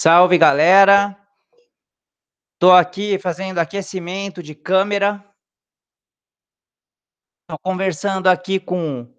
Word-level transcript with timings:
Salve, 0.00 0.38
galera. 0.38 1.18
Tô 2.56 2.70
aqui 2.70 3.18
fazendo 3.18 3.58
aquecimento 3.58 4.40
de 4.40 4.54
câmera. 4.54 5.28
Tô 7.48 7.58
conversando 7.58 8.28
aqui 8.28 8.60
com 8.60 9.12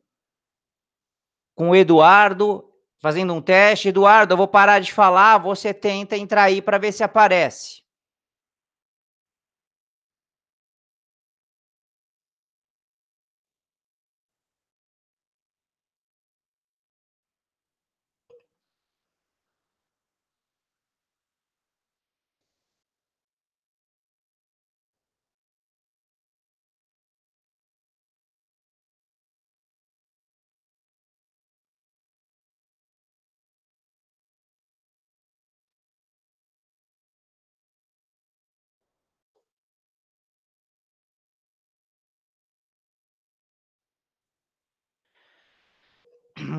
com 1.53 1.71
o 1.71 1.75
Eduardo, 1.75 2.73
fazendo 3.01 3.33
um 3.33 3.41
teste. 3.41 3.89
Eduardo, 3.89 4.31
eu 4.31 4.37
vou 4.37 4.47
parar 4.47 4.79
de 4.79 4.93
falar, 4.93 5.37
você 5.37 5.73
tenta 5.73 6.15
entrar 6.15 6.43
aí 6.43 6.61
para 6.61 6.77
ver 6.77 6.93
se 6.93 7.03
aparece. 7.03 7.83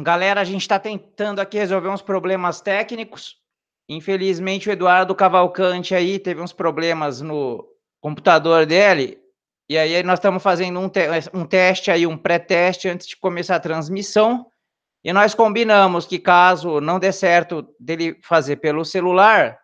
Galera, 0.03 0.41
a 0.41 0.45
gente 0.45 0.63
está 0.63 0.79
tentando 0.79 1.41
aqui 1.41 1.59
resolver 1.59 1.89
uns 1.89 2.03
problemas 2.03 2.61
técnicos. 2.61 3.37
Infelizmente, 3.89 4.69
o 4.69 4.73
Eduardo 4.73 5.15
Cavalcante 5.15 5.95
aí 5.95 6.19
teve 6.19 6.41
uns 6.41 6.53
problemas 6.53 7.21
no 7.21 7.67
computador 8.01 8.65
dele. 8.65 9.19
E 9.69 9.79
aí 9.79 10.03
nós 10.03 10.19
estamos 10.19 10.43
fazendo 10.43 10.81
um, 10.81 10.89
te 10.89 11.01
um 11.33 11.45
teste 11.45 11.91
aí, 11.91 12.07
um 12.07 12.17
pré-teste 12.17 12.89
antes 12.89 13.07
de 13.07 13.17
começar 13.17 13.57
a 13.57 13.61
transmissão. 13.61 14.47
E 15.03 15.13
nós 15.13 15.35
combinamos 15.35 16.07
que 16.07 16.19
caso 16.19 16.81
não 16.81 16.99
dê 16.99 17.13
certo 17.13 17.67
dele 17.79 18.19
fazer 18.23 18.57
pelo 18.57 18.85
celular, 18.85 19.59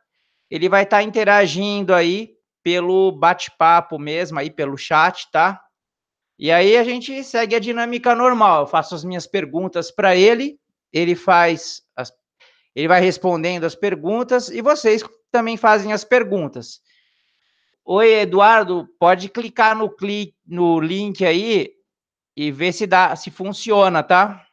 ele 0.50 0.68
vai 0.68 0.84
estar 0.84 0.98
tá 0.98 1.02
interagindo 1.02 1.94
aí 1.94 2.30
pelo 2.62 3.12
bate-papo 3.12 3.98
mesmo, 3.98 4.38
aí 4.38 4.50
pelo 4.50 4.76
chat, 4.76 5.30
tá? 5.30 5.60
E 6.38 6.50
aí 6.50 6.76
a 6.76 6.84
gente 6.84 7.24
segue 7.24 7.54
a 7.54 7.60
dinâmica 7.60 8.14
normal. 8.14 8.62
Eu 8.62 8.66
faço 8.66 8.94
as 8.94 9.04
minhas 9.04 9.26
perguntas 9.26 9.90
para 9.90 10.14
ele, 10.14 10.58
ele 10.92 11.14
faz, 11.14 11.82
as, 11.96 12.12
ele 12.74 12.88
vai 12.88 13.00
respondendo 13.00 13.64
as 13.64 13.74
perguntas 13.74 14.48
e 14.48 14.60
vocês 14.60 15.02
também 15.30 15.56
fazem 15.56 15.92
as 15.92 16.04
perguntas. 16.04 16.80
Oi, 17.84 18.20
Eduardo, 18.20 18.88
pode 18.98 19.28
clicar 19.28 19.76
no, 19.76 19.88
clique, 19.88 20.34
no 20.46 20.80
link 20.80 21.24
aí 21.24 21.70
e 22.36 22.50
ver 22.50 22.72
se 22.72 22.86
dá, 22.86 23.14
se 23.16 23.30
funciona, 23.30 24.02
tá? 24.02 24.45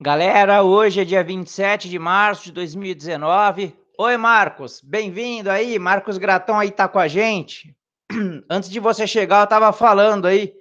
Galera, 0.00 0.62
hoje 0.62 1.00
é 1.00 1.04
dia 1.04 1.24
27 1.24 1.88
de 1.90 1.98
março 1.98 2.44
de 2.44 2.52
2019. 2.52 3.74
Oi, 3.98 4.16
Marcos, 4.16 4.80
bem-vindo 4.80 5.50
aí. 5.50 5.76
Marcos 5.76 6.18
Gratão 6.18 6.56
aí 6.56 6.70
tá 6.70 6.86
com 6.86 7.00
a 7.00 7.08
gente. 7.08 7.74
Antes 8.48 8.70
de 8.70 8.78
você 8.78 9.08
chegar, 9.08 9.40
eu 9.40 9.48
tava 9.48 9.72
falando 9.72 10.28
aí 10.28 10.54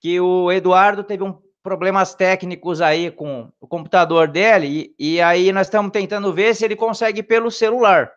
que 0.00 0.20
o 0.20 0.52
Eduardo 0.52 1.02
teve 1.02 1.24
um 1.24 1.36
problemas 1.60 2.14
técnicos 2.14 2.80
aí 2.80 3.10
com 3.10 3.50
o 3.60 3.66
computador 3.66 4.28
dele 4.28 4.94
e, 4.96 5.14
e 5.16 5.20
aí 5.20 5.50
nós 5.50 5.66
estamos 5.66 5.90
tentando 5.90 6.32
ver 6.32 6.54
se 6.54 6.64
ele 6.64 6.76
consegue 6.76 7.20
pelo 7.20 7.50
celular. 7.50 8.12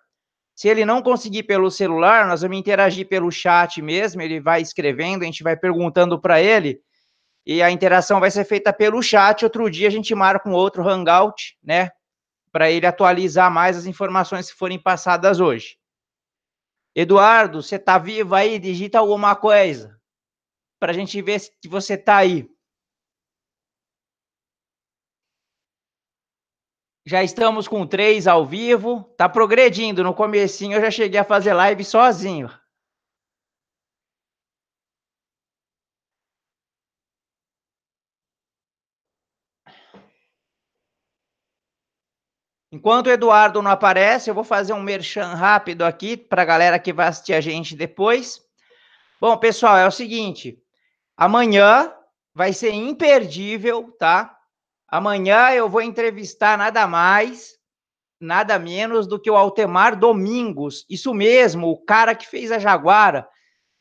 Se 0.55 0.67
ele 0.67 0.85
não 0.85 1.01
conseguir 1.01 1.41
pelo 1.41 1.71
celular, 1.71 2.27
nós 2.27 2.43
vamos 2.43 2.59
interagir 2.59 3.07
pelo 3.07 3.31
chat 3.31 3.81
mesmo, 3.81 4.21
ele 4.21 4.39
vai 4.39 4.61
escrevendo, 4.61 5.23
a 5.23 5.25
gente 5.25 5.41
vai 5.41 5.57
perguntando 5.57 6.21
para 6.21 6.39
ele 6.39 6.79
e 7.45 7.61
a 7.61 7.71
interação 7.71 8.19
vai 8.19 8.29
ser 8.31 8.45
feita 8.45 8.71
pelo 8.71 9.01
chat. 9.01 9.43
Outro 9.43 9.69
dia 9.69 9.87
a 9.87 9.91
gente 9.91 10.13
marca 10.13 10.47
um 10.47 10.53
outro 10.53 10.87
hangout, 10.87 11.57
né? 11.63 11.89
Para 12.51 12.69
ele 12.69 12.85
atualizar 12.85 13.51
mais 13.51 13.77
as 13.77 13.85
informações 13.85 14.51
que 14.51 14.57
forem 14.57 14.79
passadas 14.79 15.39
hoje. 15.39 15.77
Eduardo, 16.95 17.63
você 17.63 17.77
está 17.77 17.97
vivo 17.97 18.35
aí? 18.35 18.59
Digita 18.59 18.99
alguma 18.99 19.35
coisa 19.35 19.99
para 20.79 20.91
a 20.91 20.95
gente 20.95 21.21
ver 21.21 21.39
se 21.39 21.51
você 21.67 21.93
está 21.93 22.17
aí. 22.17 22.49
Já 27.05 27.23
estamos 27.23 27.67
com 27.67 27.87
três 27.87 28.27
ao 28.27 28.45
vivo. 28.45 29.03
Tá 29.17 29.29
progredindo. 29.29 30.03
No 30.03 30.13
comecinho 30.13 30.77
eu 30.77 30.81
já 30.81 30.91
cheguei 30.91 31.19
a 31.19 31.23
fazer 31.23 31.53
live 31.53 31.83
sozinho. 31.83 32.49
Enquanto 42.71 43.07
o 43.07 43.11
Eduardo 43.11 43.61
não 43.61 43.69
aparece, 43.69 44.29
eu 44.29 44.33
vou 44.33 44.45
fazer 44.45 44.71
um 44.71 44.81
merchan 44.81 45.33
rápido 45.33 45.83
aqui 45.83 46.15
para 46.15 46.41
a 46.41 46.45
galera 46.45 46.79
que 46.79 46.93
vai 46.93 47.07
assistir 47.07 47.33
a 47.33 47.41
gente 47.41 47.75
depois. 47.75 48.41
Bom, 49.19 49.35
pessoal, 49.37 49.77
é 49.77 49.85
o 49.85 49.91
seguinte: 49.91 50.57
amanhã 51.17 51.93
vai 52.33 52.53
ser 52.53 52.71
imperdível, 52.71 53.91
tá? 53.99 54.37
Amanhã 54.87 55.51
eu 55.51 55.67
vou 55.67 55.81
entrevistar 55.81 56.57
nada 56.57 56.87
mais, 56.87 57.57
nada 58.19 58.57
menos 58.57 59.05
do 59.05 59.19
que 59.19 59.29
o 59.29 59.35
Altemar 59.35 59.99
Domingos. 59.99 60.85
Isso 60.89 61.13
mesmo, 61.13 61.67
o 61.67 61.77
cara 61.77 62.15
que 62.15 62.27
fez 62.27 62.53
a 62.53 62.59
Jaguara. 62.59 63.27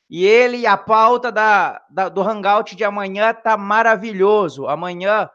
E 0.08 0.26
ele, 0.26 0.66
a 0.66 0.76
pauta 0.76 1.30
da, 1.30 1.80
da 1.88 2.08
do 2.08 2.20
Hangout 2.22 2.74
de 2.74 2.82
amanhã 2.82 3.32
tá 3.32 3.56
maravilhoso. 3.56 4.66
Amanhã 4.66 5.30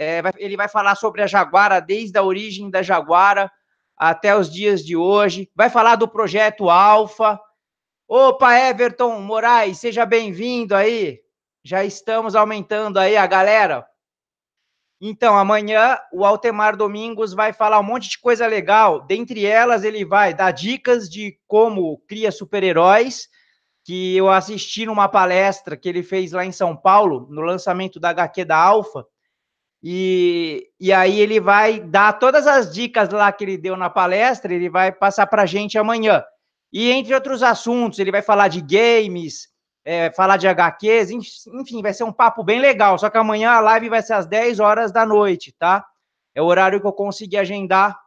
é, 0.00 0.22
ele 0.38 0.56
vai 0.56 0.66
falar 0.66 0.94
sobre 0.94 1.20
a 1.20 1.26
Jaguara, 1.26 1.78
desde 1.78 2.18
a 2.18 2.22
origem 2.22 2.70
da 2.70 2.82
Jaguara 2.82 3.52
até 3.94 4.34
os 4.34 4.50
dias 4.50 4.82
de 4.82 4.96
hoje. 4.96 5.50
Vai 5.54 5.68
falar 5.68 5.96
do 5.96 6.08
projeto 6.08 6.70
Alfa. 6.70 7.38
Opa, 8.08 8.58
Everton 8.58 9.20
Moraes, 9.20 9.78
seja 9.78 10.06
bem-vindo 10.06 10.74
aí. 10.74 11.20
Já 11.62 11.84
estamos 11.84 12.34
aumentando 12.34 12.98
aí 12.98 13.14
a 13.14 13.26
galera. 13.26 13.86
Então, 14.98 15.38
amanhã 15.38 15.98
o 16.10 16.24
Altemar 16.24 16.78
Domingos 16.78 17.34
vai 17.34 17.52
falar 17.52 17.78
um 17.78 17.82
monte 17.82 18.08
de 18.08 18.18
coisa 18.18 18.46
legal. 18.46 19.02
Dentre 19.02 19.44
elas, 19.44 19.84
ele 19.84 20.02
vai 20.02 20.32
dar 20.32 20.50
dicas 20.50 21.10
de 21.10 21.38
como 21.46 21.98
cria 22.08 22.32
super-heróis, 22.32 23.28
que 23.84 24.16
eu 24.16 24.30
assisti 24.30 24.86
numa 24.86 25.08
palestra 25.08 25.76
que 25.76 25.86
ele 25.86 26.02
fez 26.02 26.32
lá 26.32 26.42
em 26.42 26.52
São 26.52 26.74
Paulo, 26.74 27.26
no 27.30 27.42
lançamento 27.42 28.00
da 28.00 28.08
HQ 28.08 28.46
da 28.46 28.56
Alfa. 28.56 29.04
E, 29.82 30.68
e 30.78 30.92
aí 30.92 31.20
ele 31.20 31.40
vai 31.40 31.80
dar 31.80 32.12
todas 32.14 32.46
as 32.46 32.72
dicas 32.72 33.08
lá 33.10 33.32
que 33.32 33.44
ele 33.44 33.56
deu 33.56 33.76
na 33.76 33.88
palestra, 33.88 34.52
ele 34.52 34.68
vai 34.68 34.92
passar 34.92 35.26
para 35.26 35.42
a 35.42 35.46
gente 35.46 35.78
amanhã. 35.78 36.22
E 36.72 36.90
entre 36.90 37.14
outros 37.14 37.42
assuntos, 37.42 37.98
ele 37.98 38.12
vai 38.12 38.22
falar 38.22 38.48
de 38.48 38.60
games, 38.60 39.48
é, 39.84 40.10
falar 40.12 40.36
de 40.36 40.46
HQs, 40.46 41.10
enfim, 41.46 41.82
vai 41.82 41.94
ser 41.94 42.04
um 42.04 42.12
papo 42.12 42.44
bem 42.44 42.60
legal. 42.60 42.98
Só 42.98 43.08
que 43.08 43.18
amanhã 43.18 43.52
a 43.52 43.60
live 43.60 43.88
vai 43.88 44.02
ser 44.02 44.12
às 44.12 44.26
10 44.26 44.60
horas 44.60 44.92
da 44.92 45.06
noite, 45.06 45.54
tá? 45.58 45.84
É 46.34 46.42
o 46.42 46.46
horário 46.46 46.80
que 46.80 46.86
eu 46.86 46.92
consegui 46.92 47.36
agendar 47.36 47.98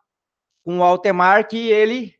com 0.63 0.79
o 0.79 0.83
Altemar, 0.83 1.47
que 1.47 1.69
ele 1.69 2.13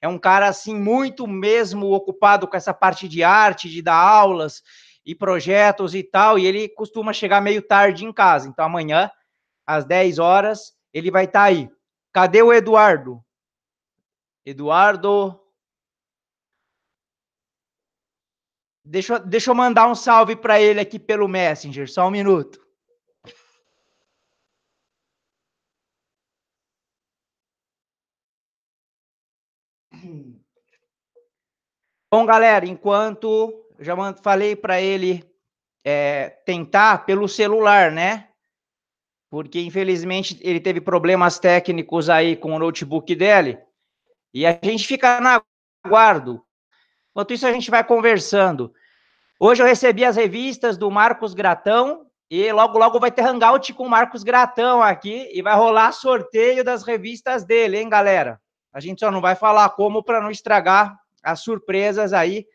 é 0.00 0.08
um 0.08 0.18
cara 0.18 0.48
assim 0.48 0.74
muito 0.74 1.26
mesmo 1.26 1.92
ocupado 1.92 2.48
com 2.48 2.56
essa 2.56 2.74
parte 2.74 3.06
de 3.06 3.22
arte, 3.22 3.68
de 3.68 3.80
dar 3.80 3.96
aulas 3.96 4.62
e 5.04 5.14
projetos 5.14 5.94
e 5.94 6.02
tal, 6.02 6.38
e 6.38 6.46
ele 6.46 6.68
costuma 6.68 7.12
chegar 7.12 7.40
meio 7.40 7.60
tarde 7.60 8.04
em 8.04 8.12
casa. 8.12 8.48
Então 8.48 8.64
amanhã, 8.64 9.10
às 9.66 9.84
10 9.84 10.18
horas, 10.18 10.74
ele 10.92 11.10
vai 11.10 11.24
estar 11.24 11.40
tá 11.40 11.44
aí. 11.46 11.70
Cadê 12.12 12.42
o 12.42 12.52
Eduardo? 12.52 13.22
Eduardo. 14.46 15.40
Deixa, 18.84 19.18
deixa 19.18 19.50
eu 19.50 19.54
mandar 19.54 19.88
um 19.88 19.94
salve 19.94 20.36
para 20.36 20.60
ele 20.60 20.78
aqui 20.78 20.98
pelo 20.98 21.26
Messenger, 21.26 21.90
só 21.90 22.06
um 22.06 22.10
minuto. 22.10 22.62
Bom, 32.12 32.26
galera, 32.26 32.66
enquanto 32.66 33.63
já 33.78 33.94
falei 34.22 34.54
para 34.54 34.80
ele 34.80 35.24
é, 35.84 36.30
tentar 36.46 37.04
pelo 37.04 37.28
celular, 37.28 37.90
né? 37.90 38.28
Porque 39.30 39.60
infelizmente 39.60 40.38
ele 40.42 40.60
teve 40.60 40.80
problemas 40.80 41.38
técnicos 41.38 42.08
aí 42.08 42.36
com 42.36 42.52
o 42.52 42.58
notebook 42.58 43.14
dele. 43.14 43.58
E 44.32 44.46
a 44.46 44.58
gente 44.62 44.86
fica 44.86 45.20
na 45.20 45.42
aguardo. 45.84 46.42
Enquanto 47.10 47.32
isso, 47.32 47.46
a 47.46 47.52
gente 47.52 47.70
vai 47.70 47.84
conversando. 47.84 48.72
Hoje 49.38 49.62
eu 49.62 49.66
recebi 49.66 50.04
as 50.04 50.16
revistas 50.16 50.76
do 50.76 50.90
Marcos 50.90 51.34
Gratão 51.34 52.06
e 52.30 52.50
logo, 52.50 52.78
logo 52.78 52.98
vai 52.98 53.10
ter 53.10 53.22
hangout 53.22 53.72
com 53.74 53.84
o 53.84 53.90
Marcos 53.90 54.22
Gratão 54.22 54.82
aqui 54.82 55.30
e 55.32 55.42
vai 55.42 55.54
rolar 55.54 55.92
sorteio 55.92 56.64
das 56.64 56.82
revistas 56.82 57.44
dele, 57.44 57.78
hein, 57.78 57.88
galera? 57.88 58.40
A 58.72 58.80
gente 58.80 59.00
só 59.00 59.10
não 59.10 59.20
vai 59.20 59.36
falar 59.36 59.68
como 59.70 60.02
para 60.02 60.20
não 60.20 60.30
estragar 60.30 60.98
as 61.22 61.40
surpresas 61.40 62.12
aí, 62.12 62.46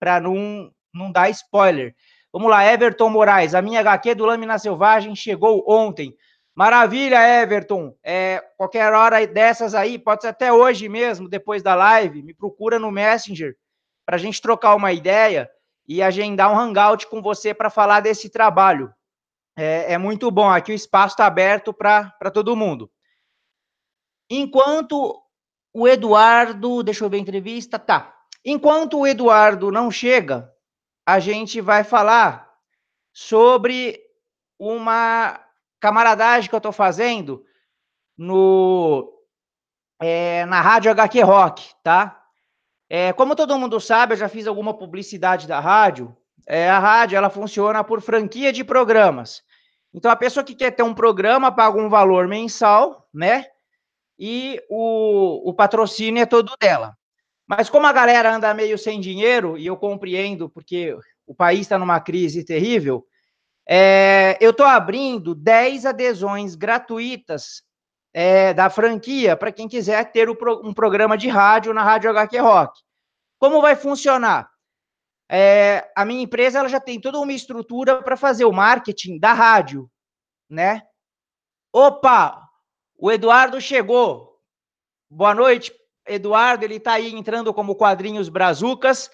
para 0.00 0.18
não, 0.18 0.72
não 0.92 1.12
dar 1.12 1.28
spoiler. 1.30 1.94
Vamos 2.32 2.50
lá, 2.50 2.64
Everton 2.64 3.10
Moraes. 3.10 3.54
A 3.54 3.62
minha 3.62 3.80
HQ 3.80 4.14
do 4.14 4.24
Lâmina 4.24 4.58
Selvagem 4.58 5.14
chegou 5.14 5.64
ontem. 5.68 6.16
Maravilha, 6.54 7.42
Everton. 7.42 7.94
É, 8.02 8.42
qualquer 8.56 8.92
hora 8.92 9.26
dessas 9.26 9.74
aí, 9.74 9.98
pode 9.98 10.22
ser 10.22 10.28
até 10.28 10.52
hoje 10.52 10.88
mesmo, 10.88 11.28
depois 11.28 11.62
da 11.62 11.74
live, 11.74 12.22
me 12.22 12.34
procura 12.34 12.78
no 12.78 12.90
Messenger 12.90 13.54
para 14.06 14.16
a 14.16 14.18
gente 14.18 14.40
trocar 14.40 14.74
uma 14.74 14.92
ideia 14.92 15.48
e 15.86 16.02
agendar 16.02 16.52
um 16.52 16.58
hangout 16.58 17.06
com 17.08 17.20
você 17.20 17.52
para 17.52 17.70
falar 17.70 18.00
desse 18.00 18.28
trabalho. 18.30 18.92
É, 19.56 19.92
é, 19.92 19.98
muito 19.98 20.30
bom. 20.30 20.48
Aqui 20.48 20.72
o 20.72 20.74
espaço 20.74 21.14
está 21.14 21.26
aberto 21.26 21.72
para 21.72 22.30
todo 22.32 22.56
mundo. 22.56 22.90
Enquanto 24.30 25.20
o 25.72 25.88
Eduardo, 25.88 26.82
deixa 26.82 27.04
eu 27.04 27.10
ver 27.10 27.16
a 27.16 27.20
entrevista, 27.20 27.78
tá. 27.78 28.19
Enquanto 28.44 28.98
o 28.98 29.06
Eduardo 29.06 29.70
não 29.70 29.90
chega, 29.90 30.52
a 31.06 31.18
gente 31.18 31.60
vai 31.60 31.84
falar 31.84 32.50
sobre 33.12 34.00
uma 34.58 35.40
camaradagem 35.80 36.48
que 36.48 36.54
eu 36.54 36.58
estou 36.58 36.72
fazendo 36.72 37.44
no 38.16 39.12
é, 40.00 40.44
na 40.46 40.60
Rádio 40.60 40.90
HQ 40.90 41.20
Rock, 41.22 41.74
tá? 41.82 42.22
É, 42.88 43.12
como 43.12 43.36
todo 43.36 43.58
mundo 43.58 43.80
sabe, 43.80 44.14
eu 44.14 44.18
já 44.18 44.28
fiz 44.28 44.46
alguma 44.46 44.74
publicidade 44.74 45.46
da 45.46 45.60
rádio. 45.60 46.16
É, 46.46 46.68
a 46.68 46.78
rádio 46.78 47.16
ela 47.16 47.30
funciona 47.30 47.84
por 47.84 48.00
franquia 48.00 48.52
de 48.52 48.64
programas. 48.64 49.42
Então 49.92 50.10
a 50.10 50.16
pessoa 50.16 50.44
que 50.44 50.54
quer 50.54 50.70
ter 50.70 50.82
um 50.82 50.94
programa 50.94 51.52
paga 51.52 51.78
um 51.78 51.88
valor 51.88 52.26
mensal, 52.26 53.08
né? 53.12 53.46
e 54.20 54.62
o, 54.68 55.48
o 55.48 55.54
patrocínio 55.54 56.22
é 56.22 56.26
todo 56.26 56.52
dela. 56.60 56.94
Mas 57.50 57.68
como 57.68 57.84
a 57.84 57.92
galera 57.92 58.32
anda 58.36 58.54
meio 58.54 58.78
sem 58.78 59.00
dinheiro, 59.00 59.58
e 59.58 59.66
eu 59.66 59.76
compreendo, 59.76 60.48
porque 60.48 60.96
o 61.26 61.34
país 61.34 61.62
está 61.62 61.76
numa 61.76 61.98
crise 61.98 62.44
terrível, 62.44 63.04
é, 63.68 64.38
eu 64.40 64.52
estou 64.52 64.64
abrindo 64.64 65.34
10 65.34 65.84
adesões 65.84 66.54
gratuitas 66.54 67.64
é, 68.14 68.54
da 68.54 68.70
franquia 68.70 69.36
para 69.36 69.50
quem 69.50 69.66
quiser 69.66 70.12
ter 70.12 70.30
um 70.30 70.72
programa 70.72 71.18
de 71.18 71.26
rádio 71.26 71.74
na 71.74 71.82
Rádio 71.82 72.10
HQ 72.10 72.38
Rock. 72.38 72.80
Como 73.36 73.60
vai 73.60 73.74
funcionar? 73.74 74.48
É, 75.28 75.90
a 75.96 76.04
minha 76.04 76.22
empresa 76.22 76.60
ela 76.60 76.68
já 76.68 76.78
tem 76.78 77.00
toda 77.00 77.18
uma 77.18 77.32
estrutura 77.32 78.00
para 78.00 78.16
fazer 78.16 78.44
o 78.44 78.52
marketing 78.52 79.18
da 79.18 79.32
rádio, 79.32 79.90
né? 80.48 80.82
Opa, 81.72 82.48
o 82.96 83.10
Eduardo 83.10 83.60
chegou. 83.60 84.38
Boa 85.10 85.34
noite, 85.34 85.72
Eduardo. 86.10 86.64
Ele 86.64 86.76
está 86.76 86.94
aí 86.94 87.14
entrando 87.14 87.52
como 87.54 87.74
quadrinhos 87.74 88.28
brazucas. 88.28 89.10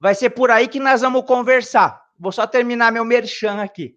Vai 0.00 0.14
ser 0.14 0.30
por 0.30 0.50
aí 0.50 0.68
que 0.68 0.80
nós 0.80 1.00
vamos 1.00 1.24
conversar. 1.24 2.02
Vou 2.18 2.32
só 2.32 2.46
terminar 2.46 2.92
meu 2.92 3.04
merchan 3.04 3.62
aqui. 3.62 3.94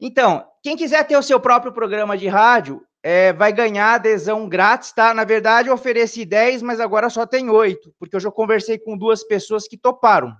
Então, 0.00 0.46
quem 0.62 0.76
quiser 0.76 1.04
ter 1.04 1.16
o 1.16 1.22
seu 1.22 1.40
próprio 1.40 1.72
programa 1.72 2.16
de 2.16 2.28
rádio, 2.28 2.82
é, 3.02 3.32
vai 3.32 3.52
ganhar 3.52 3.94
adesão 3.94 4.48
grátis, 4.48 4.92
tá? 4.92 5.14
Na 5.14 5.24
verdade, 5.24 5.68
eu 5.68 5.74
ofereci 5.74 6.24
10, 6.24 6.62
mas 6.62 6.80
agora 6.80 7.08
só 7.08 7.26
tem 7.26 7.48
8, 7.48 7.94
porque 7.98 8.16
eu 8.16 8.20
já 8.20 8.30
conversei 8.30 8.78
com 8.78 8.96
duas 8.96 9.24
pessoas 9.24 9.66
que 9.66 9.76
toparam. 9.76 10.34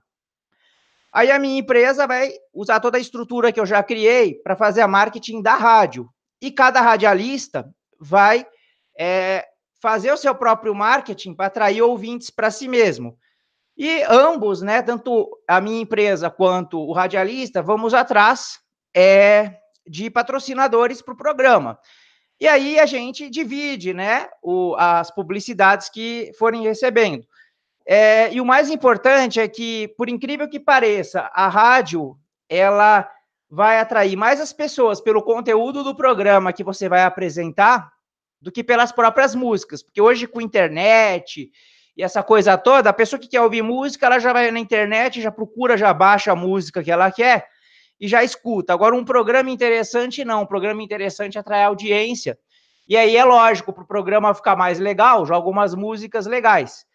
Aí 1.12 1.30
a 1.30 1.38
minha 1.38 1.58
empresa 1.58 2.06
vai 2.06 2.32
usar 2.52 2.80
toda 2.80 2.98
a 2.98 3.00
estrutura 3.00 3.50
que 3.50 3.58
eu 3.58 3.66
já 3.66 3.82
criei 3.82 4.34
para 4.34 4.56
fazer 4.56 4.82
a 4.82 4.88
marketing 4.88 5.42
da 5.42 5.54
rádio. 5.54 6.08
E 6.40 6.50
cada 6.50 6.80
radialista 6.80 7.68
vai 7.98 8.46
é, 8.98 9.44
fazer 9.80 10.12
o 10.12 10.16
seu 10.16 10.34
próprio 10.34 10.74
marketing 10.74 11.34
para 11.34 11.46
atrair 11.46 11.82
ouvintes 11.82 12.30
para 12.30 12.50
si 12.50 12.68
mesmo. 12.68 13.16
E 13.76 14.02
ambos, 14.08 14.60
né, 14.60 14.82
tanto 14.82 15.28
a 15.46 15.60
minha 15.60 15.80
empresa 15.80 16.28
quanto 16.28 16.80
o 16.80 16.92
radialista, 16.92 17.62
vamos 17.62 17.94
atrás 17.94 18.58
é, 18.94 19.54
de 19.86 20.10
patrocinadores 20.10 21.00
para 21.00 21.14
o 21.14 21.16
programa. 21.16 21.78
E 22.40 22.46
aí 22.46 22.78
a 22.78 22.86
gente 22.86 23.30
divide, 23.30 23.94
né, 23.94 24.28
o, 24.42 24.74
as 24.76 25.10
publicidades 25.12 25.88
que 25.88 26.32
forem 26.38 26.62
recebendo. 26.62 27.24
É, 27.86 28.32
e 28.32 28.40
o 28.40 28.44
mais 28.44 28.68
importante 28.68 29.40
é 29.40 29.48
que, 29.48 29.88
por 29.96 30.08
incrível 30.08 30.48
que 30.48 30.60
pareça, 30.60 31.30
a 31.32 31.48
rádio 31.48 32.18
ela 32.48 33.08
vai 33.50 33.78
atrair 33.78 34.16
mais 34.16 34.40
as 34.40 34.52
pessoas 34.52 35.00
pelo 35.00 35.22
conteúdo 35.22 35.82
do 35.82 35.94
programa 35.94 36.52
que 36.52 36.62
você 36.62 36.88
vai 36.88 37.02
apresentar 37.02 37.90
do 38.40 38.52
que 38.52 38.62
pelas 38.62 38.92
próprias 38.92 39.34
músicas, 39.34 39.82
porque 39.82 40.00
hoje 40.00 40.26
com 40.26 40.40
internet 40.40 41.50
e 41.96 42.02
essa 42.02 42.22
coisa 42.22 42.56
toda, 42.56 42.90
a 42.90 42.92
pessoa 42.92 43.18
que 43.18 43.26
quer 43.26 43.40
ouvir 43.40 43.62
música, 43.62 44.06
ela 44.06 44.20
já 44.20 44.32
vai 44.32 44.50
na 44.52 44.60
internet, 44.60 45.20
já 45.20 45.32
procura, 45.32 45.76
já 45.76 45.92
baixa 45.92 46.30
a 46.30 46.36
música 46.36 46.82
que 46.82 46.92
ela 46.92 47.10
quer 47.10 47.48
e 48.00 48.06
já 48.06 48.22
escuta. 48.22 48.72
Agora, 48.72 48.94
um 48.94 49.04
programa 49.04 49.50
interessante, 49.50 50.24
não. 50.24 50.42
Um 50.42 50.46
programa 50.46 50.80
interessante 50.80 51.38
atrai 51.38 51.64
audiência. 51.64 52.38
E 52.88 52.96
aí 52.96 53.16
é 53.16 53.24
lógico, 53.24 53.72
para 53.72 53.82
o 53.82 53.86
programa 53.86 54.32
ficar 54.32 54.54
mais 54.54 54.78
legal, 54.78 55.26
joga 55.26 55.38
algumas 55.38 55.74
músicas 55.74 56.26
legais. 56.26 56.86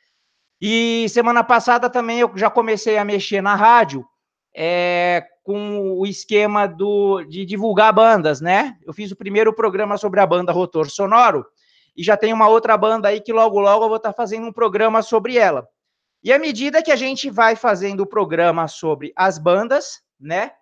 E 0.61 1.07
semana 1.09 1.43
passada 1.43 1.89
também 1.89 2.19
eu 2.19 2.31
já 2.35 2.49
comecei 2.49 2.97
a 2.97 3.03
mexer 3.03 3.41
na 3.41 3.55
rádio 3.55 4.05
é, 4.55 5.25
com 5.43 5.99
o 5.99 6.05
esquema 6.05 6.65
do, 6.65 7.23
de 7.25 7.45
divulgar 7.45 7.93
bandas, 7.93 8.39
né? 8.39 8.77
Eu 8.81 8.93
fiz 8.93 9.11
o 9.11 9.15
primeiro 9.15 9.53
programa 9.53 9.97
sobre 9.97 10.21
a 10.21 10.25
banda 10.25 10.53
Rotor 10.53 10.89
Sonoro 10.89 11.45
e 11.95 12.01
já 12.01 12.15
tem 12.15 12.33
uma 12.33 12.47
outra 12.47 12.77
banda 12.77 13.09
aí 13.09 13.19
que 13.19 13.33
logo, 13.33 13.59
logo 13.59 13.83
eu 13.83 13.89
vou 13.89 13.97
estar 13.97 14.13
fazendo 14.13 14.47
um 14.47 14.53
programa 14.53 15.01
sobre 15.01 15.38
ela. 15.38 15.67
E 16.23 16.31
à 16.31 16.39
medida 16.39 16.81
que 16.81 16.91
a 16.91 16.95
gente 16.95 17.29
vai 17.29 17.57
fazendo 17.57 18.00
o 18.00 18.07
programa 18.07 18.69
sobre 18.69 19.12
as 19.15 19.38
bandas, 19.38 20.01
né? 20.17 20.53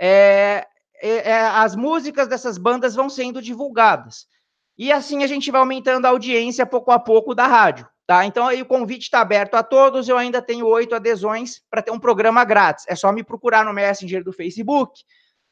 É, 0.00 0.66
é, 1.02 1.30
é 1.30 1.40
as 1.42 1.76
músicas 1.76 2.26
dessas 2.26 2.56
bandas 2.56 2.94
vão 2.94 3.10
sendo 3.10 3.42
divulgadas. 3.42 4.26
E 4.76 4.90
assim 4.90 5.22
a 5.22 5.26
gente 5.26 5.50
vai 5.50 5.60
aumentando 5.60 6.06
a 6.06 6.08
audiência 6.08 6.64
pouco 6.64 6.90
a 6.90 6.98
pouco 6.98 7.34
da 7.34 7.46
rádio. 7.46 7.86
Tá? 8.06 8.26
Então 8.26 8.46
aí 8.46 8.60
o 8.60 8.66
convite 8.66 9.04
está 9.04 9.20
aberto 9.20 9.54
a 9.54 9.62
todos. 9.62 10.08
Eu 10.08 10.18
ainda 10.18 10.42
tenho 10.42 10.66
oito 10.66 10.94
adesões 10.94 11.62
para 11.70 11.82
ter 11.82 11.90
um 11.90 11.98
programa 11.98 12.44
grátis. 12.44 12.84
É 12.86 12.94
só 12.94 13.10
me 13.10 13.24
procurar 13.24 13.64
no 13.64 13.72
Messenger 13.72 14.22
do 14.22 14.32
Facebook 14.32 15.02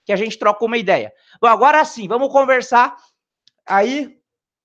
que 0.04 0.12
a 0.12 0.16
gente 0.16 0.38
troca 0.38 0.64
uma 0.64 0.76
ideia. 0.76 1.12
Bom, 1.40 1.48
agora 1.48 1.84
sim, 1.84 2.08
vamos 2.08 2.30
conversar 2.30 2.96
aí 3.66 4.18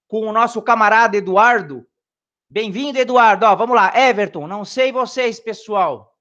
com 0.08 0.28
o 0.28 0.34
nosso 0.34 0.62
camarada 0.62 1.16
Eduardo. 1.16 1.86
Bem-vindo, 2.50 2.98
Eduardo. 2.98 3.46
Ó, 3.46 3.56
vamos 3.56 3.76
lá, 3.76 3.92
Everton. 3.96 4.48
Não 4.48 4.66
sei 4.66 4.92
vocês, 4.92 5.40
pessoal, 5.40 6.14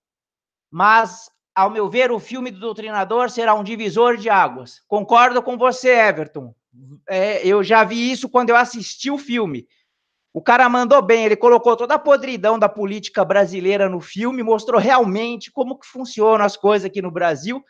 mas 0.71 1.31
ao 1.55 1.71
meu 1.71 1.89
ver, 1.89 2.13
o 2.13 2.19
filme 2.19 2.51
do 2.51 2.61
Doutrinador 2.61 3.31
será 3.31 3.55
um 3.55 3.65
divisor 3.65 4.19
de 4.19 4.29
águas. 4.29 4.83
Concordo 4.87 5.43
com 5.43 5.57
você, 5.57 5.89
Everton. 5.89 6.55
É, 7.09 7.47
eu 7.47 7.65
já 7.65 7.83
vi 7.83 8.11
isso 8.11 8.29
quando 8.29 8.51
eu 8.51 8.57
assisti 8.57 9.11
o 9.11 9.17
filme. 9.17 9.67
O 10.37 10.43
cara 10.43 10.69
mandou 10.69 11.01
bem, 11.01 11.25
ele 11.25 11.35
colocou 11.35 11.75
toda 11.75 11.95
a 11.95 11.99
podridão 11.99 12.59
da 12.59 12.69
política 12.69 13.25
brasileira 13.25 13.89
no 13.89 14.03
filme, 14.03 14.43
mostrou 14.43 14.79
realmente 14.79 15.51
como 15.51 15.79
que 15.79 15.87
funcionam 15.87 16.45
as 16.45 16.59
coisas 16.59 16.85
aqui 16.85 17.01
no 17.01 17.11
Brasil, 17.11 17.65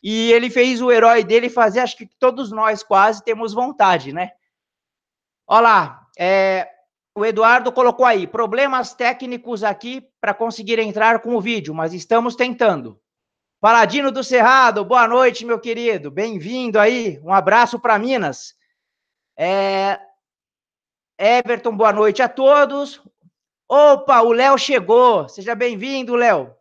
e 0.00 0.30
ele 0.30 0.48
fez 0.48 0.80
o 0.80 0.92
herói 0.92 1.24
dele 1.24 1.50
fazer, 1.50 1.80
acho 1.80 1.96
que 1.96 2.08
todos 2.20 2.52
nós 2.52 2.84
quase 2.84 3.24
temos 3.24 3.52
vontade, 3.52 4.12
né? 4.12 4.30
Olha 5.44 5.60
lá, 5.60 6.06
é, 6.16 6.68
o 7.16 7.26
Eduardo 7.26 7.72
colocou 7.72 8.06
aí, 8.06 8.28
problemas 8.28 8.94
técnicos 8.94 9.64
aqui 9.64 10.08
para 10.20 10.32
conseguir 10.32 10.78
entrar 10.78 11.18
com 11.18 11.34
o 11.34 11.40
vídeo, 11.40 11.74
mas 11.74 11.92
estamos 11.92 12.36
tentando. 12.36 12.96
Paladino 13.60 14.12
do 14.12 14.22
Cerrado, 14.22 14.84
boa 14.84 15.08
noite, 15.08 15.44
meu 15.44 15.58
querido, 15.58 16.12
bem-vindo 16.12 16.78
aí, 16.78 17.18
um 17.24 17.32
abraço 17.32 17.76
para 17.80 17.98
Minas. 17.98 18.54
É, 19.36 19.98
Everton, 21.18 21.76
boa 21.76 21.92
noite 21.92 22.22
a 22.22 22.28
todos. 22.28 23.00
Opa, 23.68 24.20
o 24.22 24.32
Léo 24.32 24.58
chegou. 24.58 25.28
Seja 25.28 25.54
bem-vindo, 25.54 26.16
Léo. 26.16 26.52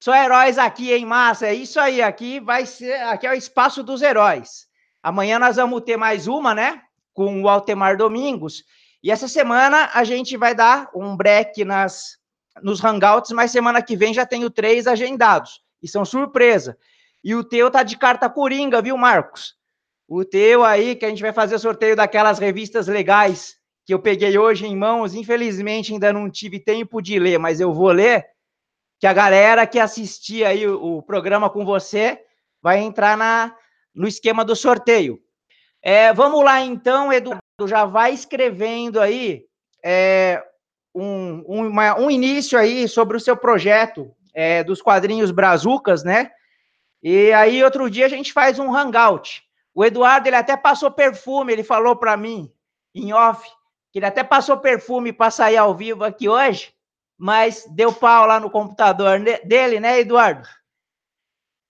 Só 0.00 0.14
heróis 0.14 0.56
aqui 0.56 0.92
em 0.92 1.04
massa. 1.04 1.48
É 1.48 1.54
isso 1.54 1.80
aí. 1.80 2.00
Aqui 2.00 2.38
vai 2.38 2.64
ser. 2.64 2.94
Aqui 3.02 3.26
é 3.26 3.30
o 3.30 3.34
espaço 3.34 3.82
dos 3.82 4.02
heróis. 4.02 4.68
Amanhã 5.02 5.38
nós 5.38 5.56
vamos 5.56 5.82
ter 5.82 5.96
mais 5.96 6.28
uma, 6.28 6.54
né? 6.54 6.80
Com 7.12 7.42
o 7.42 7.48
Altemar 7.48 7.96
Domingos. 7.96 8.62
E 9.02 9.10
essa 9.10 9.26
semana 9.26 9.90
a 9.92 10.04
gente 10.04 10.36
vai 10.36 10.54
dar 10.54 10.88
um 10.94 11.16
break 11.16 11.64
nas, 11.64 12.18
nos 12.62 12.82
hangouts, 12.82 13.32
mas 13.32 13.50
semana 13.50 13.82
que 13.82 13.96
vem 13.96 14.14
já 14.14 14.24
tenho 14.24 14.48
três 14.48 14.86
agendados. 14.86 15.60
E 15.82 15.88
são 15.88 16.04
surpresa. 16.04 16.78
E 17.22 17.34
o 17.34 17.42
teu 17.42 17.68
tá 17.68 17.82
de 17.82 17.96
carta 17.98 18.30
coringa, 18.30 18.80
viu, 18.80 18.96
Marcos? 18.96 19.57
O 20.08 20.24
teu 20.24 20.64
aí, 20.64 20.96
que 20.96 21.04
a 21.04 21.10
gente 21.10 21.20
vai 21.20 21.34
fazer 21.34 21.56
o 21.56 21.58
sorteio 21.58 21.94
daquelas 21.94 22.38
revistas 22.38 22.88
legais 22.88 23.58
que 23.84 23.92
eu 23.92 23.98
peguei 23.98 24.38
hoje 24.38 24.66
em 24.66 24.74
mãos. 24.74 25.14
Infelizmente, 25.14 25.92
ainda 25.92 26.10
não 26.14 26.30
tive 26.30 26.58
tempo 26.58 27.02
de 27.02 27.18
ler, 27.18 27.38
mas 27.38 27.60
eu 27.60 27.74
vou 27.74 27.92
ler. 27.92 28.24
Que 28.98 29.06
a 29.06 29.12
galera 29.12 29.66
que 29.66 29.78
assistir 29.78 30.46
aí 30.46 30.66
o, 30.66 30.96
o 30.96 31.02
programa 31.02 31.50
com 31.50 31.62
você 31.62 32.18
vai 32.62 32.78
entrar 32.78 33.18
na, 33.18 33.54
no 33.94 34.08
esquema 34.08 34.44
do 34.46 34.56
sorteio. 34.56 35.20
É, 35.82 36.12
vamos 36.14 36.42
lá, 36.42 36.60
então, 36.62 37.12
Eduardo, 37.12 37.42
já 37.66 37.84
vai 37.84 38.12
escrevendo 38.12 39.00
aí 39.00 39.44
é, 39.84 40.42
um, 40.94 41.44
um, 41.46 41.68
uma, 41.68 42.00
um, 42.00 42.10
início 42.10 42.58
aí 42.58 42.88
sobre 42.88 43.16
o 43.16 43.20
seu 43.20 43.36
projeto 43.36 44.10
é, 44.34 44.64
dos 44.64 44.80
quadrinhos 44.80 45.30
Brazucas, 45.30 46.02
né? 46.02 46.30
E 47.02 47.30
aí, 47.32 47.62
outro 47.62 47.88
dia, 47.90 48.06
a 48.06 48.08
gente 48.08 48.32
faz 48.32 48.58
um 48.58 48.74
hangout. 48.74 49.47
O 49.78 49.84
Eduardo, 49.84 50.28
ele 50.28 50.34
até 50.34 50.56
passou 50.56 50.90
perfume, 50.90 51.52
ele 51.52 51.62
falou 51.62 51.94
para 51.94 52.16
mim, 52.16 52.52
em 52.92 53.12
off, 53.12 53.48
que 53.92 54.00
ele 54.00 54.06
até 54.06 54.24
passou 54.24 54.58
perfume 54.58 55.12
para 55.12 55.30
sair 55.30 55.56
ao 55.56 55.72
vivo 55.72 56.02
aqui 56.02 56.28
hoje, 56.28 56.74
mas 57.16 57.64
deu 57.70 57.92
pau 57.92 58.26
lá 58.26 58.40
no 58.40 58.50
computador 58.50 59.20
dele, 59.44 59.78
né, 59.78 60.00
Eduardo? 60.00 60.48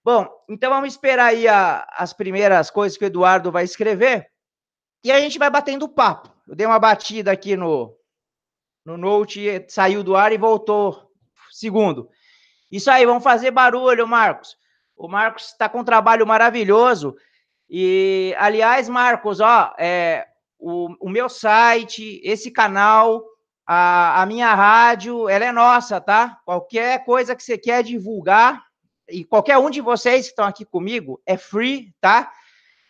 Bom, 0.02 0.26
então 0.48 0.70
vamos 0.70 0.94
esperar 0.94 1.26
aí 1.26 1.46
a, 1.46 1.86
as 1.98 2.14
primeiras 2.14 2.70
coisas 2.70 2.96
que 2.96 3.04
o 3.04 3.08
Eduardo 3.08 3.52
vai 3.52 3.64
escrever 3.64 4.30
e 5.04 5.12
a 5.12 5.20
gente 5.20 5.38
vai 5.38 5.50
batendo 5.50 5.86
papo. 5.86 6.34
Eu 6.48 6.56
dei 6.56 6.66
uma 6.66 6.78
batida 6.78 7.30
aqui 7.30 7.58
no, 7.58 7.94
no 8.86 8.96
Note, 8.96 9.66
saiu 9.68 10.02
do 10.02 10.16
ar 10.16 10.32
e 10.32 10.38
voltou 10.38 11.12
segundo. 11.50 12.08
Isso 12.72 12.90
aí, 12.90 13.04
vamos 13.04 13.22
fazer 13.22 13.50
barulho, 13.50 14.08
Marcos. 14.08 14.56
O 14.96 15.08
Marcos 15.08 15.48
está 15.48 15.68
com 15.68 15.80
um 15.80 15.84
trabalho 15.84 16.26
maravilhoso. 16.26 17.14
E, 17.68 18.34
aliás, 18.38 18.88
Marcos, 18.88 19.40
ó, 19.40 19.74
é, 19.78 20.26
o, 20.58 20.88
o 21.00 21.08
meu 21.08 21.28
site, 21.28 22.20
esse 22.24 22.50
canal, 22.50 23.24
a, 23.66 24.22
a 24.22 24.26
minha 24.26 24.54
rádio, 24.54 25.28
ela 25.28 25.44
é 25.44 25.52
nossa, 25.52 26.00
tá? 26.00 26.40
Qualquer 26.44 27.04
coisa 27.04 27.36
que 27.36 27.42
você 27.42 27.58
quer 27.58 27.82
divulgar, 27.82 28.64
e 29.10 29.24
qualquer 29.24 29.58
um 29.58 29.70
de 29.70 29.80
vocês 29.80 30.26
que 30.26 30.32
estão 30.32 30.46
aqui 30.46 30.64
comigo, 30.64 31.20
é 31.26 31.36
free, 31.36 31.94
tá? 32.00 32.30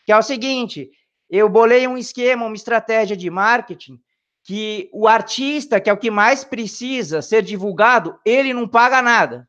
Que 0.04 0.12
é 0.12 0.16
o 0.16 0.23
seguinte, 0.23 0.90
eu 1.28 1.49
bolei 1.49 1.87
um 1.87 1.99
esquema, 1.99 2.47
uma 2.47 2.56
estratégia 2.56 3.16
de 3.16 3.28
marketing 3.28 4.00
que 4.44 4.88
o 4.92 5.06
artista, 5.06 5.80
que 5.80 5.90
é 5.90 5.92
o 5.92 5.99
que 5.99 6.11
mais 6.11 6.42
precisa 6.42 7.20
ser 7.20 7.42
divulgado, 7.42 8.18
ele 8.25 8.54
não 8.54 8.66
paga 8.66 9.02
nada, 9.02 9.47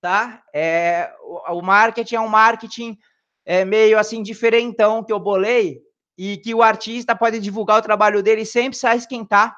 tá? 0.00 0.42
É, 0.52 1.12
o, 1.22 1.58
o 1.58 1.62
marketing 1.62 2.16
é 2.16 2.20
um 2.20 2.28
marketing 2.28 2.98
é, 3.44 3.64
meio 3.64 3.98
assim 3.98 4.22
diferentão 4.22 5.02
que 5.02 5.12
eu 5.12 5.18
bolei 5.18 5.80
e 6.16 6.36
que 6.36 6.54
o 6.54 6.62
artista 6.62 7.16
pode 7.16 7.40
divulgar 7.40 7.78
o 7.78 7.82
trabalho 7.82 8.22
dele 8.22 8.44
sempre 8.44 8.78
sai 8.78 8.96
esquentar 8.96 9.56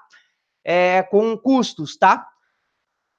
é, 0.65 1.03
com 1.03 1.37
custos, 1.37 1.97
tá? 1.97 2.27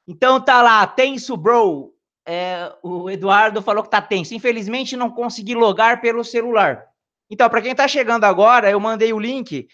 Então 0.08 0.40
tá 0.40 0.62
lá, 0.62 0.86
tenso, 0.88 1.36
bro. 1.36 1.94
É, 2.26 2.74
o 2.82 3.10
Eduardo 3.10 3.62
falou 3.62 3.84
que 3.84 3.90
tá 3.90 4.02
tenso. 4.02 4.34
Infelizmente 4.34 4.96
não 4.96 5.10
consegui 5.10 5.56
logar 5.56 6.00
pelo 6.00 6.24
celular. 6.24 6.86
Então, 7.30 7.50
para 7.50 7.62
quem 7.62 7.72
está 7.72 7.88
chegando 7.88 8.24
agora, 8.24 8.70
eu 8.70 8.80
mandei 8.80 9.12
o 9.12 9.20
link 9.20 9.68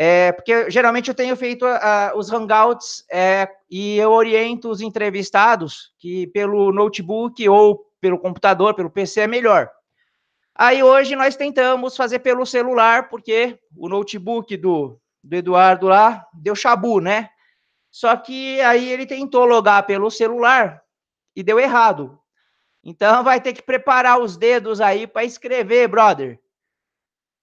é, 0.00 0.30
porque 0.30 0.70
geralmente 0.70 1.08
eu 1.08 1.14
tenho 1.14 1.34
feito 1.34 1.66
uh, 1.66 2.16
os 2.16 2.30
hangouts 2.30 3.04
é, 3.10 3.48
e 3.68 3.96
eu 3.96 4.12
oriento 4.12 4.70
os 4.70 4.80
entrevistados 4.80 5.92
que 5.98 6.28
pelo 6.28 6.72
notebook 6.72 7.48
ou 7.48 7.84
pelo 8.00 8.16
computador, 8.16 8.74
pelo 8.74 8.90
PC 8.90 9.22
é 9.22 9.26
melhor. 9.26 9.68
Aí 10.60 10.82
hoje 10.82 11.14
nós 11.14 11.36
tentamos 11.36 11.96
fazer 11.96 12.18
pelo 12.18 12.44
celular, 12.44 13.08
porque 13.08 13.56
o 13.76 13.88
notebook 13.88 14.56
do, 14.56 15.00
do 15.22 15.36
Eduardo 15.36 15.86
lá 15.86 16.26
deu 16.34 16.56
chabu, 16.56 17.00
né? 17.00 17.30
Só 17.92 18.16
que 18.16 18.60
aí 18.62 18.88
ele 18.88 19.06
tentou 19.06 19.44
logar 19.44 19.86
pelo 19.86 20.10
celular 20.10 20.82
e 21.36 21.44
deu 21.44 21.60
errado. 21.60 22.18
Então 22.82 23.22
vai 23.22 23.40
ter 23.40 23.52
que 23.52 23.62
preparar 23.62 24.20
os 24.20 24.36
dedos 24.36 24.80
aí 24.80 25.06
para 25.06 25.24
escrever, 25.24 25.86
brother. 25.86 26.40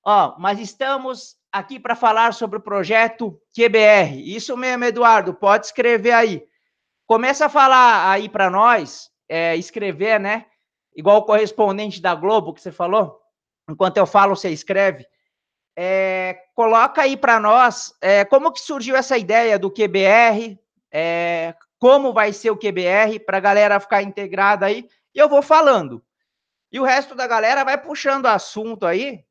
Ó, 0.04 0.36
mas 0.38 0.60
estamos 0.60 1.38
aqui 1.50 1.80
para 1.80 1.96
falar 1.96 2.34
sobre 2.34 2.60
o 2.60 2.62
projeto 2.62 3.40
QBR. 3.56 4.36
Isso 4.36 4.58
mesmo, 4.58 4.84
Eduardo, 4.84 5.34
pode 5.34 5.68
escrever 5.68 6.12
aí. 6.12 6.46
Começa 7.08 7.46
a 7.46 7.50
falar 7.50 8.12
aí 8.12 8.28
para 8.28 8.50
nós, 8.50 9.10
é, 9.30 9.56
escrever, 9.56 10.20
né? 10.20 10.48
Igual 10.96 11.18
o 11.18 11.24
correspondente 11.24 12.02
da 12.02 12.16
Globo 12.16 12.54
que 12.54 12.62
você 12.62 12.72
falou. 12.72 13.22
Enquanto 13.70 13.98
eu 13.98 14.06
falo, 14.06 14.36
você 14.36 14.50
escreve. 14.50 15.06
É, 15.78 16.46
coloca 16.56 17.02
aí 17.02 17.18
para 17.18 17.40
nós 17.40 17.94
é, 18.00 18.24
como 18.24 18.52
que 18.52 18.62
surgiu 18.62 18.96
essa 18.96 19.18
ideia 19.18 19.60
do 19.60 19.70
QBR, 19.70 20.58
é, 20.92 21.54
como 21.78 22.14
vai 22.14 22.32
ser 22.32 22.50
o 22.50 22.58
QBR, 22.58 23.20
para 23.26 23.38
a 23.38 23.42
galera 23.42 23.80
ficar 23.80 24.02
integrada 24.02 24.66
aí. 24.66 24.88
E 25.14 25.20
eu 25.20 25.28
vou 25.28 25.42
falando. 25.42 26.04
E 26.72 26.80
o 26.80 26.84
resto 26.84 27.14
da 27.14 27.28
galera 27.28 27.64
vai 27.64 27.78
puxando 27.78 28.26
assunto 28.26 28.86
aí, 28.86 29.24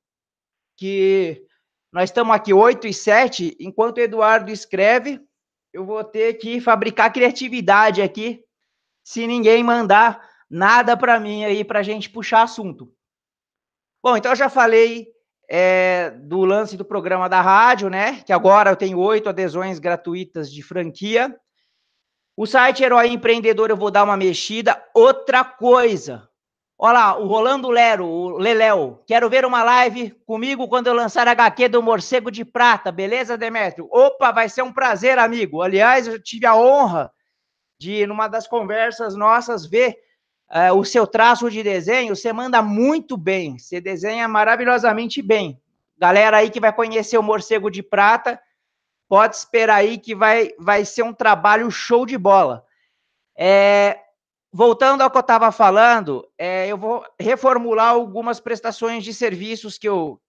que 0.76 1.46
nós 1.92 2.10
estamos 2.10 2.34
aqui 2.34 2.52
8 2.52 2.86
e 2.86 2.92
7, 2.92 3.56
enquanto 3.60 3.98
o 3.98 4.00
Eduardo 4.00 4.50
escreve, 4.50 5.20
eu 5.72 5.84
vou 5.84 6.02
ter 6.02 6.34
que 6.34 6.60
fabricar 6.60 7.12
criatividade 7.12 8.02
aqui, 8.02 8.44
se 9.02 9.26
ninguém 9.26 9.62
mandar 9.62 10.28
nada 10.54 10.96
para 10.96 11.18
mim 11.18 11.44
aí 11.44 11.64
para 11.64 11.82
gente 11.82 12.08
puxar 12.08 12.42
assunto. 12.42 12.88
Bom, 14.00 14.16
então 14.16 14.30
eu 14.30 14.36
já 14.36 14.48
falei 14.48 15.08
é, 15.50 16.10
do 16.10 16.44
lance 16.44 16.76
do 16.76 16.84
programa 16.84 17.28
da 17.28 17.40
rádio, 17.40 17.90
né? 17.90 18.22
Que 18.24 18.32
agora 18.32 18.70
eu 18.70 18.76
tenho 18.76 19.00
oito 19.00 19.28
adesões 19.28 19.80
gratuitas 19.80 20.52
de 20.52 20.62
franquia. 20.62 21.36
O 22.36 22.46
site 22.46 22.84
Herói 22.84 23.08
Empreendedor 23.08 23.70
eu 23.70 23.76
vou 23.76 23.90
dar 23.90 24.04
uma 24.04 24.16
mexida. 24.16 24.80
Outra 24.94 25.44
coisa, 25.44 26.28
Olha 26.76 26.92
lá, 26.92 27.18
o 27.18 27.26
Rolando 27.26 27.70
Lero, 27.70 28.04
o 28.04 28.36
Leléo. 28.36 29.00
Quero 29.06 29.30
ver 29.30 29.44
uma 29.44 29.62
live 29.62 30.10
comigo 30.26 30.68
quando 30.68 30.88
eu 30.88 30.92
lançar 30.92 31.26
a 31.26 31.30
HQ 31.30 31.68
do 31.68 31.82
Morcego 31.82 32.32
de 32.32 32.44
Prata, 32.44 32.90
beleza, 32.90 33.38
Demétrio? 33.38 33.88
Opa, 33.92 34.32
vai 34.32 34.48
ser 34.48 34.62
um 34.62 34.72
prazer, 34.72 35.16
amigo. 35.18 35.62
Aliás, 35.62 36.08
eu 36.08 36.20
tive 36.20 36.46
a 36.46 36.56
honra 36.56 37.12
de, 37.78 38.06
numa 38.06 38.26
das 38.26 38.48
conversas 38.48 39.14
nossas, 39.14 39.64
ver 39.64 39.96
uh, 40.50 40.74
o 40.76 40.84
seu 40.84 41.06
traço 41.06 41.50
de 41.50 41.62
desenho. 41.62 42.14
Você 42.14 42.32
manda 42.32 42.62
muito 42.62 43.16
bem, 43.16 43.58
você 43.58 43.80
desenha 43.80 44.26
maravilhosamente 44.28 45.20
bem. 45.22 45.60
Galera 45.98 46.38
aí 46.38 46.50
que 46.50 46.60
vai 46.60 46.72
conhecer 46.72 47.18
o 47.18 47.22
Morcego 47.22 47.70
de 47.70 47.82
Prata, 47.82 48.40
pode 49.08 49.36
esperar 49.36 49.76
aí 49.76 49.98
que 49.98 50.14
vai, 50.14 50.50
vai 50.58 50.84
ser 50.84 51.02
um 51.02 51.12
trabalho 51.12 51.70
show 51.70 52.04
de 52.04 52.18
bola. 52.18 52.64
É, 53.36 53.98
voltando 54.52 55.02
ao 55.02 55.10
que 55.10 55.16
eu 55.16 55.20
estava 55.20 55.50
falando, 55.52 56.28
é, 56.38 56.66
eu 56.68 56.76
vou 56.76 57.04
reformular 57.20 57.90
algumas 57.90 58.40
prestações 58.40 59.04
de 59.04 59.14
serviços 59.14 59.78
que 59.78 59.88
eu, 59.88 60.20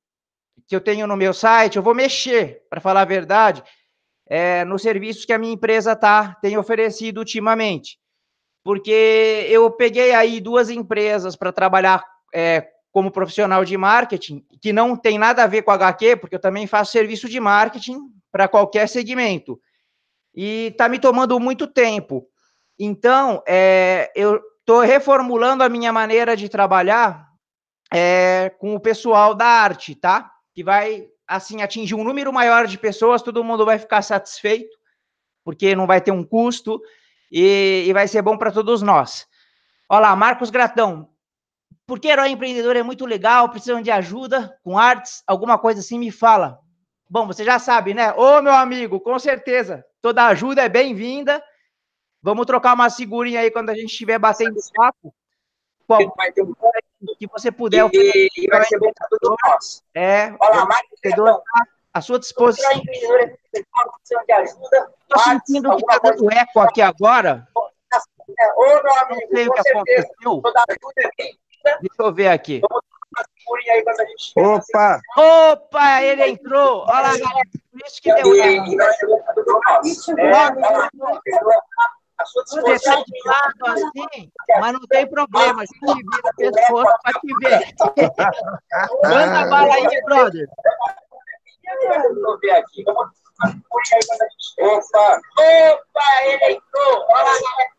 que 0.67 0.75
eu 0.75 0.81
tenho 0.81 1.07
no 1.07 1.17
meu 1.17 1.33
site. 1.33 1.77
Eu 1.77 1.83
vou 1.83 1.95
mexer, 1.95 2.63
para 2.69 2.81
falar 2.81 3.01
a 3.01 3.05
verdade, 3.05 3.63
é, 4.27 4.65
nos 4.65 4.81
serviços 4.81 5.25
que 5.25 5.33
a 5.33 5.37
minha 5.37 5.53
empresa 5.53 5.95
tá, 5.95 6.35
tem 6.41 6.57
oferecido 6.57 7.17
ultimamente. 7.17 7.99
Porque 8.65 9.45
eu 9.47 9.69
peguei 9.69 10.11
aí 10.15 10.41
duas 10.41 10.71
empresas 10.71 11.35
para 11.35 11.51
trabalhar 11.51 12.03
é, 12.33 12.67
como 12.91 13.11
profissional 13.11 13.63
de 13.63 13.77
marketing, 13.77 14.43
que 14.59 14.73
não 14.73 14.97
tem 14.97 15.19
nada 15.19 15.43
a 15.43 15.47
ver 15.47 15.61
com 15.61 15.69
HQ, 15.69 16.15
porque 16.15 16.33
eu 16.33 16.39
também 16.39 16.65
faço 16.65 16.91
serviço 16.91 17.29
de 17.29 17.39
marketing 17.39 17.99
para 18.31 18.47
qualquer 18.47 18.89
segmento. 18.89 19.61
E 20.33 20.69
está 20.71 20.89
me 20.89 20.97
tomando 20.97 21.39
muito 21.39 21.67
tempo. 21.67 22.27
Então, 22.79 23.43
é, 23.47 24.11
eu 24.15 24.41
estou 24.59 24.79
reformulando 24.79 25.63
a 25.63 25.69
minha 25.69 25.93
maneira 25.93 26.35
de 26.35 26.49
trabalhar 26.49 27.27
é, 27.93 28.51
com 28.57 28.73
o 28.73 28.79
pessoal 28.79 29.35
da 29.35 29.45
arte, 29.45 29.93
tá? 29.93 30.31
Que 30.55 30.63
vai, 30.63 31.07
assim, 31.27 31.61
atingir 31.61 31.93
um 31.93 32.03
número 32.03 32.33
maior 32.33 32.65
de 32.65 32.79
pessoas, 32.79 33.21
todo 33.21 33.43
mundo 33.43 33.63
vai 33.63 33.77
ficar 33.77 34.01
satisfeito, 34.01 34.75
porque 35.43 35.75
não 35.75 35.85
vai 35.85 36.01
ter 36.01 36.09
um 36.09 36.23
custo 36.23 36.81
e, 37.37 37.83
e 37.85 37.91
vai 37.91 38.07
ser 38.07 38.21
bom 38.21 38.37
para 38.37 38.49
todos 38.49 38.81
nós. 38.81 39.27
Olha 39.89 40.07
lá, 40.07 40.15
Marcos 40.15 40.49
Gratão. 40.49 41.09
Porque 41.85 42.07
herói 42.07 42.29
empreendedor 42.29 42.77
é 42.77 42.81
muito 42.81 43.05
legal, 43.05 43.49
precisam 43.49 43.81
de 43.81 43.91
ajuda 43.91 44.57
com 44.63 44.79
artes, 44.79 45.21
alguma 45.27 45.59
coisa 45.59 45.81
assim, 45.81 45.99
me 45.99 46.11
fala. 46.11 46.59
Bom, 47.09 47.27
você 47.27 47.43
já 47.43 47.59
sabe, 47.59 47.93
né? 47.93 48.13
Ô, 48.13 48.41
meu 48.41 48.53
amigo, 48.53 49.01
com 49.01 49.19
certeza, 49.19 49.85
toda 50.01 50.25
ajuda 50.27 50.63
é 50.63 50.69
bem-vinda. 50.69 51.43
Vamos 52.23 52.45
trocar 52.45 52.73
uma 52.73 52.89
figurinha 52.89 53.41
aí 53.41 53.51
quando 53.51 53.69
a 53.69 53.75
gente 53.75 53.91
estiver 53.91 54.17
batendo 54.17 54.55
papo. 54.73 55.13
Qual, 55.85 55.99
que 57.19 57.27
você 57.27 57.51
puder. 57.51 57.87
E, 57.93 58.29
e 58.37 58.47
vai 58.47 58.63
ser 58.63 58.79
bom 58.79 58.91
para 58.97 59.07
todos 59.09 59.37
nós. 59.45 59.83
É. 59.93 60.33
Olha 60.39 60.55
lá, 60.55 60.65
Marcos, 60.65 60.99
à 61.95 62.01
sua 62.01 62.19
disposição. 62.19 62.69
Estou 62.73 62.83
sentindo 65.23 65.77
que 65.77 65.77
está 65.77 65.97
dando 65.99 66.29
eco 66.29 66.59
aqui 66.59 66.81
agora. 66.81 67.47
Não 67.55 67.69
sei 69.31 69.47
o 69.47 69.53
que 69.53 69.69
aconteceu. 69.69 70.41
Deixa 71.63 71.95
eu 71.99 72.13
ver 72.13 72.27
aqui. 72.27 72.61
Opa! 74.35 74.99
Opa, 75.17 76.03
ele 76.03 76.31
entrou! 76.31 76.81
Olha 76.81 77.01
lá, 77.01 77.17
galera. 77.17 77.49
Por 77.71 77.81
isso 77.85 78.01
que 78.01 78.13
deu 78.13 78.35
eco. 78.43 78.75
Você 82.35 82.73
está 82.73 83.03
de 83.03 83.19
lado 83.25 83.65
assim, 83.67 84.31
mas 84.59 84.73
não 84.73 84.81
tem 84.81 85.07
problema. 85.07 85.61
A 85.61 85.65
gente 85.65 85.79
vira 85.81 86.01
o 86.25 86.35
pescoço 86.35 86.93
para 87.03 87.19
te 87.19 87.33
ver. 87.41 87.73
Manda 89.03 89.45
bala 89.49 89.73
aí, 89.73 90.01
brother. 90.03 90.47
Vamos 91.89 92.39
ver 92.39 92.51
aqui. 92.51 92.83
Opa! 94.59 95.19
Opa, 95.39 96.23
ele 96.25 96.53
entrou! 96.53 97.05
Olha 97.09 97.23
lá. 97.23 97.75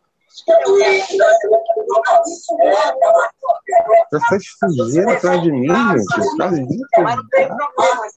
Vocês 4.12 4.44
fugiram 4.60 5.10
atrás 5.10 5.42
de 5.42 5.50
mim, 5.50 5.68
gente. 5.68 6.36
Causa 6.36 6.62
disso. 6.66 6.84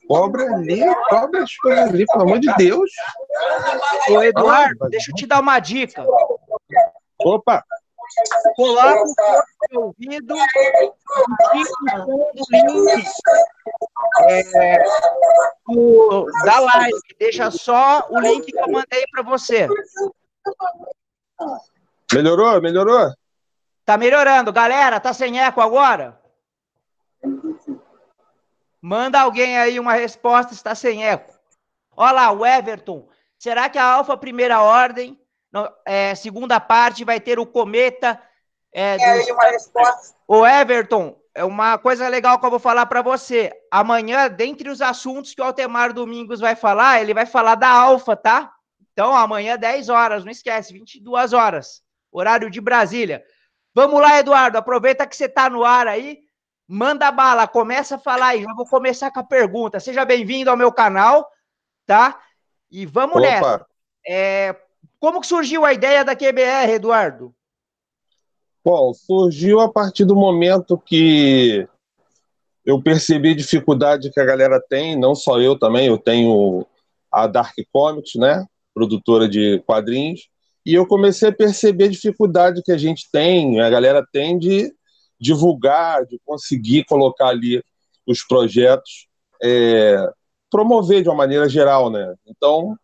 Cobra 0.07 0.43
ali, 0.53 0.81
cobra 1.09 1.43
as 1.43 1.55
coisas 1.55 1.89
ali, 1.89 2.05
pelo 2.05 2.23
amor 2.23 2.39
de 2.39 2.53
Deus. 2.55 2.91
Ô, 4.09 4.21
Eduardo, 4.21 4.89
deixa 4.89 5.11
eu 5.11 5.15
te 5.15 5.25
dar 5.25 5.39
uma 5.39 5.59
dica. 5.59 6.05
Opa! 7.23 7.63
Coloca 8.55 9.03
o 9.03 9.13
fone 9.15 9.67
no 9.71 9.81
ouvido 9.81 10.35
e 11.53 11.63
link 12.51 13.03
é, 14.27 14.83
o, 15.67 16.25
da 16.45 16.59
live. 16.59 16.99
Deixa 17.19 17.51
só 17.51 18.07
o 18.09 18.19
link 18.19 18.51
que 18.51 18.59
eu 18.59 18.71
mandei 18.71 19.03
para 19.11 19.23
você. 19.23 19.67
Melhorou? 22.13 22.61
Melhorou? 22.61 23.13
Tá 23.85 23.97
melhorando. 23.97 24.51
Galera, 24.51 24.99
tá 24.99 25.13
sem 25.13 25.39
eco 25.39 25.61
agora? 25.61 26.19
Manda 28.81 29.19
alguém 29.19 29.57
aí 29.57 29.79
uma 29.79 29.93
resposta 29.93 30.53
está 30.53 30.73
sem 30.73 31.05
eco. 31.05 31.33
Olha 31.95 32.11
lá, 32.13 32.31
o 32.31 32.45
Everton. 32.45 33.07
Será 33.37 33.69
que 33.69 33.77
a 33.77 33.85
Alfa 33.85 34.15
Primeira 34.17 34.61
Ordem, 34.61 35.19
é, 35.85 36.15
segunda 36.15 36.59
parte, 36.59 37.03
vai 37.03 37.19
ter 37.19 37.39
o 37.39 37.45
Cometa? 37.45 38.21
É, 38.71 38.97
dos... 38.97 39.29
uma 39.29 39.45
resposta. 39.45 40.15
O 40.27 40.45
Everton, 40.45 41.19
é 41.33 41.43
uma 41.43 41.77
coisa 41.77 42.07
legal 42.07 42.39
que 42.39 42.45
eu 42.45 42.49
vou 42.49 42.59
falar 42.59 42.85
para 42.85 43.01
você. 43.01 43.51
Amanhã, 43.71 44.29
dentre 44.29 44.69
os 44.69 44.81
assuntos 44.81 45.33
que 45.33 45.41
o 45.41 45.45
Altemar 45.45 45.93
Domingos 45.93 46.39
vai 46.39 46.55
falar, 46.55 47.01
ele 47.01 47.13
vai 47.13 47.25
falar 47.25 47.55
da 47.55 47.69
Alfa, 47.69 48.15
tá? 48.15 48.53
Então, 48.91 49.15
amanhã, 49.15 49.57
10 49.57 49.89
horas, 49.89 50.23
não 50.23 50.31
esquece, 50.31 50.73
22 50.73 51.33
horas 51.33 51.81
horário 52.11 52.49
de 52.49 52.59
Brasília. 52.59 53.23
Vamos 53.73 54.01
lá, 54.01 54.19
Eduardo, 54.19 54.57
aproveita 54.57 55.07
que 55.07 55.15
você 55.15 55.25
está 55.25 55.49
no 55.49 55.63
ar 55.63 55.87
aí, 55.87 56.19
manda 56.67 57.11
bala, 57.11 57.47
começa 57.47 57.95
a 57.95 57.99
falar 57.99 58.27
aí. 58.27 58.43
Já 58.43 58.53
vou 58.53 58.65
começar 58.65 59.11
com 59.11 59.19
a 59.19 59.23
pergunta. 59.23 59.79
Seja 59.79 60.03
bem-vindo 60.05 60.49
ao 60.49 60.57
meu 60.57 60.71
canal, 60.71 61.29
tá? 61.85 62.19
E 62.69 62.85
vamos 62.85 63.17
Opa. 63.17 63.21
nessa. 63.21 63.65
É, 64.07 64.55
como 64.99 65.21
que 65.21 65.27
surgiu 65.27 65.65
a 65.65 65.73
ideia 65.73 66.03
da 66.03 66.15
QBR, 66.15 66.73
Eduardo? 66.73 67.33
Bom, 68.63 68.93
surgiu 68.93 69.59
a 69.59 69.71
partir 69.71 70.05
do 70.05 70.15
momento 70.15 70.77
que 70.77 71.67
eu 72.65 72.81
percebi 72.81 73.31
a 73.31 73.35
dificuldade 73.35 74.11
que 74.11 74.19
a 74.19 74.25
galera 74.25 74.61
tem, 74.69 74.99
não 74.99 75.15
só 75.15 75.39
eu 75.39 75.57
também, 75.57 75.87
eu 75.87 75.97
tenho 75.97 76.65
a 77.11 77.25
Dark 77.25 77.55
Comics, 77.71 78.15
né? 78.15 78.45
Produtora 78.73 79.27
de 79.27 79.59
quadrinhos. 79.65 80.29
E 80.65 80.73
eu 80.73 80.85
comecei 80.85 81.29
a 81.29 81.35
perceber 81.35 81.85
a 81.85 81.89
dificuldade 81.89 82.61
que 82.61 82.71
a 82.71 82.77
gente 82.77 83.09
tem, 83.11 83.59
a 83.59 83.69
galera 83.69 84.05
tem 84.11 84.37
de 84.37 84.71
divulgar, 85.19 86.05
de 86.05 86.19
conseguir 86.25 86.85
colocar 86.85 87.29
ali 87.29 87.63
os 88.05 88.23
projetos, 88.23 89.07
é, 89.41 89.97
promover 90.51 91.01
de 91.01 91.09
uma 91.09 91.15
maneira 91.15 91.47
geral, 91.49 91.89
né? 91.89 92.13
Então, 92.27 92.75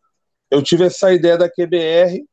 eu 0.49 0.61
tive 0.61 0.85
essa 0.85 1.13
ideia 1.13 1.37
da 1.37 1.49
QBR 1.49 2.23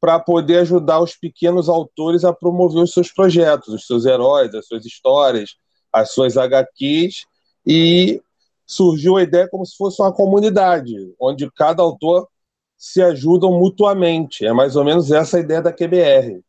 para 0.00 0.20
poder 0.20 0.58
ajudar 0.58 1.00
os 1.00 1.16
pequenos 1.16 1.68
autores 1.68 2.24
a 2.24 2.32
promover 2.32 2.82
os 2.82 2.92
seus 2.92 3.10
projetos, 3.10 3.68
os 3.68 3.86
seus 3.86 4.04
heróis, 4.04 4.54
as 4.54 4.66
suas 4.66 4.84
histórias, 4.84 5.56
as 5.92 6.10
suas 6.10 6.36
HQs, 6.36 7.24
e 7.66 8.20
surgiu 8.66 9.16
a 9.16 9.22
ideia 9.22 9.48
como 9.48 9.64
se 9.64 9.76
fosse 9.76 10.02
uma 10.02 10.12
comunidade, 10.12 10.94
onde 11.18 11.50
cada 11.52 11.82
autor 11.82 12.28
se 12.76 13.00
ajudam 13.02 13.52
mutuamente. 13.58 14.44
É 14.44 14.52
mais 14.52 14.76
ou 14.76 14.84
menos 14.84 15.10
essa 15.10 15.38
a 15.38 15.40
ideia 15.40 15.62
da 15.62 15.72
QBR. 15.72 16.42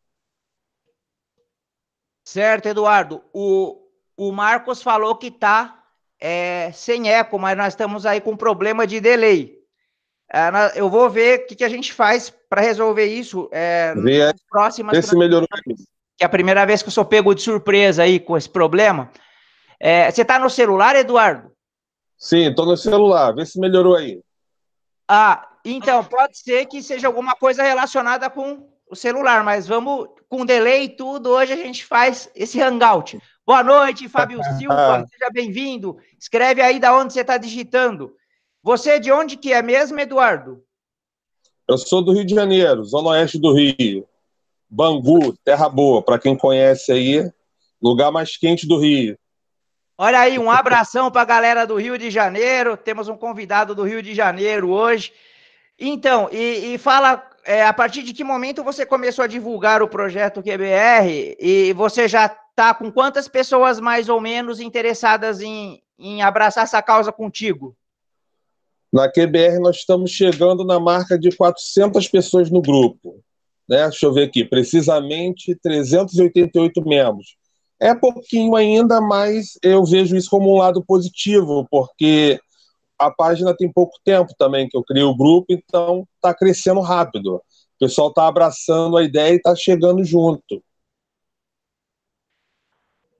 Certo, 2.26 2.65
Eduardo. 2.65 3.24
O, 3.32 3.78
o 4.18 4.32
Marcos 4.32 4.82
falou 4.82 5.15
que 5.15 5.28
está 5.28 5.84
é, 6.20 6.72
sem 6.74 7.10
eco, 7.10 7.38
mas 7.38 7.56
nós 7.56 7.68
estamos 7.68 8.06
aí 8.06 8.20
com 8.20 8.36
problema 8.36 8.86
de 8.86 9.00
delay. 9.00 9.64
É, 10.32 10.80
eu 10.80 10.90
vou 10.90 11.10
ver 11.10 11.40
o 11.40 11.48
que, 11.48 11.56
que 11.56 11.64
a 11.64 11.70
gente 11.70 11.94
faz 11.94 12.34
para 12.50 12.62
resolver 12.62 13.06
isso 13.06 13.48
é, 13.52 13.94
Vê, 13.96 14.26
nas 14.26 14.42
próximas. 14.50 14.96
Vê 14.96 15.02
se 15.02 15.16
melhorou. 15.16 15.48
Que 16.18 16.24
é 16.24 16.26
a 16.26 16.30
primeira 16.30 16.66
vez 16.66 16.82
que 16.82 16.88
eu 16.88 16.94
sou 16.94 17.06
pego 17.06 17.36
de 17.36 17.42
surpresa 17.42 18.04
aí 18.04 18.20
com 18.20 18.36
esse 18.36 18.50
problema. 18.50 19.12
É, 19.80 20.10
você 20.10 20.22
está 20.22 20.40
no 20.40 20.50
celular, 20.50 20.96
Eduardo? 20.96 21.52
Sim, 22.18 22.50
estou 22.50 22.66
no 22.66 22.78
celular. 22.78 23.34
Vê 23.34 23.46
se 23.46 23.60
melhorou 23.60 23.96
aí. 23.96 24.22
Ah, 25.08 25.48
então, 25.64 26.04
pode 26.04 26.38
ser 26.38 26.66
que 26.66 26.82
seja 26.82 27.08
alguma 27.08 27.36
coisa 27.36 27.62
relacionada 27.62 28.30
com 28.30 28.68
o 28.90 28.96
celular, 28.96 29.44
mas 29.44 29.68
vamos 29.68 30.08
com 30.30 30.46
delay 30.46 30.86
e 30.86 30.90
tudo. 30.90 31.32
Hoje 31.32 31.54
a 31.54 31.58
gente 31.58 31.86
faz 31.86 32.30
esse 32.36 32.62
hangout. 32.62 33.20
Boa 33.46 33.64
noite, 33.64 34.10
Fábio 34.10 34.40
Silva. 34.58 35.06
Seja 35.10 35.30
bem-vindo. 35.32 35.98
Escreve 36.20 36.62
aí 36.62 36.80
da 36.80 36.96
onde 36.96 37.14
você 37.14 37.22
está 37.22 37.38
digitando. 37.38 38.16
Você 38.65 38.93
é 38.93 38.99
de 38.99 39.12
onde 39.12 39.38
que 39.38 39.54
é 39.54 39.62
mesmo, 39.62 39.99
Eduardo? 39.99 40.63
Eu 41.69 41.78
sou 41.78 42.04
do 42.04 42.12
Rio 42.12 42.25
de 42.25 42.34
Janeiro, 42.34 42.84
zona 42.84 43.10
oeste 43.10 43.38
do 43.38 43.54
Rio. 43.54 44.08
Bangu, 44.67 45.38
terra 45.45 45.69
boa, 45.69 46.01
para 46.01 46.17
quem 46.17 46.36
conhece 46.36 46.91
aí, 46.91 47.32
lugar 47.80 48.12
mais 48.12 48.38
quente 48.38 48.67
do 48.67 48.80
Rio. 48.80 49.15
Olha 49.95 50.19
aí, 50.19 50.39
um 50.39 50.49
abração 50.49 51.12
para 51.12 51.21
a 51.21 51.25
galera 51.25 51.67
do 51.67 51.75
Rio 51.75 51.95
de 51.95 52.10
Janeiro. 52.10 52.75
Temos 52.75 53.08
um 53.08 53.15
convidado 53.15 53.75
do 53.75 53.84
Rio 53.84 54.01
de 54.01 54.15
Janeiro 54.15 54.71
hoje. 54.71 55.13
Então, 55.78 56.28
e, 56.32 56.73
e 56.73 56.78
fala, 56.80 57.23
é, 57.45 57.63
a 57.63 57.71
partir 57.71 58.01
de 58.01 58.15
que 58.15 58.23
momento 58.23 58.63
você 58.63 58.84
começou 58.84 59.23
a 59.23 59.28
divulgar 59.28 59.84
o 59.84 59.88
projeto 59.88 60.41
QBR 60.41 61.38
e 61.39 61.71
você 61.73 62.08
já 62.08 62.25
está 62.25 62.73
com 62.73 62.91
quantas 62.91 63.28
pessoas 63.28 63.80
mais 63.80 64.10
ou 64.10 64.19
menos 64.19 64.60
interessadas 64.60 65.39
em, 65.39 65.84
em 65.99 66.23
abraçar 66.23 66.63
essa 66.63 66.82
causa 66.82 67.12
contigo? 67.12 67.78
Na 68.95 69.12
QBR 69.12 69.60
nós 69.60 69.75
estamos 69.75 70.10
chegando 70.10 70.63
na 70.63 70.79
marca 70.79 71.19
de 71.19 71.29
400 71.29 72.08
pessoas 72.08 72.49
no 72.49 72.62
grupo. 72.62 73.21
Né? 73.67 73.89
Deixa 73.89 74.05
eu 74.05 74.13
ver 74.13 74.23
aqui, 74.23 74.45
precisamente 74.45 75.53
388 75.62 76.81
membros. 76.81 77.36
É 77.77 77.93
pouquinho 77.93 78.55
ainda, 78.55 79.01
mas 79.01 79.60
eu 79.62 79.84
vejo 79.84 80.15
isso 80.15 80.29
como 80.29 80.49
um 80.49 80.60
lado 80.60 80.81
positivo, 80.81 81.67
porque 81.69 82.39
a 82.97 83.12
página 83.12 83.53
tem 83.53 83.69
pouco 83.69 83.99
tempo 84.01 84.31
também 84.38 84.69
que 84.69 84.77
eu 84.77 84.84
criei 84.86 85.03
o 85.03 85.13
grupo, 85.13 85.47
então 85.49 86.08
está 86.15 86.34
crescendo 86.34 86.79
rápido. 86.79 87.36
O 87.36 87.41
pessoal 87.77 88.08
está 88.08 88.25
abraçando 88.29 88.95
a 88.95 89.03
ideia 89.03 89.34
e 89.34 89.36
está 89.36 89.53
chegando 89.53 90.05
junto. 90.05 90.63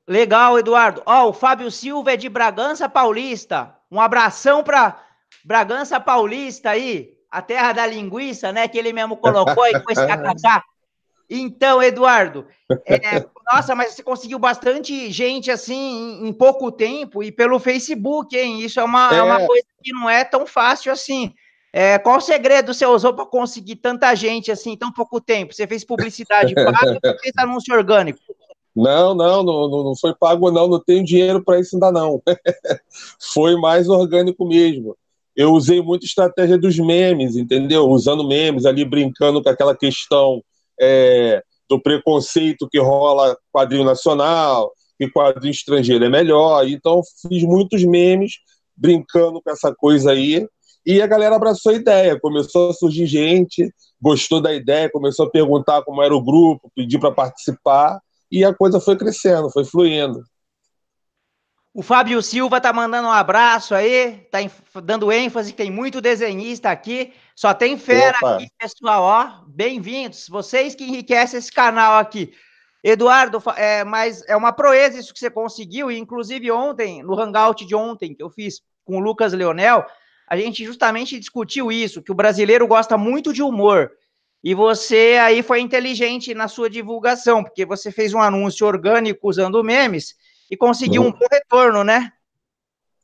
Legal, 0.07 0.57
Eduardo. 0.57 1.03
Ó, 1.05 1.25
oh, 1.25 1.29
o 1.31 1.33
Fábio 1.33 1.69
Silva 1.69 2.13
é 2.13 2.15
de 2.15 2.29
Bragança 2.29 2.88
Paulista. 2.88 3.75
Um 3.91 3.99
abração 3.99 4.63
para 4.63 5.05
Bragança 5.43 6.00
Paulista 6.00 6.71
aí, 6.71 7.13
a 7.30 7.41
terra 7.41 7.74
da 7.74 7.86
linguiça, 7.86 8.52
né? 8.52 8.67
Que 8.67 8.78
ele 8.78 8.93
mesmo 8.93 9.17
colocou 9.17 9.63
aí 9.63 9.80
com 9.80 9.91
esse 9.91 10.06
kkk. 10.06 10.63
Então, 11.30 11.82
Eduardo, 11.82 12.45
é, 12.86 13.26
nossa, 13.52 13.74
mas 13.74 13.93
você 13.93 14.04
conseguiu 14.04 14.38
bastante 14.38 15.12
gente 15.12 15.50
assim 15.50 16.21
em, 16.21 16.28
em, 16.28 16.34
pouco 16.34 16.71
tempo 16.71 17.24
e 17.24 17.32
pelo 17.32 17.60
Facebook, 17.60 18.38
hein? 18.38 18.60
Isso 18.60 18.80
é 18.80 18.84
uma, 18.84 19.12
é. 19.12 19.17
é 19.17 19.24
uma 19.24 19.45
coisa 19.45 19.65
que 19.84 19.91
não 19.91 20.10
é 20.10 20.24
tão 20.24 20.45
fácil 20.45 20.91
assim. 20.91 21.34
É, 21.74 22.00
qual 22.00 22.17
o 22.17 22.21
segredo 22.21 22.74
você 22.74 22.86
usou 22.86 23.13
para 23.13 23.26
conseguir 23.26 23.76
tanta 23.78 24.13
gente 24.15 24.52
assim 24.52 24.74
em 24.74 24.78
tão 24.78 24.91
pouco 24.91 25.19
tempo? 25.19 25.54
Você 25.54 25.67
fez 25.67 25.84
publicidade 25.84 26.54
paga 26.56 27.00
ou 27.04 27.19
fez 27.19 27.34
anúncio 27.38 27.76
orgânico? 27.76 28.19
Não, 28.76 29.15
não, 29.15 29.43
não, 29.43 29.84
não 29.84 29.95
foi 29.95 30.13
pago, 30.13 30.52
não. 30.52 30.67
Não 30.67 30.80
tenho 30.80 31.04
dinheiro 31.04 31.43
para 31.43 31.60
isso 31.60 31.76
ainda 31.76 31.91
não. 31.91 32.21
foi 33.34 33.56
mais 33.56 33.89
orgânico 33.89 34.45
mesmo. 34.45 34.95
Eu 35.36 35.52
usei 35.52 35.82
muito 35.82 36.06
estratégia 36.06 36.58
dos 36.58 36.78
memes, 36.78 37.36
entendeu? 37.36 37.89
Usando 37.89 38.28
memes 38.28 38.65
ali, 38.65 38.86
brincando 38.86 39.43
com 39.43 39.50
aquela 39.50 39.76
questão 39.76 40.41
é, 40.80 41.43
do 41.69 41.82
preconceito 41.82 42.69
que 42.69 42.80
rola 42.80 43.38
quadrinho 43.52 43.84
nacional, 43.84 44.71
que 44.98 45.10
quadrinho 45.10 45.52
estrangeiro 45.52 46.06
é 46.06 46.10
melhor. 46.10 46.67
Então, 46.67 47.02
fiz 47.28 47.43
muitos 47.43 47.84
memes 47.84 48.34
brincando 48.76 49.41
com 49.41 49.52
essa 49.52 49.74
coisa 49.74 50.12
aí. 50.12 50.48
E 50.86 51.02
a 51.02 51.08
galera 51.08 51.36
abraçou 51.36 51.71
a 51.71 51.76
ideia, 51.76 52.19
começou 52.19 52.69
a 52.69 52.74
surgir 52.74 53.08
gente, 53.08 53.74
gostou 54.00 54.39
da 54.39 54.54
ideia, 54.54 54.89
começou 54.89 55.26
a 55.26 55.30
perguntar 55.30 55.82
como 55.82 56.02
era 56.02 56.15
o 56.15 56.24
grupo, 56.24 56.71
pedir 56.76 57.00
para 57.00 57.12
participar, 57.12 58.00
e 58.32 58.43
a 58.43 58.54
coisa 58.54 58.80
foi 58.80 58.95
crescendo, 58.95 59.50
foi 59.50 59.65
fluindo. 59.65 60.21
O 61.77 61.81
Fábio 61.81 62.21
Silva 62.21 62.61
tá 62.61 62.71
mandando 62.71 63.09
um 63.09 63.11
abraço 63.11 63.75
aí, 63.75 64.25
tá 64.31 64.38
dando 64.81 65.11
ênfase 65.11 65.51
que 65.51 65.57
tem 65.57 65.69
muito 65.69 65.99
desenhista 65.99 66.69
aqui. 66.69 67.11
Só 67.35 67.53
tem 67.53 67.77
fera 67.77 68.17
Opa. 68.17 68.35
aqui, 68.35 68.47
pessoal, 68.57 69.03
ó. 69.03 69.45
Bem-vindos. 69.45 70.29
Vocês 70.29 70.73
que 70.73 70.85
enriquecem 70.85 71.38
esse 71.38 71.51
canal 71.51 71.97
aqui. 71.99 72.31
Eduardo, 72.81 73.43
é, 73.57 73.83
mas 73.83 74.23
é 74.25 74.38
uma 74.38 74.53
proeza 74.53 74.97
isso 74.97 75.13
que 75.13 75.19
você 75.19 75.29
conseguiu, 75.29 75.91
e 75.91 75.97
inclusive 75.97 76.49
ontem, 76.49 77.03
no 77.03 77.19
hangout 77.19 77.65
de 77.65 77.75
ontem 77.75 78.15
que 78.15 78.23
eu 78.23 78.29
fiz 78.29 78.61
com 78.85 78.95
o 78.95 79.01
Lucas 79.01 79.33
Leonel, 79.33 79.85
a 80.29 80.38
gente 80.38 80.63
justamente 80.63 81.19
discutiu 81.19 81.69
isso, 81.73 82.01
que 82.01 82.11
o 82.11 82.15
brasileiro 82.15 82.65
gosta 82.65 82.97
muito 82.97 83.33
de 83.33 83.43
humor. 83.43 83.91
E 84.41 84.55
você 84.55 85.17
aí 85.21 85.43
foi 85.43 85.59
inteligente 85.59 86.33
na 86.33 86.47
sua 86.47 86.69
divulgação, 86.69 87.43
porque 87.43 87.65
você 87.65 87.91
fez 87.91 88.13
um 88.13 88.21
anúncio 88.21 88.65
orgânico 88.65 89.27
usando 89.27 89.61
memes 89.61 90.15
e 90.49 90.58
conseguiu 90.58 91.01
um 91.01 91.12
bom 91.12 91.25
retorno, 91.31 91.84
né? 91.84 92.12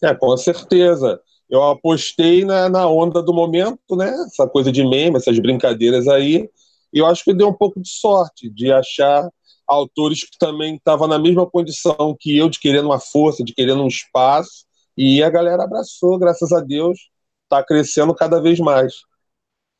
É, 0.03 0.13
com 0.13 0.35
certeza. 0.37 1.21
Eu 1.49 1.63
apostei 1.63 2.45
na, 2.45 2.69
na 2.69 2.87
onda 2.87 3.21
do 3.21 3.33
momento, 3.33 3.95
né? 3.95 4.09
Essa 4.25 4.47
coisa 4.47 4.71
de 4.71 4.83
meme, 4.83 5.17
essas 5.17 5.37
brincadeiras 5.39 6.07
aí. 6.07 6.49
E 6.93 6.99
eu 6.99 7.05
acho 7.05 7.23
que 7.23 7.33
deu 7.33 7.49
um 7.49 7.53
pouco 7.53 7.79
de 7.79 7.89
sorte 7.89 8.49
de 8.49 8.71
achar 8.71 9.29
autores 9.67 10.23
que 10.23 10.37
também 10.37 10.75
estavam 10.75 11.07
na 11.07 11.19
mesma 11.19 11.45
condição 11.45 12.15
que 12.19 12.37
eu, 12.37 12.49
de 12.49 12.59
querendo 12.59 12.85
uma 12.85 12.99
força, 12.99 13.43
de 13.43 13.53
querendo 13.53 13.83
um 13.83 13.87
espaço. 13.87 14.65
E 14.97 15.23
a 15.23 15.29
galera 15.29 15.63
abraçou, 15.63 16.17
graças 16.17 16.51
a 16.51 16.59
Deus, 16.59 17.09
está 17.43 17.63
crescendo 17.63 18.13
cada 18.13 18.41
vez 18.41 18.59
mais. 18.59 18.93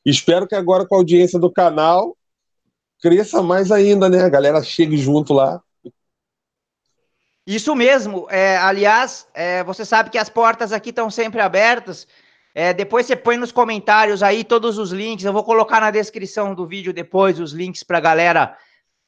Espero 0.06 0.48
que 0.48 0.56
agora 0.56 0.86
com 0.86 0.96
a 0.96 0.98
audiência 0.98 1.40
do 1.40 1.52
canal 1.52 2.18
cresça 3.02 3.42
mais 3.42 3.72
ainda, 3.72 4.08
né? 4.10 4.22
A 4.24 4.30
galera 4.30 4.64
chegue 4.64 4.98
junto 4.98 5.34
lá. 5.34 5.62
Isso 7.46 7.76
mesmo. 7.76 8.28
É, 8.30 8.58
aliás, 8.58 9.28
é, 9.34 9.64
você 9.64 9.84
sabe 9.84 10.10
que 10.10 10.18
as 10.18 10.30
portas 10.30 10.72
aqui 10.72 10.90
estão 10.90 11.10
sempre 11.10 11.42
abertas. 11.42 12.08
É, 12.54 12.74
depois 12.74 13.06
você 13.06 13.16
põe 13.16 13.38
nos 13.38 13.52
comentários 13.52 14.22
aí 14.22 14.44
todos 14.44 14.78
os 14.78 14.92
links. 14.92 15.26
Eu 15.26 15.34
vou 15.34 15.44
colocar 15.44 15.80
na 15.80 15.92
descrição 15.92 16.54
do 16.54 16.68
vídeo 16.68 16.94
depois 16.94 17.40
os 17.40 17.52
links 17.52 17.84
para 17.84 17.98
a 17.98 18.02
galera 18.02 18.58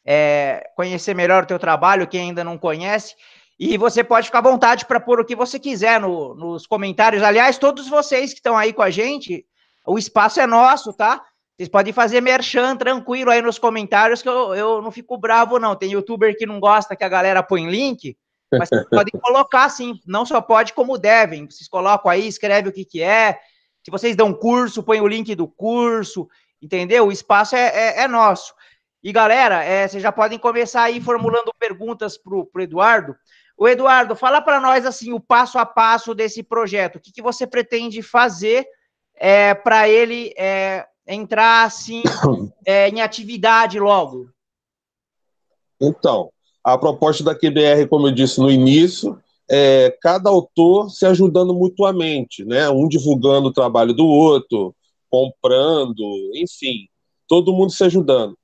é, 0.06 0.70
conhecer 0.76 1.14
melhor 1.14 1.44
o 1.44 1.48
teu 1.48 1.60
trabalho, 1.60 2.08
quem 2.08 2.22
ainda 2.22 2.44
não 2.44 2.58
conhece. 2.58 3.16
E 3.60 3.78
você 3.78 4.04
pode 4.04 4.28
ficar 4.28 4.40
à 4.40 4.42
vontade 4.42 4.86
para 4.86 5.00
pôr 5.00 5.20
o 5.20 5.26
que 5.26 5.36
você 5.36 5.60
quiser 5.60 6.00
no, 6.00 6.34
nos 6.36 6.66
comentários. 6.66 7.22
Aliás, 7.22 7.58
todos 7.58 7.88
vocês 7.88 8.32
que 8.32 8.40
estão 8.40 8.58
aí 8.58 8.74
com 8.74 8.82
a 8.82 8.90
gente, 8.90 9.46
o 9.86 9.98
espaço 9.98 10.40
é 10.40 10.48
nosso, 10.48 10.92
tá? 10.92 11.24
Vocês 11.56 11.70
podem 11.70 11.94
fazer 11.94 12.20
merchan 12.20 12.76
tranquilo 12.76 13.30
aí 13.30 13.42
nos 13.42 13.60
comentários, 13.60 14.24
que 14.24 14.30
eu, 14.30 14.56
eu 14.56 14.82
não 14.82 14.90
fico 14.90 15.18
bravo, 15.18 15.60
não. 15.60 15.76
Tem 15.76 15.92
youtuber 15.92 16.36
que 16.36 16.48
não 16.48 16.60
gosta 16.60 16.96
que 16.96 17.04
a 17.04 17.10
galera 17.10 17.44
põe 17.44 17.70
link. 17.70 18.18
Mas 18.58 18.70
podem 18.90 19.20
colocar 19.22 19.70
sim, 19.70 20.00
não 20.06 20.26
só 20.26 20.42
pode, 20.42 20.74
como 20.74 20.98
devem. 20.98 21.50
Vocês 21.50 21.68
colocam 21.68 22.10
aí, 22.12 22.28
escreve 22.28 22.70
o 22.70 22.74
que, 22.74 22.86
que 22.86 23.02
é. 23.02 23.40
Se 23.84 23.92
vocês 23.92 24.16
dão 24.16 24.34
curso, 24.34 24.84
põe 24.84 25.02
o 25.02 25.08
link 25.08 25.36
do 25.36 25.48
curso, 25.48 26.28
entendeu? 26.62 27.08
O 27.08 27.12
espaço 27.12 27.56
é, 27.56 27.68
é, 27.68 28.02
é 28.04 28.08
nosso. 28.08 28.54
E 29.04 29.12
galera, 29.12 29.64
é, 29.64 29.88
vocês 29.88 30.02
já 30.02 30.12
podem 30.12 30.40
começar 30.40 30.84
aí 30.84 31.02
formulando 31.02 31.54
perguntas 31.60 32.18
para 32.18 32.34
o 32.34 32.62
Eduardo. 32.62 33.16
O 33.58 33.68
Eduardo, 33.68 34.16
fala 34.16 34.42
para 34.42 34.60
nós 34.60 34.86
assim 34.86 35.12
o 35.12 35.20
passo 35.20 35.60
a 35.60 35.66
passo 35.66 36.16
desse 36.16 36.42
projeto. 36.42 36.96
O 36.96 37.00
que, 37.00 37.12
que 37.12 37.22
você 37.22 37.46
pretende 37.46 38.02
fazer 38.02 38.66
é, 39.16 39.54
para 39.54 39.88
ele 39.90 40.34
é, 40.38 40.88
entrar 41.06 41.66
assim 41.66 42.02
é, 42.66 42.88
em 42.90 43.02
atividade 43.02 43.80
logo? 43.80 44.30
Então, 45.80 46.32
a 46.64 46.78
proposta 46.78 47.24
da 47.24 47.36
QBR, 47.36 47.88
como 47.90 48.08
eu 48.08 48.12
disse 48.12 48.40
no 48.40 48.50
início, 48.50 49.20
é 49.50 49.96
cada 50.02 50.30
autor 50.30 50.90
se 50.90 51.06
ajudando 51.06 51.54
mutuamente, 51.54 52.46
né? 52.46 52.70
Um 52.70 52.88
divulgando 52.88 53.50
o 53.50 53.54
trabalho 53.54 53.94
do 53.94 54.06
outro, 54.06 54.74
comprando, 55.10 56.02
enfim, 56.34 56.88
todo 57.28 57.54
mundo 57.54 57.72
se 57.72 57.84
ajudando. 57.84 58.38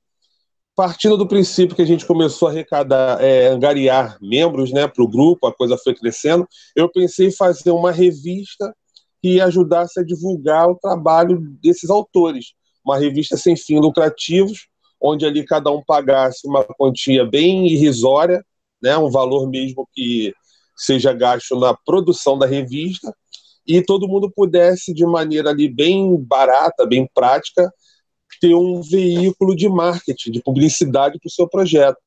Partindo 0.76 1.16
do 1.16 1.26
princípio 1.26 1.74
que 1.74 1.82
a 1.82 1.86
gente 1.86 2.06
começou 2.06 2.48
a 2.48 2.50
arrecadar, 2.50 3.22
é, 3.22 3.48
angariar 3.48 4.18
membros 4.20 4.70
né, 4.72 4.86
para 4.86 5.02
o 5.02 5.08
grupo, 5.08 5.46
a 5.46 5.52
coisa 5.52 5.76
foi 5.76 5.94
crescendo, 5.94 6.46
eu 6.76 6.88
pensei 6.88 7.28
em 7.28 7.32
fazer 7.32 7.70
uma 7.70 7.90
revista 7.90 8.74
que 9.22 9.40
ajudasse 9.40 10.00
a 10.00 10.04
divulgar 10.04 10.68
o 10.68 10.76
trabalho 10.76 11.38
desses 11.62 11.90
autores. 11.90 12.52
Uma 12.84 12.98
revista 12.98 13.36
sem 13.36 13.56
fins 13.56 13.80
lucrativos, 13.80 14.68
onde 15.00 15.24
ali 15.24 15.44
cada 15.44 15.70
um 15.70 15.82
pagasse 15.82 16.46
uma 16.46 16.64
quantia 16.64 17.24
bem 17.24 17.66
irrisória, 17.68 18.44
né, 18.82 18.96
um 18.96 19.10
valor 19.10 19.48
mesmo 19.48 19.88
que 19.92 20.34
seja 20.76 21.12
gasto 21.12 21.58
na 21.58 21.74
produção 21.74 22.38
da 22.38 22.46
revista, 22.46 23.14
e 23.66 23.82
todo 23.82 24.08
mundo 24.08 24.30
pudesse, 24.30 24.92
de 24.92 25.04
maneira 25.04 25.50
ali 25.50 25.68
bem 25.68 26.16
barata, 26.16 26.86
bem 26.86 27.08
prática, 27.14 27.72
ter 28.40 28.54
um 28.54 28.80
veículo 28.80 29.54
de 29.54 29.68
marketing, 29.68 30.30
de 30.30 30.42
publicidade 30.42 31.18
para 31.18 31.28
o 31.28 31.30
seu 31.30 31.48
projeto. 31.48 31.98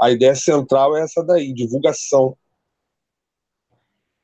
A 0.00 0.10
ideia 0.10 0.34
central 0.34 0.96
é 0.96 1.02
essa 1.02 1.22
daí, 1.22 1.52
divulgação. 1.52 2.36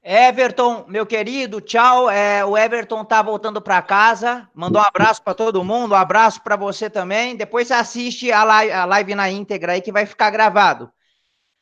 Everton, 0.05 0.85
meu 0.89 1.07
querido, 1.07 1.61
tchau. 1.61 2.11
É, 2.11 2.45
o 2.45 2.59
Everton 2.59 3.05
tá 3.05 3.23
voltando 3.23 3.63
para 3.63 3.81
casa. 3.81 4.49
Mandou 4.53 4.83
um 4.83 4.85
abraço 4.85 5.23
para 5.23 5.33
todo 5.33 5.63
mundo, 5.63 5.93
um 5.93 5.97
abraço 5.97 6.43
para 6.43 6.57
você 6.57 6.91
também. 6.91 7.37
Depois 7.37 7.71
assiste 7.71 8.33
a 8.33 8.43
live, 8.43 8.73
a 8.73 8.85
live, 8.85 9.15
na 9.15 9.31
íntegra 9.31 9.73
aí 9.73 9.81
que 9.81 9.93
vai 9.93 10.05
ficar 10.05 10.31
gravado. 10.31 10.91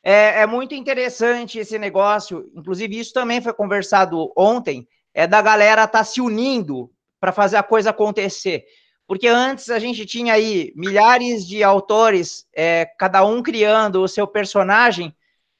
É, 0.03 0.41
é, 0.41 0.47
muito 0.47 0.73
interessante 0.73 1.59
esse 1.59 1.77
negócio. 1.77 2.49
Inclusive, 2.55 2.99
isso 2.99 3.13
também 3.13 3.41
foi 3.41 3.53
conversado 3.53 4.33
ontem. 4.35 4.87
É 5.13 5.27
da 5.27 5.41
galera 5.41 5.87
tá 5.87 6.03
se 6.03 6.19
unindo 6.19 6.89
para 7.19 7.31
fazer 7.31 7.57
a 7.57 7.63
coisa 7.63 7.91
acontecer. 7.91 8.65
Porque 9.05 9.27
antes 9.27 9.69
a 9.69 9.77
gente 9.77 10.03
tinha 10.05 10.33
aí 10.33 10.73
milhares 10.75 11.45
de 11.45 11.63
autores, 11.63 12.47
é, 12.55 12.87
cada 12.97 13.23
um 13.23 13.43
criando 13.43 14.01
o 14.01 14.07
seu 14.07 14.25
personagem 14.25 15.15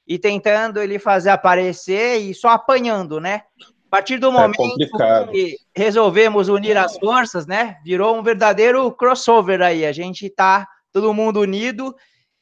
e 0.06 0.18
tentando 0.18 0.80
ele 0.80 0.98
fazer 0.98 1.30
aparecer 1.30 2.18
e 2.18 2.34
só 2.34 2.48
apanhando, 2.48 3.20
né? 3.20 3.42
A 3.60 3.90
partir 3.90 4.18
do 4.18 4.28
é 4.28 4.30
momento 4.30 4.76
é 5.00 5.26
que 5.26 5.56
resolvemos 5.74 6.48
unir 6.48 6.76
as 6.76 6.96
forças, 6.98 7.46
né? 7.46 7.76
Virou 7.84 8.16
um 8.16 8.22
verdadeiro 8.22 8.90
crossover 8.92 9.60
aí. 9.60 9.84
A 9.84 9.92
gente 9.92 10.28
tá 10.30 10.66
todo 10.90 11.14
mundo 11.14 11.40
unido 11.40 11.94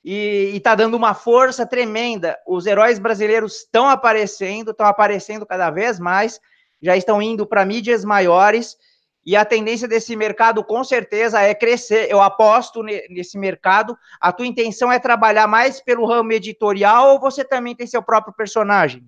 e, 0.05 0.53
está 0.55 0.75
dando 0.75 0.97
uma 0.97 1.13
força 1.13 1.67
tremenda. 1.67 2.39
Os 2.47 2.67
heróis 2.67 2.99
brasileiros 2.99 3.57
estão 3.57 3.89
aparecendo, 3.89 4.71
estão 4.71 4.87
aparecendo 4.87 5.45
cada 5.45 5.71
vez 5.71 5.99
mais, 5.99 6.41
já 6.81 6.97
estão 6.97 7.21
indo 7.21 7.47
para 7.47 7.65
mídias 7.65 8.05
maiores 8.05 8.77
e 9.25 9.37
a 9.37 9.45
tendência 9.45 9.87
desse 9.87 10.17
mercado, 10.17 10.65
com 10.65 10.83
certeza, 10.83 11.41
é 11.41 11.55
crescer. 11.55 12.11
Eu 12.11 12.21
aposto 12.21 12.83
nesse 12.83 13.39
mercado. 13.39 13.97
A 14.21 14.33
tua 14.33 14.47
intenção 14.47 14.91
é 14.91 14.99
trabalhar 14.99 15.47
mais 15.47 15.81
pelo 15.81 16.07
ramo 16.07 16.33
editorial 16.33 17.13
ou 17.13 17.21
você 17.21 17.45
também 17.45 17.75
tem 17.75 17.87
seu 17.87 18.03
próprio 18.03 18.35
personagem? 18.35 19.05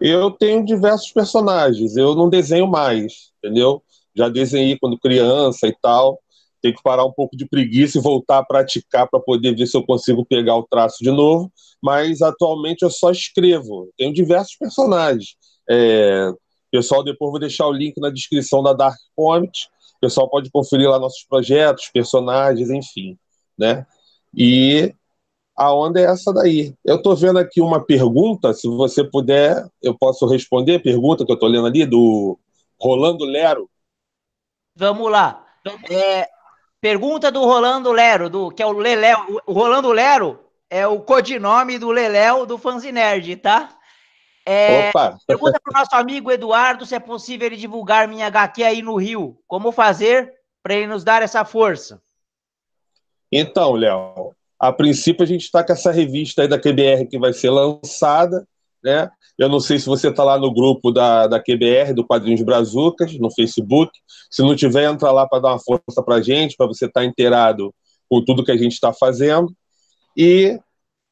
Eu 0.00 0.30
tenho 0.30 0.64
diversos 0.64 1.10
personagens. 1.12 1.96
Eu 1.96 2.14
não 2.14 2.28
desenho 2.28 2.66
mais, 2.66 3.32
entendeu? 3.38 3.82
Já 4.14 4.28
desenhei 4.28 4.78
quando 4.78 4.98
criança 4.98 5.66
e 5.66 5.74
tal. 5.80 6.20
Tenho 6.60 6.74
que 6.74 6.82
parar 6.82 7.04
um 7.04 7.12
pouco 7.12 7.36
de 7.36 7.46
preguiça 7.46 7.98
e 7.98 8.02
voltar 8.02 8.38
a 8.38 8.44
praticar 8.44 9.08
para 9.08 9.20
poder 9.20 9.54
ver 9.54 9.66
se 9.66 9.76
eu 9.76 9.84
consigo 9.84 10.26
pegar 10.26 10.56
o 10.56 10.66
traço 10.66 10.98
de 11.00 11.10
novo. 11.10 11.50
Mas 11.82 12.20
atualmente 12.20 12.82
eu 12.82 12.90
só 12.90 13.10
escrevo. 13.10 13.88
Tenho 13.96 14.12
diversos 14.12 14.56
personagens. 14.56 15.36
É, 15.70 16.30
Pessoal, 16.74 17.04
depois 17.04 17.30
vou 17.30 17.38
deixar 17.38 17.68
o 17.68 17.72
link 17.72 18.00
na 18.00 18.10
descrição 18.10 18.60
da 18.60 18.72
Dark 18.72 18.98
Comics. 19.14 19.66
O 19.96 20.00
pessoal 20.00 20.28
pode 20.28 20.50
conferir 20.50 20.90
lá 20.90 20.98
nossos 20.98 21.22
projetos, 21.22 21.88
personagens, 21.94 22.68
enfim, 22.68 23.16
né? 23.56 23.86
E 24.36 24.92
a 25.56 25.72
onda 25.72 26.00
é 26.00 26.04
essa 26.06 26.32
daí. 26.32 26.74
Eu 26.84 26.96
estou 26.96 27.14
vendo 27.14 27.38
aqui 27.38 27.60
uma 27.60 27.80
pergunta, 27.80 28.52
se 28.52 28.66
você 28.66 29.04
puder, 29.04 29.64
eu 29.80 29.96
posso 29.96 30.26
responder 30.26 30.74
a 30.74 30.80
pergunta 30.80 31.24
que 31.24 31.30
eu 31.30 31.34
estou 31.34 31.48
lendo 31.48 31.68
ali, 31.68 31.86
do 31.86 32.36
Rolando 32.76 33.24
Lero. 33.24 33.70
Vamos 34.74 35.08
lá. 35.12 35.46
É, 35.88 36.28
pergunta 36.80 37.30
do 37.30 37.44
Rolando 37.44 37.92
Lero, 37.92 38.28
do, 38.28 38.50
que 38.50 38.60
é 38.60 38.66
o 38.66 38.72
Leléo. 38.72 39.40
O 39.46 39.52
Rolando 39.52 39.92
Lero 39.92 40.40
é 40.68 40.84
o 40.88 40.98
codinome 40.98 41.78
do 41.78 41.92
Leléo 41.92 42.44
do 42.44 42.58
Fanzinerd, 42.58 43.36
tá? 43.36 43.68
É, 44.46 44.92
pergunta 45.26 45.58
para 45.58 45.70
o 45.70 45.78
nosso 45.78 45.94
amigo 45.94 46.30
Eduardo 46.30 46.84
se 46.84 46.94
é 46.94 47.00
possível 47.00 47.46
ele 47.46 47.56
divulgar 47.56 48.06
minha 48.06 48.26
HQ 48.26 48.62
aí 48.62 48.82
no 48.82 48.96
Rio. 48.96 49.38
Como 49.46 49.72
fazer 49.72 50.32
para 50.62 50.74
ele 50.74 50.86
nos 50.86 51.02
dar 51.02 51.22
essa 51.22 51.44
força? 51.44 52.02
Então, 53.32 53.72
Léo, 53.72 54.34
a 54.58 54.72
princípio 54.72 55.22
a 55.22 55.26
gente 55.26 55.44
está 55.44 55.64
com 55.64 55.72
essa 55.72 55.90
revista 55.90 56.42
aí 56.42 56.48
da 56.48 56.58
QBR 56.58 57.06
que 57.08 57.18
vai 57.18 57.32
ser 57.32 57.50
lançada, 57.50 58.46
né? 58.82 59.10
Eu 59.36 59.48
não 59.48 59.58
sei 59.58 59.78
se 59.78 59.86
você 59.86 60.08
está 60.08 60.22
lá 60.22 60.38
no 60.38 60.52
grupo 60.52 60.92
da, 60.92 61.26
da 61.26 61.40
QBR, 61.40 61.92
do 61.92 62.06
Quadrinhos 62.06 62.42
Brazucas, 62.42 63.18
no 63.18 63.32
Facebook. 63.34 63.90
Se 64.30 64.42
não 64.42 64.54
tiver, 64.54 64.84
entra 64.84 65.10
lá 65.10 65.26
para 65.26 65.40
dar 65.40 65.48
uma 65.48 65.58
força 65.58 66.02
para 66.04 66.16
a 66.16 66.22
gente, 66.22 66.56
para 66.56 66.66
você 66.66 66.86
estar 66.86 67.00
tá 67.00 67.04
inteirado 67.04 67.74
com 68.08 68.24
tudo 68.24 68.44
que 68.44 68.52
a 68.52 68.56
gente 68.56 68.72
está 68.72 68.92
fazendo. 68.92 69.52
E 70.16 70.58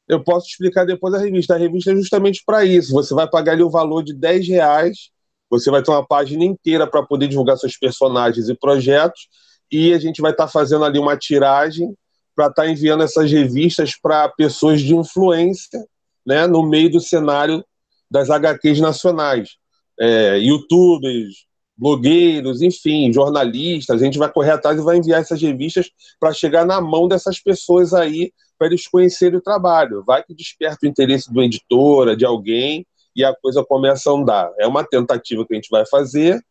eu 0.07 0.23
posso 0.23 0.47
explicar 0.47 0.85
depois 0.85 1.13
a 1.13 1.19
revista. 1.19 1.55
A 1.55 1.57
revista 1.57 1.91
é 1.91 1.95
justamente 1.95 2.43
para 2.45 2.65
isso. 2.65 2.91
Você 2.93 3.13
vai 3.13 3.29
pagar 3.29 3.53
ali 3.53 3.63
o 3.63 3.69
valor 3.69 4.03
de 4.03 4.13
10 4.13 4.47
reais, 4.47 5.09
você 5.49 5.69
vai 5.69 5.83
ter 5.83 5.91
uma 5.91 6.05
página 6.05 6.43
inteira 6.43 6.87
para 6.87 7.03
poder 7.03 7.27
divulgar 7.27 7.57
seus 7.57 7.77
personagens 7.77 8.49
e 8.49 8.55
projetos, 8.55 9.27
e 9.71 9.93
a 9.93 9.99
gente 9.99 10.21
vai 10.21 10.31
estar 10.31 10.45
tá 10.45 10.51
fazendo 10.51 10.83
ali 10.83 10.99
uma 10.99 11.17
tiragem 11.17 11.95
para 12.35 12.47
estar 12.47 12.63
tá 12.63 12.69
enviando 12.69 13.03
essas 13.03 13.31
revistas 13.31 13.95
para 13.99 14.29
pessoas 14.29 14.81
de 14.81 14.95
influência 14.95 15.85
né, 16.25 16.47
no 16.47 16.63
meio 16.63 16.91
do 16.91 16.99
cenário 16.99 17.63
das 18.09 18.29
HQs 18.29 18.79
nacionais. 18.79 19.57
É, 19.99 20.37
youtubers, 20.39 21.45
blogueiros, 21.77 22.61
enfim, 22.61 23.11
jornalistas, 23.11 24.01
a 24.01 24.05
gente 24.05 24.17
vai 24.17 24.31
correr 24.31 24.51
atrás 24.51 24.79
e 24.79 24.83
vai 24.83 24.97
enviar 24.97 25.21
essas 25.21 25.41
revistas 25.41 25.89
para 26.19 26.33
chegar 26.33 26.65
na 26.65 26.79
mão 26.79 27.07
dessas 27.07 27.39
pessoas 27.39 27.93
aí, 27.93 28.31
para 28.63 28.67
eles 28.67 28.87
conhecerem 28.87 29.37
o 29.37 29.41
trabalho. 29.41 30.03
Vai 30.05 30.23
que 30.23 30.33
desperta 30.33 30.85
o 30.85 30.87
interesse 30.87 31.31
do 31.31 31.43
editora, 31.43 32.15
de 32.15 32.25
alguém, 32.25 32.87
e 33.13 33.23
a 33.23 33.35
coisa 33.35 33.63
começa 33.63 34.09
a 34.09 34.13
andar. 34.13 34.51
É 34.57 34.65
uma 34.65 34.85
tentativa 34.85 35.45
que 35.45 35.53
a 35.53 35.55
gente 35.55 35.69
vai 35.69 35.85
fazer, 35.85 36.41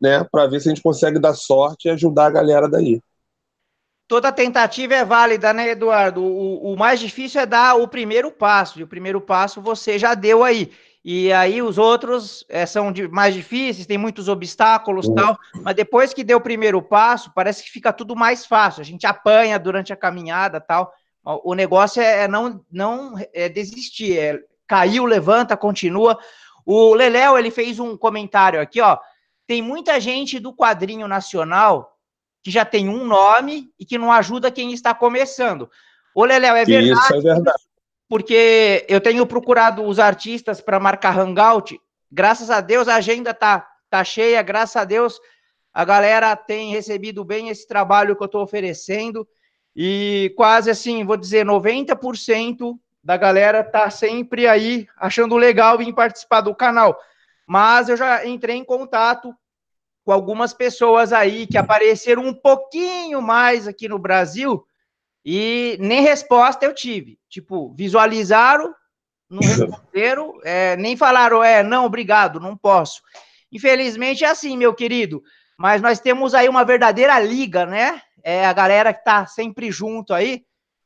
né, 0.00 0.22
para 0.30 0.46
ver 0.46 0.60
se 0.60 0.68
a 0.68 0.74
gente 0.74 0.82
consegue 0.82 1.18
dar 1.18 1.32
sorte 1.32 1.88
e 1.88 1.90
ajudar 1.90 2.26
a 2.26 2.30
galera 2.30 2.68
daí 2.68 3.00
toda 4.06 4.30
tentativa 4.30 4.94
é 4.94 5.04
válida, 5.04 5.52
né, 5.52 5.70
Eduardo? 5.70 6.22
O, 6.22 6.74
o, 6.74 6.76
mais 6.76 7.00
difícil 7.00 7.40
é 7.40 7.46
dar 7.46 7.74
o 7.74 7.88
primeiro 7.88 8.30
passo, 8.30 8.78
e 8.78 8.82
o 8.82 8.86
primeiro 8.86 9.18
passo 9.18 9.62
você 9.62 9.98
já 9.98 10.14
deu 10.14 10.44
aí. 10.44 10.70
E 11.04 11.32
aí 11.32 11.60
os 11.60 11.76
outros 11.76 12.46
é, 12.48 12.64
são 12.64 12.90
de, 12.90 13.06
mais 13.08 13.34
difíceis, 13.34 13.86
tem 13.86 13.98
muitos 13.98 14.28
obstáculos 14.28 15.06
uhum. 15.06 15.14
tal, 15.14 15.38
mas 15.62 15.74
depois 15.74 16.14
que 16.14 16.24
deu 16.24 16.38
o 16.38 16.40
primeiro 16.40 16.80
passo, 16.80 17.32
parece 17.34 17.62
que 17.62 17.70
fica 17.70 17.92
tudo 17.92 18.16
mais 18.16 18.46
fácil. 18.46 18.80
A 18.80 18.84
gente 18.84 19.06
apanha 19.06 19.58
durante 19.58 19.92
a 19.92 19.96
caminhada 19.96 20.60
tal. 20.60 20.92
O 21.24 21.54
negócio 21.54 22.02
é, 22.02 22.24
é 22.24 22.28
não, 22.28 22.64
não 22.70 23.14
é 23.32 23.48
desistir, 23.48 24.18
é 24.18 24.40
caiu, 24.66 25.04
levanta, 25.04 25.56
continua. 25.56 26.18
O 26.66 26.94
Leléo, 26.94 27.38
ele 27.38 27.50
fez 27.50 27.78
um 27.78 27.96
comentário 27.96 28.60
aqui, 28.60 28.80
ó. 28.80 28.98
Tem 29.46 29.62
muita 29.62 30.00
gente 30.00 30.38
do 30.38 30.54
quadrinho 30.54 31.08
nacional 31.08 31.98
que 32.42 32.50
já 32.50 32.64
tem 32.64 32.88
um 32.88 33.04
nome 33.04 33.70
e 33.78 33.86
que 33.86 33.98
não 33.98 34.12
ajuda 34.12 34.50
quem 34.50 34.72
está 34.72 34.94
começando. 34.94 35.70
Ô, 36.14 36.24
Leléo, 36.24 36.56
é 36.56 36.64
verdade. 36.64 36.92
Isso 36.92 37.14
é 37.14 37.20
verdade. 37.20 37.62
Porque 38.08 38.84
eu 38.88 39.00
tenho 39.00 39.26
procurado 39.26 39.82
os 39.82 39.98
artistas 39.98 40.60
para 40.60 40.78
marcar 40.78 41.18
hangout. 41.18 41.80
Graças 42.12 42.50
a 42.50 42.60
Deus 42.60 42.86
a 42.86 42.96
agenda 42.96 43.32
tá, 43.32 43.66
tá 43.88 44.04
cheia, 44.04 44.42
graças 44.42 44.76
a 44.76 44.84
Deus 44.84 45.18
a 45.74 45.84
galera 45.84 46.36
tem 46.36 46.70
recebido 46.70 47.24
bem 47.24 47.48
esse 47.48 47.66
trabalho 47.66 48.14
que 48.14 48.22
eu 48.22 48.26
estou 48.26 48.44
oferecendo. 48.44 49.26
E 49.76 50.32
quase 50.36 50.70
assim, 50.70 51.04
vou 51.04 51.16
dizer, 51.16 51.44
90% 51.44 52.78
da 53.02 53.16
galera 53.16 53.62
tá 53.62 53.90
sempre 53.90 54.46
aí 54.46 54.88
achando 54.96 55.36
legal 55.36 55.76
vir 55.76 55.92
participar 55.92 56.40
do 56.40 56.54
canal. 56.54 56.98
Mas 57.46 57.88
eu 57.88 57.96
já 57.96 58.26
entrei 58.26 58.56
em 58.56 58.64
contato 58.64 59.34
com 60.04 60.12
algumas 60.12 60.54
pessoas 60.54 61.12
aí 61.12 61.46
que 61.46 61.58
apareceram 61.58 62.24
um 62.24 62.34
pouquinho 62.34 63.20
mais 63.20 63.66
aqui 63.66 63.88
no 63.88 63.98
Brasil 63.98 64.64
e 65.24 65.76
nem 65.80 66.02
resposta 66.02 66.64
eu 66.64 66.74
tive. 66.74 67.18
Tipo, 67.28 67.74
visualizaram, 67.74 68.74
não 69.28 69.40
responderam, 69.48 70.38
é, 70.44 70.76
nem 70.76 70.96
falaram, 70.96 71.42
é, 71.42 71.62
não, 71.62 71.86
obrigado, 71.86 72.38
não 72.38 72.56
posso. 72.56 73.02
Infelizmente 73.50 74.24
é 74.24 74.28
assim, 74.28 74.56
meu 74.56 74.74
querido. 74.74 75.22
Mas 75.58 75.80
nós 75.80 76.00
temos 76.00 76.34
aí 76.34 76.48
uma 76.48 76.64
verdadeira 76.64 77.18
liga, 77.20 77.64
né? 77.64 78.00
É 78.24 78.46
a 78.46 78.52
galera 78.54 78.94
que 78.94 79.04
tá 79.04 79.26
sempre 79.26 79.70
junto 79.70 80.14
aí. 80.14 80.44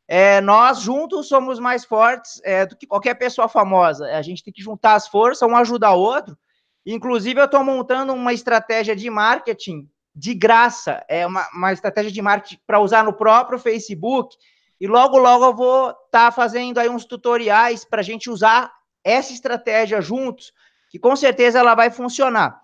É, 0.09 0.41
nós 0.41 0.81
juntos 0.81 1.29
somos 1.29 1.61
mais 1.61 1.85
fortes 1.85 2.41
é, 2.43 2.67
do 2.67 2.77
que 2.77 2.87
qualquer 2.87 3.15
pessoa 3.15 3.47
famosa. 3.47 4.07
A 4.07 4.23
gente 4.23 4.43
tem 4.43 4.53
que 4.53 4.63
juntar 4.63 4.95
as 4.95 5.07
forças, 5.07 5.49
um 5.49 5.55
ajudar 5.55 5.93
o 5.93 6.01
outro. 6.01 6.37
Inclusive, 6.85 7.41
eu 7.41 7.45
estou 7.45 7.63
montando 7.63 8.13
uma 8.13 8.33
estratégia 8.33 8.97
de 8.97 9.09
marketing 9.09 9.89
de 10.15 10.35
graça, 10.35 11.05
é 11.09 11.25
uma, 11.25 11.47
uma 11.55 11.73
estratégia 11.73 12.11
de 12.11 12.21
marketing 12.21 12.59
para 12.67 12.81
usar 12.81 13.05
no 13.05 13.13
próprio 13.13 13.59
Facebook. 13.59 14.37
E 14.81 14.87
logo, 14.89 15.17
logo 15.17 15.45
eu 15.45 15.55
vou 15.55 15.91
estar 15.91 16.09
tá 16.11 16.33
fazendo 16.33 16.79
aí 16.79 16.89
uns 16.89 17.05
tutoriais 17.05 17.85
para 17.85 18.01
a 18.01 18.05
gente 18.05 18.29
usar 18.29 18.73
essa 19.05 19.33
estratégia 19.33 20.01
juntos, 20.01 20.53
que 20.91 20.99
com 20.99 21.15
certeza 21.15 21.61
ela 21.61 21.75
vai 21.75 21.91
funcionar. 21.91 22.61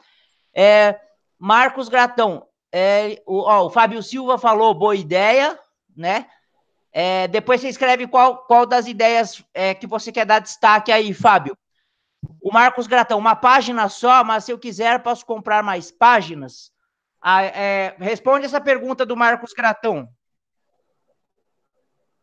É, 0.53 0.99
Marcos 1.39 1.89
Gratão, 1.89 2.47
é, 2.77 3.23
o, 3.25 3.43
ó, 3.43 3.67
o 3.67 3.71
Fábio 3.71 4.03
Silva 4.03 4.37
falou 4.37 4.75
boa 4.75 4.97
ideia, 4.97 5.57
né? 5.97 6.27
É, 6.93 7.29
depois 7.29 7.61
você 7.61 7.69
escreve 7.69 8.09
qual, 8.09 8.39
qual 8.47 8.67
das 8.67 8.89
ideias 8.89 9.45
é, 9.55 9.75
que 9.75 9.87
você 9.87 10.11
quer 10.11 10.27
dar 10.27 10.41
destaque 10.41 10.91
aí, 10.91 11.15
Fábio. 11.15 11.57
O 12.43 12.53
Marcos 12.53 12.89
Gratão, 12.89 13.17
uma 13.17 13.37
página 13.37 13.89
só, 13.89 14.25
mas 14.25 14.43
se 14.43 14.51
eu 14.51 14.59
quiser, 14.59 15.05
posso 15.05 15.25
comprar 15.25 15.63
mais 15.63 15.93
páginas? 15.93 16.73
Ah, 17.23 17.45
é, 17.45 17.95
responde 18.01 18.45
essa 18.45 18.61
pergunta 18.61 19.07
do 19.07 19.17
Marcos 19.17 19.53
Gratão. 19.53 20.09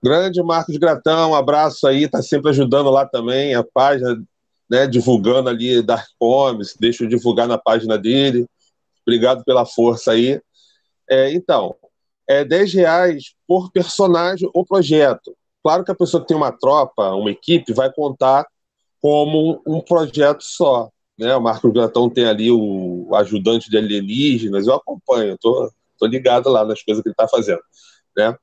Grande 0.04 0.44
Marcos 0.44 0.76
Gratão, 0.76 1.32
um 1.32 1.36
abraço 1.36 1.88
aí, 1.88 2.10
tá 2.10 2.22
sempre 2.22 2.50
ajudando 2.50 2.90
lá 2.90 3.06
também, 3.06 3.56
a 3.56 3.64
página, 3.64 4.22
né, 4.70 4.86
divulgando 4.86 5.48
ali 5.48 5.82
Dark 5.82 6.08
Comics, 6.20 6.76
deixa 6.78 7.06
eu 7.06 7.08
divulgar 7.08 7.48
na 7.48 7.58
página 7.58 7.98
dele. 7.98 8.46
Obrigado 9.06 9.44
pela 9.44 9.66
força 9.66 10.12
aí. 10.12 10.42
É, 11.10 11.32
então, 11.34 11.76
é 12.28 12.46
10 12.46 12.74
reais 12.74 13.36
por 13.48 13.72
personagem 13.72 14.50
ou 14.54 14.66
projeto. 14.66 15.36
Claro 15.64 15.84
que 15.84 15.92
a 15.92 15.96
pessoa 15.96 16.22
que 16.22 16.28
tem 16.28 16.38
uma 16.38 16.52
tropa, 16.52 17.12
uma 17.14 17.32
equipe, 17.32 17.74
vai 17.74 17.92
contar 17.92 18.48
como 19.02 19.62
um 19.66 19.82
projeto 19.82 20.42
só. 20.42 20.90
Né? 21.18 21.36
O 21.36 21.42
Marco 21.42 21.72
Gratão 21.72 22.10
tem 22.10 22.26
ali 22.26 22.52
o 22.52 23.10
ajudante 23.16 23.70
de 23.70 23.78
alienígenas, 23.78 24.66
eu 24.66 24.74
acompanho, 24.74 25.38
tô, 25.40 25.72
tô 26.00 26.06
ligado 26.06 26.50
lá 26.50 26.66
nas 26.66 26.82
coisas 26.82 27.04
que 27.04 27.10
ele 27.10 27.14
está 27.14 27.28
fazendo. 27.28 27.62
Né? 28.18 28.36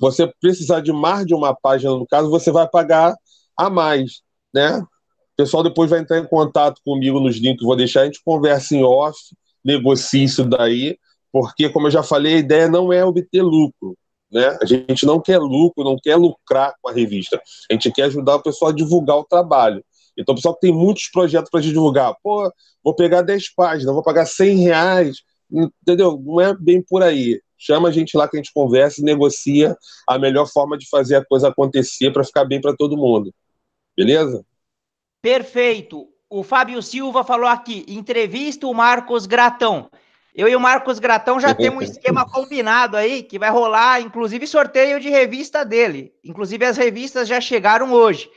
Você 0.00 0.30
precisar 0.40 0.80
de 0.80 0.92
mais 0.92 1.26
de 1.26 1.34
uma 1.34 1.54
página, 1.54 1.92
no 1.92 2.06
caso, 2.06 2.28
você 2.28 2.50
vai 2.50 2.68
pagar 2.68 3.14
a 3.56 3.70
mais. 3.70 4.22
Né? 4.52 4.78
O 4.78 5.36
pessoal 5.36 5.62
depois 5.62 5.88
vai 5.88 6.00
entrar 6.00 6.18
em 6.18 6.26
contato 6.26 6.80
comigo 6.84 7.20
nos 7.20 7.36
links 7.36 7.58
que 7.58 7.64
eu 7.64 7.68
vou 7.68 7.76
deixar, 7.76 8.02
a 8.02 8.04
gente 8.04 8.22
conversa 8.24 8.74
em 8.74 8.82
off, 8.82 9.18
negocia 9.64 10.24
isso 10.24 10.44
daí, 10.44 10.98
porque, 11.32 11.68
como 11.70 11.86
eu 11.86 11.90
já 11.90 12.02
falei, 12.02 12.34
a 12.34 12.38
ideia 12.38 12.68
não 12.68 12.92
é 12.92 13.04
obter 13.04 13.42
lucro. 13.42 13.96
Né? 14.30 14.58
A 14.60 14.66
gente 14.66 15.04
não 15.04 15.20
quer 15.20 15.38
lucro, 15.38 15.84
não 15.84 15.96
quer 16.02 16.16
lucrar 16.16 16.74
com 16.80 16.88
a 16.88 16.92
revista. 16.92 17.40
A 17.70 17.74
gente 17.74 17.90
quer 17.92 18.04
ajudar 18.04 18.36
o 18.36 18.42
pessoal 18.42 18.70
a 18.70 18.74
divulgar 18.74 19.16
o 19.16 19.24
trabalho. 19.24 19.84
Então, 20.16 20.32
o 20.34 20.36
pessoal 20.36 20.54
que 20.54 20.60
tem 20.60 20.72
muitos 20.72 21.08
projetos 21.08 21.50
para 21.50 21.60
divulgar, 21.60 22.14
pô, 22.22 22.50
vou 22.82 22.94
pegar 22.94 23.22
10 23.22 23.54
páginas, 23.54 23.94
vou 23.94 24.02
pagar 24.02 24.26
100 24.26 24.58
reais, 24.58 25.22
entendeu? 25.50 26.20
Não 26.22 26.40
é 26.40 26.54
bem 26.54 26.82
por 26.82 27.02
aí. 27.02 27.40
Chama 27.56 27.88
a 27.88 27.92
gente 27.92 28.16
lá 28.16 28.28
que 28.28 28.36
a 28.36 28.40
gente 28.40 28.52
conversa 28.52 29.00
e 29.00 29.04
negocia 29.04 29.76
a 30.08 30.18
melhor 30.18 30.46
forma 30.46 30.76
de 30.76 30.88
fazer 30.88 31.16
a 31.16 31.24
coisa 31.24 31.48
acontecer 31.48 32.10
para 32.12 32.24
ficar 32.24 32.44
bem 32.44 32.60
para 32.60 32.76
todo 32.76 32.96
mundo. 32.96 33.32
Beleza? 33.96 34.44
Perfeito. 35.22 36.11
O 36.34 36.42
Fábio 36.42 36.80
Silva 36.80 37.22
falou 37.22 37.46
aqui: 37.46 37.84
entrevista 37.86 38.66
o 38.66 38.72
Marcos 38.72 39.26
Gratão. 39.26 39.90
Eu 40.34 40.48
e 40.48 40.56
o 40.56 40.60
Marcos 40.60 40.98
Gratão 40.98 41.38
já 41.38 41.54
temos 41.54 41.80
um 41.80 41.92
esquema 41.92 42.26
combinado 42.26 42.96
aí, 42.96 43.22
que 43.22 43.38
vai 43.38 43.50
rolar, 43.50 44.00
inclusive, 44.00 44.46
sorteio 44.46 44.98
de 44.98 45.10
revista 45.10 45.62
dele. 45.62 46.10
Inclusive, 46.24 46.64
as 46.64 46.78
revistas 46.78 47.28
já 47.28 47.38
chegaram 47.38 47.92
hoje. 47.92 48.30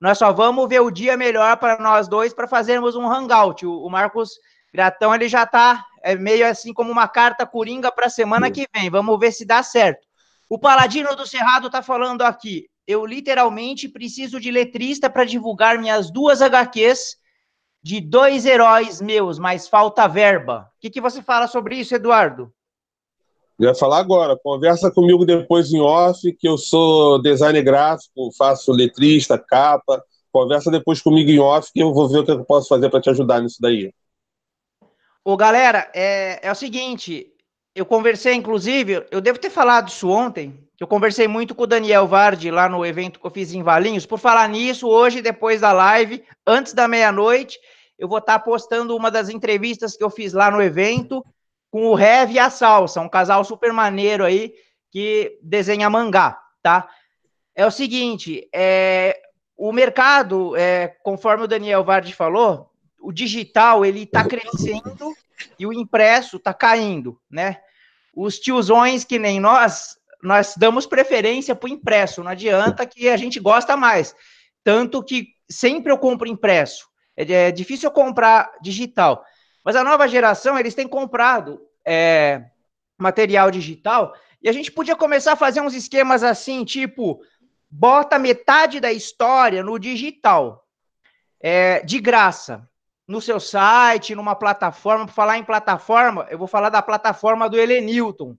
Nós 0.00 0.16
só 0.16 0.32
vamos 0.32 0.68
ver 0.68 0.78
o 0.78 0.92
dia 0.92 1.16
melhor 1.16 1.56
para 1.56 1.76
nós 1.82 2.06
dois 2.06 2.32
para 2.32 2.46
fazermos 2.46 2.94
um 2.94 3.04
hangout. 3.04 3.66
O, 3.66 3.84
o 3.84 3.90
Marcos 3.90 4.30
Gratão, 4.72 5.12
ele 5.12 5.28
já 5.28 5.42
está 5.42 5.84
é 6.04 6.14
meio 6.14 6.46
assim 6.46 6.72
como 6.72 6.92
uma 6.92 7.08
carta 7.08 7.44
coringa 7.44 7.90
para 7.90 8.06
a 8.06 8.10
semana 8.10 8.48
que 8.48 8.68
vem. 8.72 8.88
Vamos 8.88 9.18
ver 9.18 9.32
se 9.32 9.44
dá 9.44 9.60
certo. 9.60 10.06
O 10.48 10.56
Paladino 10.56 11.16
do 11.16 11.26
Cerrado 11.26 11.66
está 11.66 11.82
falando 11.82 12.22
aqui. 12.22 12.68
Eu 12.86 13.04
literalmente 13.04 13.88
preciso 13.88 14.38
de 14.38 14.52
letrista 14.52 15.10
para 15.10 15.24
divulgar 15.24 15.80
minhas 15.80 16.12
duas 16.12 16.40
HQs 16.40 17.18
de 17.82 18.00
dois 18.00 18.44
heróis 18.44 19.00
meus, 19.00 19.38
mas 19.38 19.68
falta 19.68 20.06
verba. 20.06 20.70
O 20.76 20.80
que, 20.80 20.90
que 20.90 21.00
você 21.00 21.22
fala 21.22 21.46
sobre 21.46 21.76
isso, 21.76 21.94
Eduardo? 21.94 22.52
Eu 23.58 23.68
ia 23.68 23.74
falar 23.74 23.98
agora. 23.98 24.38
Conversa 24.42 24.90
comigo 24.90 25.24
depois 25.24 25.72
em 25.72 25.80
off, 25.80 26.32
que 26.32 26.48
eu 26.48 26.56
sou 26.56 27.20
designer 27.20 27.62
gráfico, 27.62 28.30
faço 28.36 28.72
letrista, 28.72 29.38
capa. 29.38 30.02
Conversa 30.32 30.70
depois 30.70 31.02
comigo 31.02 31.30
em 31.30 31.38
off, 31.38 31.70
que 31.72 31.82
eu 31.82 31.92
vou 31.92 32.08
ver 32.08 32.20
o 32.20 32.24
que 32.24 32.30
eu 32.30 32.44
posso 32.44 32.68
fazer 32.68 32.88
para 32.88 33.00
te 33.00 33.10
ajudar 33.10 33.40
nisso 33.42 33.58
daí. 33.60 33.92
Ô, 35.22 35.36
galera, 35.36 35.90
é, 35.94 36.46
é 36.46 36.50
o 36.50 36.54
seguinte. 36.54 37.26
Eu 37.74 37.86
conversei, 37.86 38.34
inclusive, 38.34 39.06
eu 39.10 39.20
devo 39.20 39.38
ter 39.38 39.50
falado 39.50 39.88
isso 39.88 40.08
ontem, 40.08 40.58
que 40.80 40.84
eu 40.84 40.88
conversei 40.88 41.28
muito 41.28 41.54
com 41.54 41.64
o 41.64 41.66
Daniel 41.66 42.06
Vardi 42.06 42.50
lá 42.50 42.66
no 42.66 42.86
evento 42.86 43.20
que 43.20 43.26
eu 43.26 43.30
fiz 43.30 43.52
em 43.52 43.62
Valinhos. 43.62 44.06
Por 44.06 44.18
falar 44.18 44.48
nisso, 44.48 44.88
hoje, 44.88 45.20
depois 45.20 45.60
da 45.60 45.72
live, 45.72 46.24
antes 46.46 46.72
da 46.72 46.88
meia-noite, 46.88 47.58
eu 47.98 48.08
vou 48.08 48.16
estar 48.16 48.38
postando 48.38 48.96
uma 48.96 49.10
das 49.10 49.28
entrevistas 49.28 49.94
que 49.94 50.02
eu 50.02 50.08
fiz 50.08 50.32
lá 50.32 50.50
no 50.50 50.62
evento 50.62 51.22
com 51.70 51.84
o 51.84 51.94
Rev 51.94 52.30
e 52.32 52.38
a 52.38 52.48
Salsa, 52.48 53.02
um 53.02 53.10
casal 53.10 53.44
super 53.44 53.74
maneiro 53.74 54.24
aí 54.24 54.54
que 54.90 55.38
desenha 55.42 55.90
mangá, 55.90 56.40
tá? 56.62 56.88
É 57.54 57.66
o 57.66 57.70
seguinte, 57.70 58.48
é, 58.50 59.20
o 59.58 59.72
mercado, 59.72 60.56
é, 60.56 60.88
conforme 61.02 61.44
o 61.44 61.48
Daniel 61.48 61.84
Vardi 61.84 62.14
falou, 62.14 62.70
o 62.98 63.12
digital 63.12 63.84
ele 63.84 64.04
está 64.04 64.24
crescendo 64.24 65.14
e 65.58 65.66
o 65.66 65.74
impresso 65.74 66.38
está 66.38 66.54
caindo, 66.54 67.20
né? 67.30 67.60
Os 68.16 68.38
tiozões 68.38 69.04
que 69.04 69.18
nem 69.18 69.38
nós, 69.38 69.99
nós 70.22 70.54
damos 70.56 70.86
preferência 70.86 71.54
para 71.54 71.66
o 71.66 71.72
impresso, 71.72 72.22
não 72.22 72.30
adianta 72.30 72.86
que 72.86 73.08
a 73.08 73.16
gente 73.16 73.40
gosta 73.40 73.76
mais. 73.76 74.14
Tanto 74.62 75.02
que 75.02 75.28
sempre 75.50 75.90
eu 75.90 75.98
compro 75.98 76.28
impresso. 76.28 76.88
É, 77.16 77.30
é 77.32 77.50
difícil 77.50 77.88
eu 77.88 77.92
comprar 77.92 78.50
digital. 78.62 79.24
Mas 79.64 79.76
a 79.76 79.84
nova 79.84 80.06
geração, 80.08 80.58
eles 80.58 80.74
têm 80.74 80.88
comprado 80.88 81.60
é, 81.86 82.42
material 82.98 83.50
digital 83.50 84.14
e 84.42 84.48
a 84.48 84.52
gente 84.52 84.72
podia 84.72 84.96
começar 84.96 85.32
a 85.32 85.36
fazer 85.36 85.60
uns 85.60 85.74
esquemas 85.74 86.22
assim, 86.22 86.64
tipo, 86.64 87.20
bota 87.70 88.18
metade 88.18 88.80
da 88.80 88.92
história 88.92 89.62
no 89.62 89.78
digital, 89.78 90.66
é, 91.40 91.80
de 91.80 92.00
graça, 92.00 92.66
no 93.06 93.20
seu 93.20 93.38
site, 93.38 94.14
numa 94.14 94.34
plataforma. 94.34 95.04
Para 95.04 95.14
falar 95.14 95.38
em 95.38 95.44
plataforma, 95.44 96.26
eu 96.30 96.38
vou 96.38 96.46
falar 96.46 96.70
da 96.70 96.80
plataforma 96.80 97.48
do 97.50 97.58
Helenilton. 97.58 98.36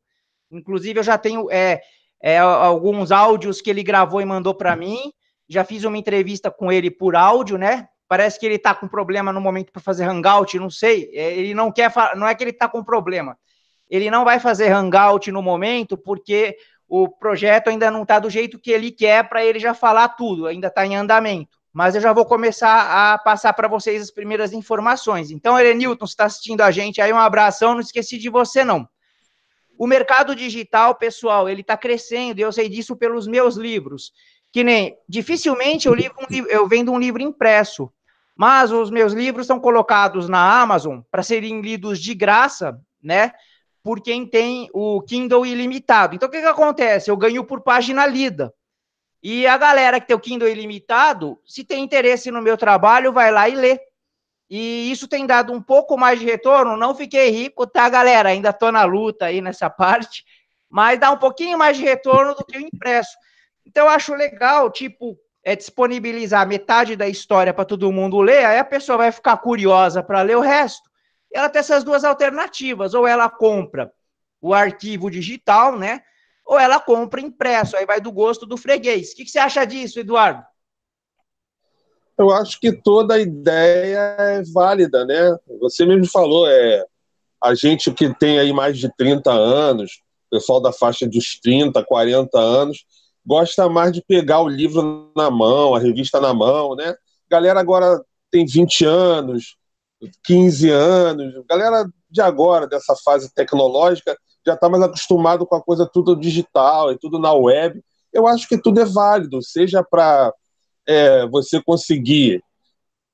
Inclusive, 0.51 0.99
eu 0.99 1.03
já 1.03 1.17
tenho 1.17 1.49
é, 1.51 1.81
é, 2.21 2.37
alguns 2.37 3.11
áudios 3.11 3.61
que 3.61 3.69
ele 3.69 3.83
gravou 3.83 4.21
e 4.21 4.25
mandou 4.25 4.53
para 4.53 4.75
mim. 4.75 5.11
Já 5.47 5.63
fiz 5.63 5.83
uma 5.83 5.97
entrevista 5.97 6.51
com 6.51 6.71
ele 6.71 6.89
por 6.89 7.15
áudio, 7.15 7.57
né? 7.57 7.87
Parece 8.07 8.39
que 8.39 8.45
ele 8.45 8.55
está 8.55 8.75
com 8.75 8.87
problema 8.87 9.31
no 9.31 9.39
momento 9.39 9.71
para 9.71 9.81
fazer 9.81 10.03
hangout, 10.03 10.57
não 10.59 10.69
sei. 10.69 11.09
É, 11.13 11.33
ele 11.33 11.53
não 11.53 11.71
quer, 11.71 11.91
não 12.15 12.27
é 12.27 12.35
que 12.35 12.43
ele 12.43 12.51
está 12.51 12.67
com 12.67 12.83
problema 12.83 13.37
ele 13.91 14.09
não 14.09 14.23
vai 14.23 14.39
fazer 14.39 14.71
hangout 14.71 15.29
no 15.31 15.41
momento, 15.41 15.97
porque 15.97 16.55
o 16.87 17.09
projeto 17.09 17.67
ainda 17.67 17.91
não 17.91 18.03
está 18.03 18.19
do 18.19 18.29
jeito 18.29 18.57
que 18.57 18.71
ele 18.71 18.89
quer 18.89 19.27
para 19.27 19.45
ele 19.45 19.59
já 19.59 19.73
falar 19.73 20.07
tudo, 20.09 20.47
ainda 20.47 20.67
está 20.67 20.85
em 20.85 20.95
andamento. 20.95 21.59
Mas 21.73 21.93
eu 21.93 22.01
já 22.01 22.13
vou 22.13 22.25
começar 22.25 23.13
a 23.13 23.17
passar 23.17 23.51
para 23.53 23.67
vocês 23.67 24.01
as 24.01 24.11
primeiras 24.11 24.53
informações. 24.53 25.29
Então, 25.29 25.59
Erenilton, 25.59 26.07
você 26.07 26.13
está 26.13 26.25
assistindo 26.25 26.61
a 26.61 26.71
gente 26.71 27.01
aí, 27.01 27.11
um 27.11 27.17
abração, 27.17 27.73
não 27.73 27.81
esqueci 27.81 28.17
de 28.17 28.29
você, 28.29 28.63
não. 28.63 28.87
O 29.77 29.87
mercado 29.87 30.35
digital, 30.35 30.95
pessoal, 30.95 31.49
ele 31.49 31.61
está 31.61 31.75
crescendo, 31.75 32.39
e 32.39 32.41
eu 32.41 32.51
sei 32.51 32.69
disso 32.69 32.95
pelos 32.95 33.27
meus 33.27 33.55
livros. 33.55 34.11
Que 34.51 34.63
nem, 34.63 34.95
dificilmente 35.07 35.87
eu, 35.87 35.93
livro 35.93 36.17
eu 36.49 36.67
vendo 36.67 36.91
um 36.91 36.99
livro 36.99 37.21
impresso, 37.21 37.91
mas 38.35 38.71
os 38.71 38.91
meus 38.91 39.13
livros 39.13 39.47
são 39.47 39.59
colocados 39.59 40.27
na 40.27 40.61
Amazon 40.61 40.99
para 41.09 41.23
serem 41.23 41.61
lidos 41.61 41.99
de 41.99 42.13
graça, 42.13 42.79
né? 43.01 43.31
por 43.83 44.01
quem 44.01 44.25
tem 44.25 44.69
o 44.73 45.01
Kindle 45.01 45.45
ilimitado. 45.45 46.15
Então, 46.15 46.29
o 46.29 46.31
que, 46.31 46.39
que 46.39 46.47
acontece? 46.47 47.09
Eu 47.09 47.17
ganho 47.17 47.43
por 47.43 47.61
página 47.61 48.05
lida. 48.05 48.53
E 49.23 49.45
a 49.45 49.57
galera 49.57 49.99
que 49.99 50.07
tem 50.07 50.15
o 50.15 50.19
Kindle 50.19 50.47
ilimitado, 50.47 51.39
se 51.45 51.63
tem 51.63 51.83
interesse 51.83 52.31
no 52.31 52.41
meu 52.41 52.57
trabalho, 52.57 53.13
vai 53.13 53.31
lá 53.31 53.47
e 53.49 53.55
lê. 53.55 53.79
E 54.51 54.91
isso 54.91 55.07
tem 55.07 55.25
dado 55.25 55.53
um 55.53 55.61
pouco 55.61 55.97
mais 55.97 56.19
de 56.19 56.25
retorno. 56.25 56.75
Não 56.75 56.93
fiquei 56.93 57.29
rico, 57.29 57.65
tá, 57.65 57.87
galera? 57.87 58.29
Ainda 58.29 58.49
estou 58.49 58.71
na 58.71 58.83
luta 58.83 59.25
aí 59.25 59.39
nessa 59.39 59.69
parte, 59.71 60.25
mas 60.69 60.99
dá 60.99 61.09
um 61.09 61.17
pouquinho 61.17 61.57
mais 61.57 61.77
de 61.77 61.83
retorno 61.83 62.35
do 62.35 62.45
que 62.45 62.57
o 62.57 62.61
impresso. 62.61 63.17
Então, 63.65 63.85
eu 63.85 63.91
acho 63.91 64.13
legal, 64.13 64.69
tipo, 64.69 65.17
é 65.43 65.55
disponibilizar 65.55 66.45
metade 66.45 66.97
da 66.97 67.07
história 67.07 67.53
para 67.53 67.63
todo 67.63 67.91
mundo 67.91 68.19
ler, 68.19 68.45
aí 68.45 68.59
a 68.59 68.65
pessoa 68.65 68.97
vai 68.97 69.11
ficar 69.11 69.37
curiosa 69.37 70.03
para 70.03 70.21
ler 70.21 70.35
o 70.35 70.41
resto 70.41 70.91
ela 71.33 71.49
tem 71.49 71.59
essas 71.59 71.83
duas 71.83 72.03
alternativas, 72.03 72.93
ou 72.93 73.07
ela 73.07 73.29
compra 73.29 73.91
o 74.41 74.53
arquivo 74.53 75.09
digital, 75.09 75.77
né? 75.77 76.01
Ou 76.45 76.59
ela 76.59 76.79
compra 76.79 77.21
impresso, 77.21 77.77
aí 77.77 77.85
vai 77.85 78.01
do 78.01 78.11
gosto 78.11 78.45
do 78.45 78.57
freguês. 78.57 79.11
O 79.11 79.15
que, 79.15 79.23
que 79.23 79.31
você 79.31 79.39
acha 79.39 79.65
disso, 79.65 79.99
Eduardo? 79.99 80.43
Eu 82.21 82.29
acho 82.29 82.59
que 82.59 82.71
toda 82.71 83.19
ideia 83.19 84.15
é 84.19 84.43
válida, 84.53 85.03
né? 85.05 85.35
Você 85.59 85.87
mesmo 85.87 86.05
falou, 86.05 86.47
é 86.47 86.85
a 87.43 87.55
gente 87.55 87.91
que 87.91 88.13
tem 88.13 88.37
aí 88.37 88.53
mais 88.53 88.77
de 88.77 88.95
30 88.95 89.31
anos, 89.31 90.03
pessoal 90.29 90.61
da 90.61 90.71
faixa 90.71 91.07
dos 91.07 91.39
30, 91.41 91.83
40 91.83 92.37
anos, 92.37 92.85
gosta 93.25 93.67
mais 93.67 93.91
de 93.91 94.03
pegar 94.07 94.39
o 94.39 94.47
livro 94.47 95.11
na 95.17 95.31
mão, 95.31 95.73
a 95.73 95.79
revista 95.79 96.21
na 96.21 96.31
mão, 96.31 96.75
né? 96.75 96.93
Galera 97.27 97.59
agora 97.59 97.99
tem 98.29 98.45
20 98.45 98.85
anos, 98.85 99.57
15 100.23 100.69
anos, 100.69 101.43
galera 101.49 101.89
de 102.07 102.21
agora, 102.21 102.67
dessa 102.67 102.95
fase 103.03 103.33
tecnológica, 103.33 104.15
já 104.45 104.53
está 104.53 104.69
mais 104.69 104.83
acostumado 104.83 105.43
com 105.47 105.55
a 105.55 105.63
coisa 105.63 105.89
tudo 105.91 106.15
digital 106.15 106.91
e 106.91 106.99
tudo 106.99 107.17
na 107.17 107.33
web. 107.33 107.83
Eu 108.13 108.27
acho 108.27 108.47
que 108.47 108.61
tudo 108.61 108.79
é 108.79 108.85
válido, 108.85 109.41
seja 109.41 109.83
para 109.83 110.31
é, 110.87 111.27
você 111.27 111.61
conseguir 111.63 112.43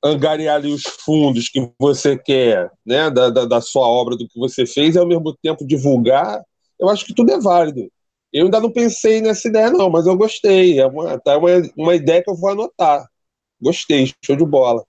angariar 0.04 0.56
ali 0.56 0.72
os 0.72 0.82
fundos 0.82 1.48
que 1.48 1.72
você 1.78 2.16
quer, 2.16 2.70
né, 2.86 3.10
da, 3.10 3.30
da, 3.30 3.44
da, 3.44 3.60
sua 3.60 3.86
obra, 3.86 4.16
do 4.16 4.28
que 4.28 4.38
você 4.38 4.64
fez, 4.64 4.94
e 4.94 4.98
ao 4.98 5.06
mesmo 5.06 5.36
tempo 5.42 5.66
divulgar, 5.66 6.42
eu 6.78 6.88
acho 6.88 7.04
que 7.04 7.14
tudo 7.14 7.32
é 7.32 7.40
válido. 7.40 7.90
Eu 8.32 8.44
ainda 8.44 8.60
não 8.60 8.70
pensei 8.70 9.20
nessa 9.20 9.48
ideia, 9.48 9.70
não, 9.70 9.90
mas 9.90 10.06
eu 10.06 10.16
gostei. 10.16 10.78
É 10.78 10.86
uma, 10.86 11.18
tá 11.18 11.36
uma, 11.38 11.48
uma 11.76 11.94
ideia 11.94 12.22
que 12.22 12.30
eu 12.30 12.36
vou 12.36 12.50
anotar. 12.50 13.08
Gostei, 13.60 14.12
show 14.24 14.36
de 14.36 14.44
bola 14.44 14.84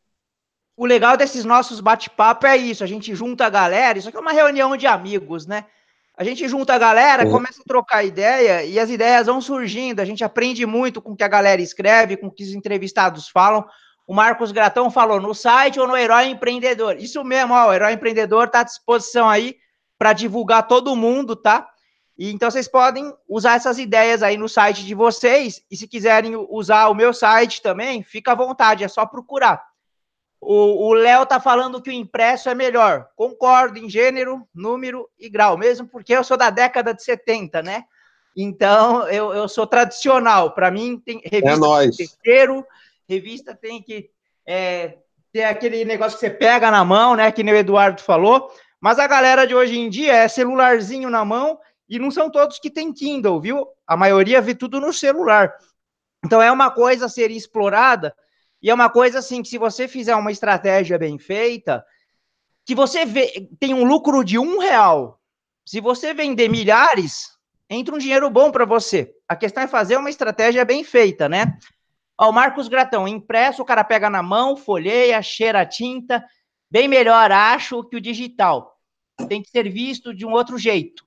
o 0.80 0.86
legal 0.86 1.18
desses 1.18 1.44
nossos 1.44 1.82
bate-papo 1.82 2.48
é 2.48 2.56
isso, 2.56 2.86
a 2.86 2.88
gente 2.88 3.14
junta 3.14 3.46
a 3.46 3.50
galera, 3.50 4.00
isso 4.00 4.08
aqui 4.08 4.16
é 4.16 4.22
uma 4.22 4.32
reunião 4.32 4.78
de 4.78 4.88
amigos, 4.88 5.46
né? 5.46 5.66
A 6.20 6.24
gente 6.26 6.46
junta 6.50 6.74
a 6.74 6.78
galera, 6.78 7.26
começa 7.30 7.62
a 7.62 7.66
trocar 7.66 8.04
ideia 8.04 8.66
e 8.66 8.78
as 8.78 8.90
ideias 8.90 9.28
vão 9.28 9.40
surgindo, 9.40 10.02
a 10.02 10.06
gente 10.06 10.22
aprende 10.22 10.66
muito 10.66 11.02
com 11.02 11.14
o 11.14 11.16
que 11.16 11.24
a 11.24 11.30
galera 11.30 11.62
escreve, 11.62 12.18
com 12.18 12.28
o 12.28 12.32
que 12.32 12.44
os 12.44 12.52
entrevistados 12.52 13.30
falam. 13.30 13.66
O 14.06 14.14
Marcos 14.14 14.52
Gratão 14.52 14.92
falou 14.92 15.22
no 15.22 15.34
site 15.34 15.80
ou 15.80 15.88
no 15.88 15.96
Herói 15.96 16.26
Empreendedor. 16.26 16.98
Isso 16.98 17.24
mesmo, 17.24 17.54
ó, 17.54 17.70
o 17.70 17.74
Herói 17.74 17.94
Empreendedor 17.94 18.48
está 18.48 18.60
à 18.60 18.64
disposição 18.64 19.30
aí 19.30 19.56
para 19.98 20.12
divulgar 20.12 20.68
todo 20.68 20.94
mundo, 20.94 21.38
tá? 21.38 21.70
E 22.18 22.30
então 22.34 22.52
vocês 22.52 22.68
podem 22.68 23.14
usar 23.26 23.56
essas 23.56 23.80
ideias 23.80 24.22
aí 24.22 24.36
no 24.36 24.50
site 24.50 24.86
de 24.86 24.94
vocês. 24.94 25.62
E 25.72 25.78
se 25.78 25.88
quiserem 25.88 26.36
usar 26.50 26.90
o 26.90 26.94
meu 26.94 27.14
site 27.14 27.62
também, 27.62 28.04
fica 28.04 28.34
à 28.34 28.36
vontade, 28.36 28.84
é 28.84 28.90
só 28.90 29.06
procurar. 29.06 29.69
O 30.42 30.94
Léo 30.94 31.26
tá 31.26 31.40
falando 31.40 31.82
que 31.82 31.90
o 31.90 31.94
impresso 31.94 32.50
é 32.50 32.56
melhor. 32.56 33.10
Concordo 33.16 33.78
em 33.78 33.90
gênero, 33.90 34.48
número 34.56 35.10
e 35.20 35.30
grau, 35.30 35.58
mesmo 35.58 35.86
porque 35.88 36.14
eu 36.14 36.24
sou 36.24 36.38
da 36.38 36.50
década 36.50 36.94
de 36.94 37.04
70, 37.04 37.62
né? 37.62 37.84
Então, 38.36 39.06
eu, 39.10 39.34
eu 39.34 39.50
sou 39.50 39.68
tradicional. 39.68 40.52
Para 40.52 40.72
mim, 40.72 40.98
tem 40.98 41.22
revista 41.26 41.52
é 41.52 41.58
nóis. 41.58 41.98
Terceiro, 41.98 42.66
revista 43.08 43.54
tem 43.54 43.82
que 43.82 44.10
é, 44.46 44.98
ter 45.34 45.44
aquele 45.44 45.84
negócio 45.84 46.18
que 46.18 46.26
você 46.26 46.30
pega 46.30 46.72
na 46.72 46.86
mão, 46.86 47.16
né? 47.16 47.32
Que 47.34 47.44
nem 47.44 47.54
o 47.54 47.58
Eduardo 47.58 48.02
falou. 48.02 48.50
Mas 48.80 48.98
a 48.98 49.08
galera 49.08 49.46
de 49.46 49.54
hoje 49.54 49.78
em 49.78 49.90
dia 49.90 50.14
é 50.14 50.28
celularzinho 50.30 51.10
na 51.10 51.26
mão 51.26 51.60
e 51.90 52.00
não 52.00 52.10
são 52.10 52.30
todos 52.30 52.60
que 52.60 52.70
têm 52.70 52.94
Kindle, 52.94 53.42
viu? 53.42 53.68
A 53.86 53.98
maioria 53.98 54.42
vê 54.42 54.56
tudo 54.56 54.80
no 54.80 54.94
celular. 54.94 55.54
Então, 56.26 56.42
é 56.42 56.50
uma 56.50 56.72
coisa 56.72 57.08
a 57.08 57.10
ser 57.10 57.30
explorada 57.30 58.16
e 58.62 58.70
é 58.70 58.74
uma 58.74 58.90
coisa 58.90 59.20
assim 59.20 59.42
que 59.42 59.50
se 59.50 59.58
você 59.58 59.88
fizer 59.88 60.16
uma 60.16 60.32
estratégia 60.32 60.98
bem 60.98 61.18
feita, 61.18 61.84
que 62.66 62.76
você 62.76 63.06
vê, 63.06 63.50
tem 63.60 63.74
um 63.74 63.84
lucro 63.84 64.24
de 64.24 64.38
um 64.38 64.60
real. 64.60 65.20
Se 65.66 65.80
você 65.80 66.14
vender 66.14 66.50
milhares, 66.50 67.30
entra 67.70 67.96
um 67.96 67.98
dinheiro 67.98 68.30
bom 68.30 68.52
para 68.52 68.66
você. 68.66 69.14
A 69.28 69.36
questão 69.36 69.64
é 69.64 69.68
fazer 69.68 69.98
uma 69.98 70.10
estratégia 70.10 70.66
bem 70.66 70.84
feita, 70.84 71.30
né? 71.30 71.58
Ó, 72.20 72.30
o 72.30 72.34
Marcos 72.34 72.68
Gratão, 72.68 73.08
impresso, 73.08 73.62
o 73.62 73.66
cara 73.66 73.84
pega 73.84 74.10
na 74.10 74.22
mão, 74.22 74.58
folheia, 74.58 75.22
cheira 75.22 75.62
a 75.62 75.66
tinta. 75.66 76.26
Bem 76.70 76.88
melhor, 76.88 77.32
acho, 77.32 77.84
que 77.86 77.96
o 77.96 78.02
digital. 78.02 78.78
Tem 79.28 79.42
que 79.42 79.50
ser 79.50 79.70
visto 79.70 80.14
de 80.14 80.26
um 80.26 80.32
outro 80.32 80.58
jeito. 80.58 81.04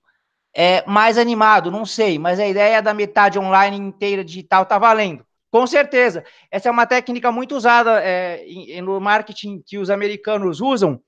É 0.55 0.85
mais 0.87 1.19
animado, 1.19 1.71
não 1.71 1.85
sei, 1.85 2.19
mas 2.19 2.41
a 2.41 2.47
ideia 2.47 2.83
da 2.83 2.93
metade 2.93 3.39
online 3.39 3.77
inteira 3.77 4.25
digital 4.25 4.67
tá 4.67 4.79
valendo. 4.79 5.25
Com 5.53 5.67
certeza. 5.67 6.25
Essa 6.51 6.71
é 6.71 6.73
uma 6.73 6.87
técnica 6.87 7.31
muito 7.31 7.55
usada 7.55 8.01
é, 8.03 8.43
no 8.81 8.99
marketing 8.99 9.63
que 9.65 9.77
os 9.77 9.91
americanos 9.91 10.63
usam. 10.63 10.99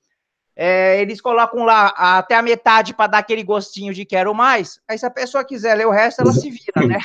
É, 0.55 1.01
eles 1.01 1.19
colocam 1.19 1.63
lá 1.63 1.87
até 1.87 2.35
a 2.35 2.43
metade 2.43 2.93
para 2.93 3.07
dar 3.07 3.17
aquele 3.17 3.41
gostinho 3.43 3.91
de 3.91 4.05
quero 4.05 4.35
mais. 4.35 4.79
Aí, 4.87 4.99
se 4.99 5.05
a 5.05 5.09
pessoa 5.09 5.43
quiser 5.43 5.73
ler 5.73 5.87
o 5.87 5.91
resto, 5.91 6.21
ela 6.21 6.31
se 6.31 6.51
vira, 6.51 6.87
né? 6.87 6.99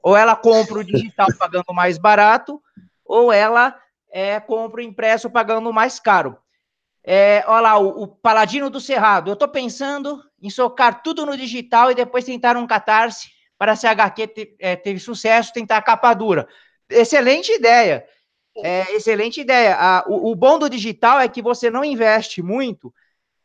Ou 0.00 0.16
ela 0.16 0.36
compra 0.36 0.78
o 0.78 0.84
digital 0.84 1.26
pagando 1.36 1.74
mais 1.74 1.98
barato, 1.98 2.62
ou 3.04 3.32
ela 3.32 3.76
é, 4.08 4.38
compra 4.38 4.80
o 4.80 4.84
impresso 4.84 5.28
pagando 5.28 5.72
mais 5.72 5.98
caro. 5.98 6.38
É, 7.02 7.42
olha 7.48 7.60
lá, 7.62 7.78
o, 7.78 8.04
o, 8.04 8.06
Paladino 8.06 8.70
do 8.70 8.80
Cerrado. 8.80 9.28
Eu 9.28 9.34
estou 9.34 9.48
pensando 9.48 10.22
em 10.40 10.50
socar 10.50 11.02
tudo 11.02 11.26
no 11.26 11.36
digital 11.36 11.90
e 11.90 11.96
depois 11.96 12.24
tentar 12.24 12.56
um 12.56 12.66
catarse 12.66 13.28
para 13.58 13.74
se 13.74 13.88
a 13.88 13.90
HQ 13.90 14.26
te, 14.28 14.56
é, 14.60 14.76
teve 14.76 15.00
sucesso, 15.00 15.52
tentar 15.52 15.78
a 15.78 15.82
capa 15.82 16.14
dura. 16.14 16.46
Excelente 16.88 17.52
ideia. 17.52 18.06
É, 18.56 18.94
excelente 18.94 19.40
ideia. 19.40 19.76
A, 19.78 20.04
o, 20.08 20.30
o, 20.30 20.34
bom 20.34 20.58
do 20.58 20.70
digital 20.70 21.20
é 21.20 21.28
que 21.28 21.42
você 21.42 21.70
não 21.70 21.84
investe 21.84 22.42
muito 22.42 22.92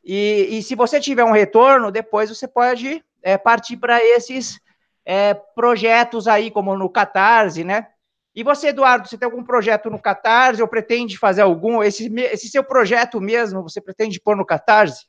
e, 0.04 0.48
e 0.52 0.64
se 0.64 0.74
você 0.76 1.00
tiver 1.00 1.24
um 1.24 1.32
retorno, 1.32 1.92
depois 1.92 2.30
você 2.30 2.48
pode 2.48 3.04
é, 3.22 3.38
partir 3.38 3.78
para 3.78 4.04
esses 4.04 4.60
é, 5.06 5.34
projetos 5.34 6.28
aí, 6.28 6.50
como 6.50 6.76
no 6.78 6.90
Catarse, 6.90 7.64
né? 7.64 7.88
E 8.34 8.44
você, 8.44 8.70
Eduardo, 8.70 9.08
você 9.08 9.18
tem 9.18 9.26
algum 9.26 9.44
projeto 9.44 9.90
no 9.90 10.02
Catarse 10.02 10.62
ou 10.62 10.68
pretende 10.68 11.18
fazer 11.18 11.42
algum? 11.42 11.84
Esse, 11.84 12.12
esse 12.32 12.48
seu 12.48 12.64
projeto 12.64 13.20
mesmo, 13.20 13.62
você 13.62 13.82
pretende 13.82 14.22
pôr 14.22 14.38
no 14.38 14.46
Catarse? 14.46 15.06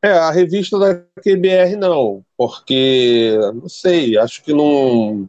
É, 0.00 0.12
a 0.12 0.30
revista 0.30 0.78
da 0.78 0.94
QBR 1.22 1.76
não, 1.76 2.24
porque, 2.36 3.36
não 3.54 3.68
sei, 3.68 4.16
acho 4.18 4.42
que 4.42 4.52
não. 4.52 5.28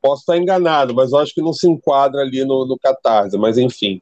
Posso 0.00 0.22
estar 0.22 0.38
enganado, 0.38 0.94
mas 0.94 1.12
eu 1.12 1.18
acho 1.18 1.34
que 1.34 1.42
não 1.42 1.52
se 1.52 1.68
enquadra 1.68 2.22
ali 2.22 2.44
no, 2.44 2.66
no 2.66 2.78
Catarse, 2.78 3.36
mas 3.36 3.58
enfim. 3.58 4.00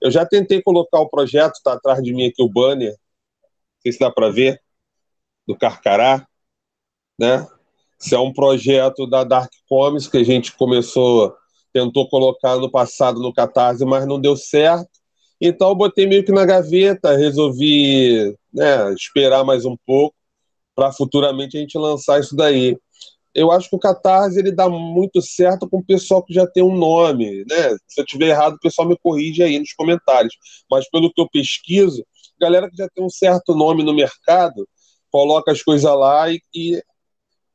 Eu 0.00 0.10
já 0.10 0.24
tentei 0.24 0.62
colocar 0.62 1.00
o 1.00 1.08
projeto, 1.08 1.54
está 1.54 1.72
atrás 1.72 2.02
de 2.02 2.12
mim 2.12 2.26
aqui 2.26 2.42
o 2.42 2.48
banner, 2.48 2.90
não 2.90 3.82
sei 3.82 3.92
se 3.92 3.98
dá 3.98 4.10
para 4.10 4.30
ver, 4.30 4.60
do 5.46 5.56
Carcará, 5.56 6.26
né? 7.18 7.46
Isso 7.98 8.14
é 8.14 8.18
um 8.18 8.32
projeto 8.32 9.06
da 9.08 9.24
Dark 9.24 9.50
Comics 9.68 10.06
que 10.06 10.18
a 10.18 10.24
gente 10.24 10.56
começou, 10.56 11.34
tentou 11.72 12.08
colocar 12.08 12.56
no 12.56 12.70
passado 12.70 13.20
no 13.20 13.32
Catarse, 13.32 13.84
mas 13.84 14.06
não 14.06 14.20
deu 14.20 14.36
certo. 14.36 14.88
Então 15.40 15.70
eu 15.70 15.74
botei 15.74 16.06
meio 16.06 16.24
que 16.24 16.32
na 16.32 16.44
gaveta, 16.44 17.16
resolvi 17.16 18.36
né, 18.52 18.92
esperar 18.92 19.44
mais 19.44 19.64
um 19.64 19.76
pouco 19.86 20.14
para 20.74 20.92
futuramente 20.92 21.56
a 21.56 21.60
gente 21.60 21.76
lançar 21.76 22.20
isso 22.20 22.36
daí. 22.36 22.78
Eu 23.34 23.52
acho 23.52 23.68
que 23.68 23.76
o 23.76 23.78
Catarse 23.78 24.38
ele 24.38 24.50
dá 24.50 24.68
muito 24.68 25.20
certo 25.22 25.68
com 25.68 25.78
o 25.78 25.84
pessoal 25.84 26.22
que 26.22 26.32
já 26.32 26.46
tem 26.46 26.62
um 26.62 26.76
nome, 26.76 27.44
né? 27.48 27.76
Se 27.86 28.00
eu 28.00 28.04
tiver 28.04 28.28
errado, 28.28 28.54
o 28.54 28.60
pessoal 28.60 28.88
me 28.88 28.96
corrige 28.96 29.42
aí 29.42 29.58
nos 29.58 29.72
comentários. 29.72 30.34
Mas 30.70 30.88
pelo 30.90 31.12
que 31.12 31.20
eu 31.20 31.28
pesquiso, 31.30 32.04
galera 32.40 32.70
que 32.70 32.76
já 32.76 32.88
tem 32.94 33.04
um 33.04 33.10
certo 33.10 33.54
nome 33.54 33.84
no 33.84 33.94
mercado 33.94 34.66
coloca 35.10 35.52
as 35.52 35.62
coisas 35.62 35.90
lá 35.90 36.30
e, 36.30 36.40
e 36.54 36.82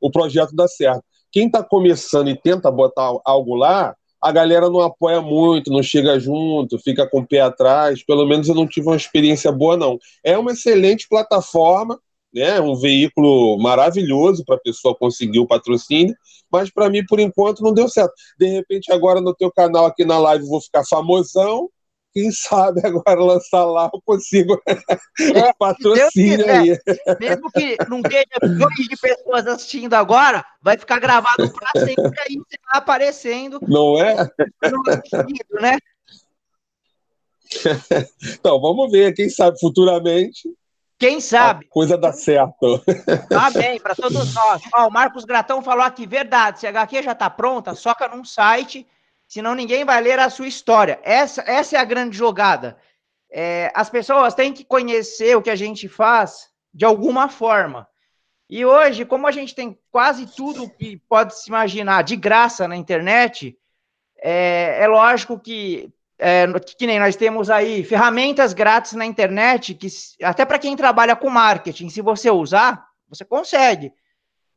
o 0.00 0.10
projeto 0.10 0.54
dá 0.54 0.66
certo. 0.68 1.02
Quem 1.30 1.46
está 1.46 1.62
começando 1.62 2.28
e 2.28 2.40
tenta 2.40 2.70
botar 2.70 3.12
algo 3.24 3.54
lá, 3.54 3.94
a 4.20 4.32
galera 4.32 4.70
não 4.70 4.80
apoia 4.80 5.20
muito, 5.20 5.70
não 5.70 5.82
chega 5.82 6.18
junto, 6.18 6.78
fica 6.78 7.08
com 7.08 7.20
o 7.20 7.26
pé 7.26 7.40
atrás. 7.40 8.04
Pelo 8.04 8.26
menos 8.26 8.48
eu 8.48 8.54
não 8.54 8.66
tive 8.66 8.86
uma 8.86 8.96
experiência 8.96 9.52
boa, 9.52 9.76
não. 9.76 9.98
É 10.22 10.38
uma 10.38 10.52
excelente 10.52 11.06
plataforma, 11.08 11.98
né? 12.34 12.60
um 12.60 12.74
veículo 12.74 13.58
maravilhoso 13.58 14.44
para 14.44 14.56
a 14.56 14.60
pessoa 14.60 14.96
conseguir 14.96 15.38
o 15.38 15.46
patrocínio, 15.46 16.14
mas 16.50 16.70
para 16.70 16.90
mim, 16.90 17.04
por 17.06 17.20
enquanto, 17.20 17.62
não 17.62 17.72
deu 17.72 17.88
certo. 17.88 18.12
De 18.38 18.46
repente, 18.46 18.92
agora 18.92 19.20
no 19.20 19.34
teu 19.34 19.50
canal 19.52 19.86
aqui 19.86 20.04
na 20.04 20.18
live, 20.18 20.46
vou 20.46 20.60
ficar 20.60 20.84
famosão 20.84 21.68
quem 22.14 22.30
sabe 22.30 22.80
agora 22.86 23.18
lançar 23.20 23.64
lá 23.64 23.90
eu 23.92 24.00
consigo 24.06 24.62
é, 25.34 25.52
patrocínio 25.58 26.48
aí. 26.48 26.78
Mesmo 27.18 27.50
que 27.50 27.76
não 27.88 28.00
tenha 28.00 28.24
milhões 28.40 28.88
de 28.88 28.96
pessoas 28.96 29.46
assistindo 29.48 29.94
agora, 29.94 30.44
vai 30.62 30.78
ficar 30.78 31.00
gravado 31.00 31.52
para 31.52 31.84
sempre 31.84 32.20
aí 32.20 32.36
você 32.36 32.56
vai 32.64 32.78
aparecendo. 32.78 33.58
Não 33.66 34.00
é? 34.00 34.14
né? 35.60 35.76
Então, 38.40 38.60
vamos 38.60 38.90
ver, 38.90 39.14
quem 39.14 39.28
sabe 39.28 39.60
futuramente. 39.60 40.48
Quem 41.06 41.20
sabe? 41.20 41.66
coisa 41.66 41.98
dá 41.98 42.12
certo. 42.12 42.82
Tá 43.28 43.50
bem, 43.50 43.78
para 43.78 43.94
todos 43.94 44.32
nós. 44.32 44.62
Ó, 44.74 44.88
o 44.88 44.90
Marcos 44.90 45.24
Gratão 45.24 45.62
falou 45.62 45.84
aqui, 45.84 46.06
verdade, 46.06 46.60
se 46.60 46.66
a 46.66 46.70
HQ 46.70 47.02
já 47.02 47.12
está 47.12 47.28
pronta, 47.28 47.74
soca 47.74 48.08
num 48.08 48.24
site 48.24 48.86
senão 49.26 49.54
ninguém 49.54 49.84
vai 49.84 50.00
ler 50.00 50.18
a 50.18 50.30
sua 50.30 50.46
história. 50.46 51.00
Essa, 51.02 51.42
essa 51.42 51.76
é 51.76 51.80
a 51.80 51.84
grande 51.84 52.16
jogada. 52.16 52.76
É, 53.30 53.72
as 53.74 53.90
pessoas 53.90 54.34
têm 54.34 54.52
que 54.52 54.64
conhecer 54.64 55.36
o 55.36 55.42
que 55.42 55.50
a 55.50 55.56
gente 55.56 55.88
faz 55.88 56.48
de 56.72 56.84
alguma 56.84 57.28
forma. 57.28 57.86
E 58.48 58.64
hoje, 58.64 59.04
como 59.04 59.26
a 59.26 59.32
gente 59.32 59.54
tem 59.54 59.78
quase 59.90 60.26
tudo 60.34 60.70
que 60.70 60.98
pode 61.08 61.38
se 61.38 61.48
imaginar 61.48 62.02
de 62.02 62.14
graça 62.14 62.68
na 62.68 62.76
internet, 62.76 63.58
é, 64.18 64.78
é 64.80 64.86
lógico 64.86 65.38
que, 65.38 65.90
é, 66.18 66.46
que 66.60 66.86
nem 66.86 66.98
nós 66.98 67.16
temos 67.16 67.50
aí 67.50 67.84
ferramentas 67.84 68.52
grátis 68.52 68.92
na 68.92 69.04
internet, 69.04 69.74
que 69.74 69.88
até 70.22 70.44
para 70.44 70.58
quem 70.58 70.76
trabalha 70.76 71.16
com 71.16 71.28
marketing, 71.28 71.88
se 71.88 72.00
você 72.00 72.30
usar, 72.30 72.84
você 73.08 73.24
consegue. 73.24 73.92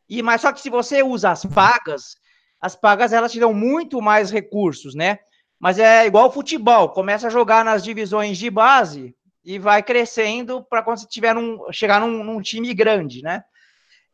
E 0.10 0.22
mas 0.22 0.42
só 0.42 0.52
que 0.52 0.62
se 0.62 0.70
você 0.70 1.04
usa 1.04 1.32
as 1.32 1.46
pagas, 1.46 2.16
as 2.62 2.76
pagas 2.76 3.12
elas 3.12 3.32
te 3.32 3.40
dão 3.40 3.54
muito 3.54 4.02
mais 4.02 4.32
recursos, 4.32 4.96
né? 4.96 5.20
Mas 5.60 5.80
é 5.80 6.06
igual 6.06 6.32
futebol, 6.32 6.90
começa 6.90 7.28
a 7.28 7.32
jogar 7.32 7.66
nas 7.66 7.84
divisões 7.84 8.38
de 8.38 8.50
base 8.50 9.16
e 9.44 9.58
vai 9.58 9.82
crescendo 9.82 10.64
para 10.64 10.84
quando 10.84 11.00
você 11.00 11.08
tiver 11.08 11.34
num, 11.34 11.60
chegar 11.72 12.00
num, 12.00 12.24
num 12.24 12.42
time 12.42 12.74
grande, 12.74 13.24
né? 13.24 13.44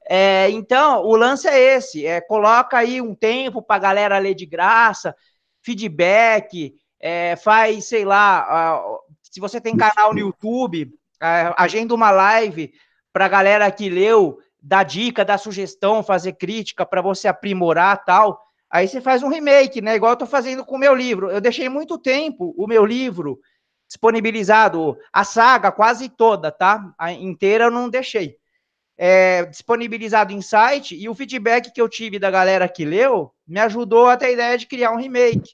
É, 0.08 0.50
então, 0.50 1.04
o 1.04 1.16
lance 1.16 1.48
é 1.48 1.76
esse: 1.76 2.06
é, 2.06 2.22
coloca 2.22 2.78
aí 2.78 3.02
um 3.02 3.14
tempo 3.16 3.62
para 3.62 3.76
a 3.76 3.80
galera 3.80 4.18
ler 4.18 4.36
de 4.36 4.46
graça, 4.46 5.16
feedback, 5.62 6.74
é, 7.06 7.36
faz, 7.36 7.90
sei 7.90 8.06
lá, 8.06 8.82
se 9.22 9.42
você 9.42 9.60
tem 9.60 9.76
canal 9.76 10.14
no 10.14 10.20
YouTube, 10.22 10.90
agenda 11.58 11.94
uma 11.94 12.10
live 12.12 12.74
para 13.12 13.26
a 13.26 13.28
galera 13.28 13.70
que 13.70 13.90
leu, 13.90 14.40
dar 14.62 14.84
dica, 14.84 15.26
dar 15.26 15.38
sugestão, 15.38 16.02
fazer 16.02 16.32
crítica 16.32 16.86
para 16.86 17.02
você 17.02 17.28
aprimorar 17.28 18.06
tal. 18.06 18.42
Aí 18.72 18.88
você 18.88 19.02
faz 19.02 19.22
um 19.22 19.28
remake, 19.28 19.82
né? 19.82 19.96
Igual 19.96 20.14
eu 20.14 20.18
tô 20.18 20.26
fazendo 20.26 20.64
com 20.64 20.78
o 20.78 20.80
meu 20.80 20.96
livro. 20.96 21.30
Eu 21.30 21.42
deixei 21.42 21.68
muito 21.68 21.98
tempo 21.98 22.56
o 22.58 22.66
meu 22.66 22.86
livro 22.86 23.38
disponibilizado, 23.86 24.98
a 25.12 25.26
saga 25.26 25.74
quase 25.74 26.08
toda, 26.08 26.52
tá? 26.54 26.94
A 26.98 27.12
inteira 27.12 27.66
eu 27.66 27.72
não 27.72 27.90
deixei. 27.90 28.38
É, 28.98 29.44
disponibilizado 29.46 30.32
em 30.32 30.42
site 30.42 30.96
e 30.96 31.10
o 31.10 31.16
feedback 31.16 31.70
que 31.74 31.82
eu 31.82 31.90
tive 31.90 32.18
da 32.18 32.32
galera 32.32 32.70
que 32.70 32.86
leu 32.86 33.34
me 33.46 33.60
ajudou 33.60 34.08
até 34.08 34.28
a 34.28 34.32
ideia 34.32 34.58
de 34.58 34.68
criar 34.68 34.92
um 34.92 34.98
remake. 34.98 35.52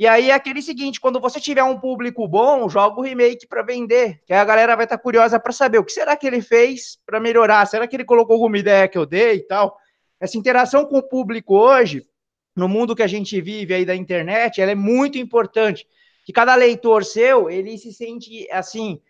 E 0.00 0.06
aí 0.06 0.30
é 0.30 0.32
aquele 0.32 0.62
seguinte, 0.62 0.98
quando 0.98 1.20
você 1.20 1.38
tiver 1.38 1.62
um 1.62 1.78
público 1.78 2.26
bom, 2.26 2.66
joga 2.70 2.98
o 2.98 3.02
remake 3.02 3.46
para 3.46 3.60
vender, 3.60 4.22
que 4.24 4.32
a 4.32 4.42
galera 4.46 4.74
vai 4.74 4.86
estar 4.86 4.96
tá 4.96 5.02
curiosa 5.02 5.38
para 5.38 5.52
saber 5.52 5.76
o 5.76 5.84
que 5.84 5.92
será 5.92 6.16
que 6.16 6.26
ele 6.26 6.40
fez 6.40 6.98
para 7.04 7.20
melhorar, 7.20 7.66
será 7.66 7.86
que 7.86 7.96
ele 7.96 8.06
colocou 8.06 8.32
alguma 8.32 8.56
ideia 8.56 8.88
que 8.88 8.96
eu 8.96 9.04
dei 9.04 9.34
e 9.34 9.46
tal. 9.46 9.76
Essa 10.18 10.38
interação 10.38 10.86
com 10.86 10.96
o 10.96 11.02
público 11.02 11.54
hoje, 11.54 12.08
no 12.56 12.66
mundo 12.66 12.96
que 12.96 13.02
a 13.02 13.06
gente 13.06 13.38
vive 13.42 13.74
aí 13.74 13.84
da 13.84 13.94
internet, 13.94 14.58
ela 14.58 14.70
é 14.70 14.74
muito 14.74 15.18
importante. 15.18 15.86
Que 16.24 16.32
cada 16.32 16.54
leitor 16.54 17.04
seu, 17.04 17.50
ele 17.50 17.76
se 17.76 17.92
sente 17.92 18.50
assim, 18.50 19.02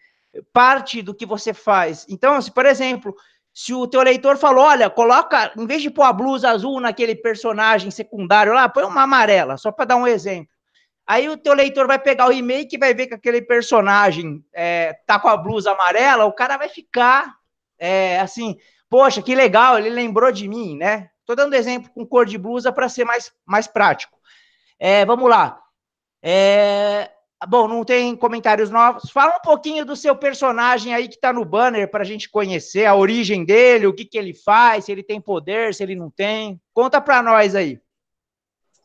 parte 0.52 1.02
do 1.02 1.14
que 1.14 1.24
você 1.24 1.54
faz. 1.54 2.04
Então, 2.08 2.42
se 2.42 2.50
por 2.50 2.66
exemplo, 2.66 3.14
se 3.54 3.72
o 3.72 3.86
teu 3.86 4.02
leitor 4.02 4.36
falou, 4.36 4.64
olha, 4.64 4.90
coloca, 4.90 5.52
em 5.56 5.66
vez 5.68 5.82
de 5.82 5.88
pôr 5.88 6.02
a 6.02 6.12
blusa 6.12 6.50
azul 6.50 6.80
naquele 6.80 7.14
personagem 7.14 7.92
secundário 7.92 8.52
lá, 8.52 8.68
põe 8.68 8.82
uma 8.82 9.02
amarela, 9.02 9.56
só 9.56 9.70
para 9.70 9.84
dar 9.84 9.96
um 9.96 10.04
exemplo. 10.04 10.50
Aí 11.10 11.28
o 11.28 11.36
teu 11.36 11.54
leitor 11.54 11.88
vai 11.88 11.98
pegar 11.98 12.26
o 12.26 12.30
remake 12.30 12.76
e 12.76 12.78
vai 12.78 12.94
ver 12.94 13.08
que 13.08 13.14
aquele 13.14 13.42
personagem 13.42 14.44
é, 14.54 14.96
tá 15.08 15.18
com 15.18 15.26
a 15.26 15.36
blusa 15.36 15.72
amarela, 15.72 16.24
o 16.24 16.32
cara 16.32 16.56
vai 16.56 16.68
ficar 16.68 17.34
é, 17.80 18.20
assim, 18.20 18.56
poxa, 18.88 19.20
que 19.20 19.34
legal, 19.34 19.76
ele 19.76 19.90
lembrou 19.90 20.30
de 20.30 20.46
mim, 20.46 20.76
né? 20.76 21.10
Tô 21.26 21.34
dando 21.34 21.54
exemplo 21.54 21.90
com 21.92 22.06
cor 22.06 22.24
de 22.24 22.38
blusa 22.38 22.70
para 22.70 22.88
ser 22.88 23.04
mais, 23.04 23.32
mais 23.44 23.66
prático. 23.66 24.16
É, 24.78 25.04
vamos 25.04 25.28
lá. 25.28 25.60
É, 26.22 27.10
bom, 27.48 27.66
não 27.66 27.84
tem 27.84 28.14
comentários 28.14 28.70
novos. 28.70 29.10
Fala 29.10 29.36
um 29.36 29.42
pouquinho 29.42 29.84
do 29.84 29.96
seu 29.96 30.14
personagem 30.14 30.94
aí 30.94 31.08
que 31.08 31.18
tá 31.18 31.32
no 31.32 31.44
banner 31.44 31.90
para 31.90 32.02
a 32.02 32.06
gente 32.06 32.30
conhecer 32.30 32.86
a 32.86 32.94
origem 32.94 33.44
dele, 33.44 33.88
o 33.88 33.92
que, 33.92 34.04
que 34.04 34.16
ele 34.16 34.32
faz, 34.32 34.84
se 34.84 34.92
ele 34.92 35.02
tem 35.02 35.20
poder, 35.20 35.74
se 35.74 35.82
ele 35.82 35.96
não 35.96 36.08
tem. 36.08 36.60
Conta 36.72 37.00
para 37.00 37.20
nós 37.20 37.56
aí. 37.56 37.80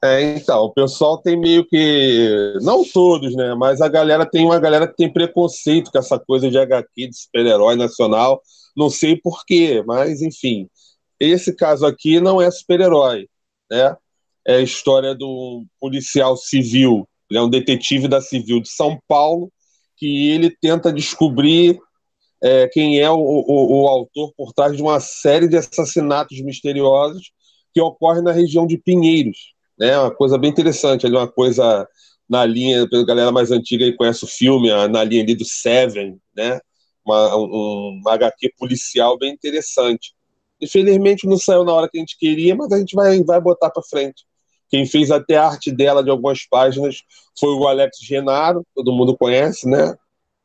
É, 0.03 0.35
então, 0.35 0.65
o 0.65 0.73
pessoal 0.73 1.17
tem 1.17 1.37
meio 1.37 1.65
que. 1.65 2.53
Não 2.61 2.83
todos, 2.83 3.35
né? 3.35 3.55
Mas 3.55 3.81
a 3.81 3.87
galera 3.87 4.25
tem 4.25 4.45
uma 4.45 4.59
galera 4.59 4.87
que 4.87 4.95
tem 4.95 5.11
preconceito 5.11 5.91
com 5.91 5.97
essa 5.97 6.19
coisa 6.19 6.49
de 6.49 6.57
HQ, 6.57 7.07
de 7.07 7.17
super-herói 7.17 7.75
nacional. 7.75 8.41
Não 8.75 8.89
sei 8.89 9.15
porquê, 9.15 9.83
mas 9.85 10.21
enfim. 10.21 10.69
Esse 11.19 11.55
caso 11.55 11.85
aqui 11.85 12.19
não 12.19 12.41
é 12.41 12.51
super-herói, 12.51 13.27
né? 13.71 13.95
É 14.45 14.55
a 14.57 14.61
história 14.61 15.15
do 15.15 15.65
policial 15.79 16.37
civil, 16.37 17.07
ele 17.29 17.39
é 17.39 17.41
um 17.41 17.49
detetive 17.49 18.07
da 18.07 18.21
Civil 18.21 18.61
de 18.61 18.69
São 18.69 18.99
Paulo, 19.07 19.51
que 19.97 20.29
ele 20.29 20.51
tenta 20.51 20.93
descobrir 20.93 21.79
é, 22.43 22.67
quem 22.67 22.99
é 22.99 23.09
o, 23.09 23.17
o, 23.17 23.83
o 23.83 23.87
autor 23.87 24.33
por 24.37 24.53
trás 24.53 24.75
de 24.75 24.81
uma 24.83 24.99
série 24.99 25.47
de 25.47 25.57
assassinatos 25.57 26.39
misteriosos 26.41 27.31
que 27.73 27.81
ocorre 27.81 28.21
na 28.21 28.31
região 28.31 28.67
de 28.67 28.77
Pinheiros, 28.77 29.54
né? 29.77 29.97
Uma 29.97 30.11
coisa 30.11 30.37
bem 30.37 30.49
interessante, 30.49 31.05
ali 31.05 31.15
uma 31.15 31.27
coisa 31.27 31.87
na 32.27 32.45
linha, 32.45 32.83
a 32.83 33.05
galera 33.05 33.31
mais 33.31 33.51
antiga 33.51 33.85
aí 33.85 33.95
conhece 33.95 34.23
o 34.23 34.27
filme, 34.27 34.69
na 34.87 35.03
linha 35.03 35.21
ali 35.23 35.35
do 35.35 35.45
Seven, 35.45 36.19
né? 36.35 36.59
Uma, 37.05 37.37
um, 37.37 37.99
uma 38.01 38.13
HQ 38.13 38.53
policial 38.57 39.17
bem 39.17 39.31
interessante. 39.31 40.13
Infelizmente 40.59 41.27
não 41.27 41.37
saiu 41.37 41.63
na 41.63 41.73
hora 41.73 41.89
que 41.89 41.97
a 41.97 41.99
gente 41.99 42.17
queria, 42.17 42.55
mas 42.55 42.71
a 42.71 42.79
gente 42.79 42.95
vai, 42.95 43.23
vai 43.23 43.39
botar 43.39 43.69
para 43.69 43.83
frente. 43.83 44.25
Quem 44.69 44.85
fez 44.85 45.11
até 45.11 45.37
a 45.37 45.45
arte 45.45 45.71
dela 45.71 46.03
de 46.03 46.09
algumas 46.09 46.47
páginas 46.47 47.03
foi 47.39 47.53
o 47.53 47.67
Alex 47.67 47.97
Genaro, 48.01 48.65
todo 48.73 48.91
mundo 48.91 49.15
conhece, 49.15 49.69
né? 49.69 49.95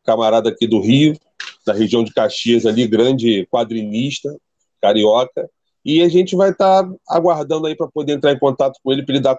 Camarada 0.05 0.51
aqui 0.51 0.66
do 0.66 0.81
Rio, 0.81 1.18
da 1.64 1.72
região 1.72 2.05
de 2.05 2.12
Caxias 2.12 2.66
ali, 2.66 2.87
grande 2.87 3.47
quadrinista, 3.47 4.35
carioca. 4.81 5.49
E 5.85 6.03
a 6.03 6.09
gente 6.09 6.37
vai 6.37 6.51
estar 6.51 6.83
tá 6.85 6.91
aguardando 7.09 7.66
aí 7.66 7.74
para 7.74 7.89
poder 7.89 8.12
entrar 8.12 8.33
em 8.33 8.39
contato 8.39 8.78
com 8.83 8.93
ele, 8.93 9.05
para 9.05 9.14
ele 9.14 9.22
dar 9.22 9.39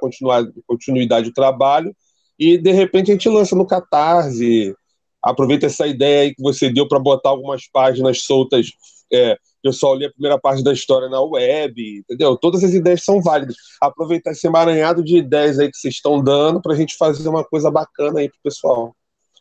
continuidade 0.67 1.27
ao 1.27 1.33
trabalho. 1.33 1.95
E 2.39 2.57
de 2.57 2.71
repente 2.71 3.11
a 3.11 3.13
gente 3.13 3.29
lança 3.29 3.55
no 3.55 3.67
Catarse. 3.67 4.75
Aproveita 5.21 5.67
essa 5.67 5.85
ideia 5.85 6.23
aí 6.23 6.35
que 6.35 6.41
você 6.41 6.71
deu 6.71 6.87
para 6.87 6.99
botar 6.99 7.29
algumas 7.29 7.69
páginas 7.71 8.23
soltas 8.23 8.71
é, 9.13 9.37
pessoal 9.61 9.93
ler 9.93 10.07
a 10.07 10.11
primeira 10.11 10.39
parte 10.39 10.63
da 10.63 10.73
história 10.73 11.07
na 11.09 11.21
web, 11.21 11.99
entendeu? 11.99 12.35
Todas 12.37 12.63
as 12.63 12.73
ideias 12.73 13.03
são 13.03 13.21
válidas. 13.21 13.55
Aproveitar 13.79 14.31
esse 14.31 14.47
emaranhado 14.47 15.03
de 15.03 15.17
ideias 15.17 15.59
aí 15.59 15.69
que 15.69 15.77
vocês 15.77 15.95
estão 15.95 16.21
dando 16.23 16.61
para 16.61 16.73
a 16.73 16.75
gente 16.75 16.95
fazer 16.97 17.27
uma 17.27 17.43
coisa 17.43 17.69
bacana 17.69 18.19
aí 18.19 18.29
pro 18.29 18.39
pessoal. 18.43 18.95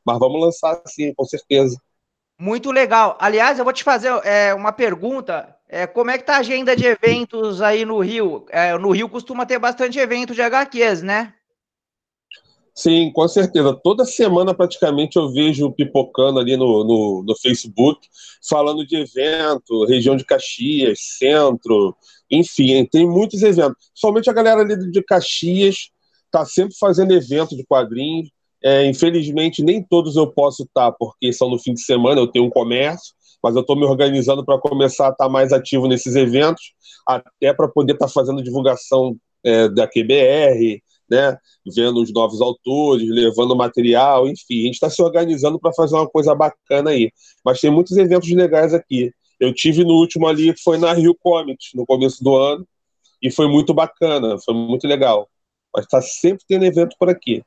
Mas 0.04 0.18
vamos 0.18 0.40
lançar 0.40 0.80
sim, 0.86 1.14
com 1.14 1.24
certeza. 1.24 1.76
Muito 2.40 2.72
legal. 2.72 3.18
Aliás, 3.20 3.58
eu 3.58 3.64
vou 3.64 3.72
te 3.72 3.84
fazer 3.84 4.08
é, 4.24 4.54
uma 4.54 4.72
pergunta. 4.72 5.54
É, 5.68 5.86
como 5.86 6.10
é 6.10 6.16
que 6.16 6.24
tá 6.24 6.36
a 6.36 6.38
agenda 6.38 6.74
de 6.74 6.86
eventos 6.86 7.60
aí 7.60 7.84
no 7.84 8.00
Rio? 8.00 8.46
É, 8.48 8.78
no 8.78 8.92
Rio 8.92 9.10
costuma 9.10 9.44
ter 9.44 9.58
bastante 9.58 9.98
evento 9.98 10.34
de 10.34 10.40
HQs, 10.40 11.02
né? 11.02 11.34
Sim, 12.74 13.12
com 13.12 13.28
certeza. 13.28 13.78
Toda 13.84 14.06
semana, 14.06 14.54
praticamente, 14.54 15.18
eu 15.18 15.30
vejo 15.30 15.70
pipocando 15.70 16.40
ali 16.40 16.56
no, 16.56 16.82
no, 16.82 17.22
no, 17.26 17.36
Facebook, 17.36 18.08
falando 18.48 18.86
de 18.86 18.96
evento, 18.96 19.84
região 19.84 20.16
de 20.16 20.24
Caxias, 20.24 20.98
centro, 21.18 21.94
enfim, 22.30 22.86
tem 22.86 23.06
muitos 23.06 23.42
eventos. 23.42 23.90
Somente 23.94 24.30
a 24.30 24.32
galera 24.32 24.62
ali 24.62 24.90
de 24.90 25.02
Caxias 25.02 25.90
está 26.24 26.46
sempre 26.46 26.74
fazendo 26.80 27.12
evento 27.12 27.54
de 27.54 27.66
quadrinhos. 27.66 28.30
É, 28.62 28.86
infelizmente, 28.86 29.62
nem 29.62 29.82
todos 29.82 30.16
eu 30.16 30.26
posso 30.26 30.64
estar, 30.64 30.92
porque 30.92 31.32
são 31.32 31.48
no 31.48 31.58
fim 31.58 31.72
de 31.72 31.82
semana, 31.82 32.20
eu 32.20 32.26
tenho 32.26 32.44
um 32.44 32.50
comércio, 32.50 33.14
mas 33.42 33.54
eu 33.54 33.62
estou 33.62 33.76
me 33.76 33.84
organizando 33.84 34.44
para 34.44 34.58
começar 34.58 35.08
a 35.08 35.10
estar 35.10 35.28
mais 35.28 35.52
ativo 35.52 35.88
nesses 35.88 36.14
eventos, 36.14 36.74
até 37.06 37.52
para 37.54 37.68
poder 37.68 37.94
estar 37.94 38.08
fazendo 38.08 38.42
divulgação 38.42 39.16
é, 39.42 39.68
da 39.68 39.86
QBR, 39.86 40.82
né? 41.10 41.36
Vendo 41.74 42.00
os 42.00 42.12
novos 42.12 42.40
autores, 42.40 43.08
levando 43.08 43.56
material, 43.56 44.28
enfim, 44.28 44.60
a 44.60 44.64
gente 44.66 44.74
está 44.74 44.90
se 44.90 45.02
organizando 45.02 45.58
para 45.58 45.72
fazer 45.72 45.96
uma 45.96 46.08
coisa 46.08 46.34
bacana 46.34 46.90
aí. 46.90 47.10
Mas 47.44 47.60
tem 47.60 47.70
muitos 47.70 47.96
eventos 47.96 48.30
legais 48.30 48.72
aqui. 48.72 49.10
Eu 49.40 49.52
tive 49.54 49.84
no 49.84 49.94
último 49.94 50.26
ali, 50.28 50.52
que 50.54 50.62
foi 50.62 50.78
na 50.78 50.92
Rio 50.92 51.16
Comics, 51.18 51.70
no 51.74 51.86
começo 51.86 52.22
do 52.22 52.36
ano, 52.36 52.66
e 53.22 53.30
foi 53.30 53.48
muito 53.48 53.74
bacana, 53.74 54.38
foi 54.38 54.54
muito 54.54 54.86
legal. 54.86 55.28
Mas 55.74 55.84
está 55.84 56.00
sempre 56.00 56.44
tendo 56.46 56.64
evento 56.64 56.94
por 56.98 57.08
aqui. 57.08 57.42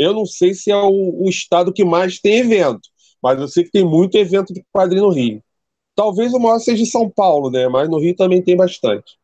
Eu 0.00 0.14
não 0.14 0.24
sei 0.24 0.54
se 0.54 0.70
é 0.70 0.76
o, 0.76 1.24
o, 1.24 1.28
estado 1.28 1.74
que 1.74 1.84
mais 1.84 2.18
tem 2.18 2.38
evento, 2.38 2.88
mas 3.22 3.38
eu 3.38 3.46
sei 3.46 3.64
que 3.64 3.70
tem 3.70 3.84
muito 3.84 4.16
evento 4.16 4.54
de 4.54 4.64
quadrinho 4.72 5.02
no 5.02 5.10
Rio. 5.10 5.42
Talvez 5.94 6.32
o 6.32 6.38
maior 6.38 6.58
seja 6.58 6.82
em 6.82 6.86
São 6.86 7.10
Paulo, 7.10 7.50
né? 7.50 7.68
Mas 7.68 7.86
no 7.86 7.98
Rio 7.98 8.16
também 8.16 8.40
tem 8.40 8.56
bastante. 8.56 9.18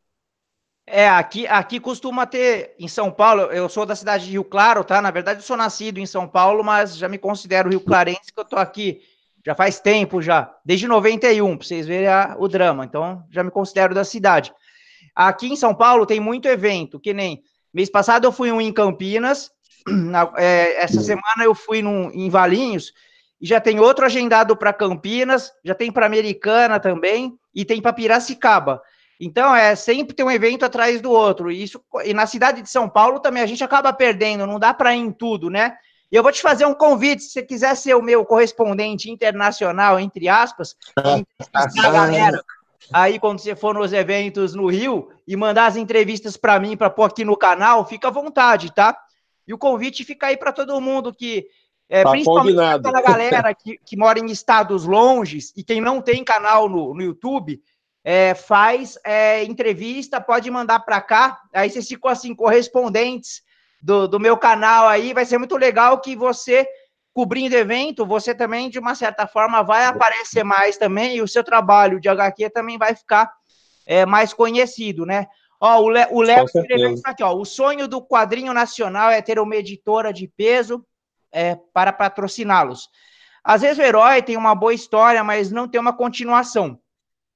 É, 0.86 1.08
aqui, 1.08 1.46
aqui 1.46 1.80
costuma 1.80 2.26
ter, 2.26 2.74
em 2.78 2.88
São 2.88 3.10
Paulo, 3.10 3.44
eu 3.44 3.70
sou 3.70 3.86
da 3.86 3.96
cidade 3.96 4.26
de 4.26 4.32
Rio 4.32 4.44
Claro, 4.44 4.84
tá? 4.84 5.00
Na 5.00 5.10
verdade, 5.10 5.38
eu 5.38 5.42
sou 5.42 5.56
nascido 5.56 5.96
em 5.96 6.04
São 6.04 6.28
Paulo, 6.28 6.62
mas 6.62 6.94
já 6.94 7.08
me 7.08 7.16
considero 7.16 7.70
Rio 7.70 7.80
Clarense, 7.80 8.30
que 8.30 8.38
eu 8.38 8.44
tô 8.44 8.56
aqui 8.56 9.00
já 9.46 9.54
faz 9.54 9.80
tempo 9.80 10.20
já, 10.20 10.54
desde 10.62 10.86
91, 10.86 11.56
para 11.56 11.66
vocês 11.66 11.86
verem 11.86 12.08
a, 12.08 12.36
o 12.38 12.48
drama, 12.48 12.84
então 12.84 13.24
já 13.30 13.42
me 13.42 13.50
considero 13.50 13.94
da 13.94 14.04
cidade. 14.04 14.52
Aqui 15.14 15.46
em 15.46 15.56
São 15.56 15.74
Paulo 15.74 16.04
tem 16.04 16.20
muito 16.20 16.46
evento, 16.46 17.00
que 17.00 17.14
nem 17.14 17.42
mês 17.72 17.88
passado 17.88 18.26
eu 18.26 18.32
fui 18.32 18.52
um 18.52 18.60
em 18.60 18.72
Campinas, 18.72 19.50
na, 20.10 20.32
é, 20.36 20.82
essa 20.82 21.00
semana 21.00 21.44
eu 21.44 21.54
fui 21.54 21.82
num, 21.82 22.10
em 22.10 22.28
Valinhos, 22.28 22.92
e 23.40 23.46
já 23.46 23.60
tem 23.60 23.78
outro 23.78 24.04
agendado 24.04 24.56
para 24.56 24.72
Campinas, 24.72 25.52
já 25.64 25.74
tem 25.74 25.92
para 25.92 26.06
Americana 26.06 26.80
também, 26.80 27.38
e 27.54 27.64
tem 27.64 27.80
para 27.80 27.92
Piracicaba. 27.92 28.82
Então, 29.20 29.54
é 29.54 29.74
sempre 29.74 30.14
tem 30.14 30.24
um 30.24 30.30
evento 30.30 30.64
atrás 30.64 31.00
do 31.00 31.10
outro. 31.10 31.50
E, 31.50 31.62
isso, 31.62 31.82
e 32.04 32.12
na 32.12 32.26
cidade 32.26 32.62
de 32.62 32.68
São 32.68 32.88
Paulo 32.88 33.20
também 33.20 33.42
a 33.42 33.46
gente 33.46 33.64
acaba 33.64 33.92
perdendo, 33.92 34.46
não 34.46 34.58
dá 34.58 34.74
para 34.74 34.94
ir 34.94 35.00
em 35.00 35.12
tudo, 35.12 35.48
né? 35.48 35.76
E 36.10 36.16
eu 36.16 36.22
vou 36.22 36.30
te 36.30 36.40
fazer 36.40 36.66
um 36.66 36.74
convite, 36.74 37.22
se 37.22 37.30
você 37.30 37.42
quiser 37.42 37.74
ser 37.74 37.94
o 37.94 38.02
meu 38.02 38.24
correspondente 38.24 39.10
internacional, 39.10 39.98
entre 39.98 40.28
aspas, 40.28 40.76
a 40.96 41.90
galera 41.90 42.42
aí 42.92 43.18
quando 43.18 43.40
você 43.40 43.56
for 43.56 43.74
nos 43.74 43.92
eventos 43.92 44.54
no 44.54 44.68
Rio 44.68 45.08
e 45.26 45.34
mandar 45.36 45.66
as 45.66 45.76
entrevistas 45.76 46.36
para 46.36 46.60
mim 46.60 46.76
para 46.76 46.90
pôr 46.90 47.04
aqui 47.04 47.24
no 47.24 47.36
canal, 47.36 47.86
fica 47.86 48.08
à 48.08 48.10
vontade, 48.10 48.72
tá? 48.72 48.96
E 49.46 49.54
o 49.54 49.58
convite 49.58 50.04
fica 50.04 50.26
aí 50.28 50.36
para 50.36 50.52
todo 50.52 50.80
mundo 50.80 51.14
que 51.14 51.46
é, 51.88 52.02
tá 52.02 52.10
principalmente 52.10 52.82
para 52.82 52.98
a 52.98 53.02
galera 53.02 53.54
que, 53.54 53.78
que 53.78 53.96
mora 53.96 54.18
em 54.18 54.26
estados 54.26 54.84
longes 54.84 55.52
e 55.56 55.62
quem 55.62 55.80
não 55.80 56.02
tem 56.02 56.24
canal 56.24 56.68
no, 56.68 56.92
no 56.92 57.02
YouTube, 57.02 57.60
é, 58.02 58.34
faz 58.34 58.96
é, 59.04 59.42
entrevista, 59.44 60.20
pode 60.20 60.50
mandar 60.50 60.80
para 60.80 61.00
cá. 61.00 61.40
Aí 61.52 61.68
vocês 61.70 61.88
ficam 61.88 62.10
assim, 62.10 62.34
correspondentes 62.34 63.42
do, 63.82 64.06
do 64.06 64.20
meu 64.20 64.36
canal 64.36 64.88
aí. 64.88 65.12
Vai 65.12 65.24
ser 65.24 65.38
muito 65.38 65.56
legal 65.56 66.00
que 66.00 66.14
você, 66.14 66.66
cobrindo 67.12 67.56
evento, 67.56 68.06
você 68.06 68.34
também, 68.34 68.70
de 68.70 68.78
uma 68.78 68.94
certa 68.94 69.26
forma, 69.26 69.62
vai 69.62 69.86
aparecer 69.86 70.44
mais 70.44 70.76
também, 70.76 71.16
e 71.16 71.22
o 71.22 71.28
seu 71.28 71.42
trabalho 71.42 72.00
de 72.00 72.08
HQ 72.08 72.50
também 72.50 72.78
vai 72.78 72.94
ficar 72.94 73.28
é, 73.84 74.06
mais 74.06 74.32
conhecido, 74.32 75.04
né? 75.04 75.26
Ó, 75.60 75.80
o 75.80 76.22
Léo 76.22 76.44
escreveu 76.44 76.92
isso 76.92 77.02
aqui, 77.04 77.22
ó. 77.22 77.34
O 77.34 77.44
sonho 77.44 77.88
do 77.88 78.02
quadrinho 78.02 78.52
nacional 78.52 79.10
é 79.10 79.22
ter 79.22 79.38
uma 79.38 79.56
editora 79.56 80.12
de 80.12 80.28
peso 80.28 80.84
é, 81.32 81.56
para 81.72 81.92
patrociná-los. 81.92 82.88
Às 83.42 83.62
vezes 83.62 83.78
o 83.78 83.82
herói 83.82 84.22
tem 84.22 84.36
uma 84.36 84.54
boa 84.54 84.74
história, 84.74 85.22
mas 85.22 85.50
não 85.50 85.68
tem 85.68 85.80
uma 85.80 85.96
continuação. 85.96 86.78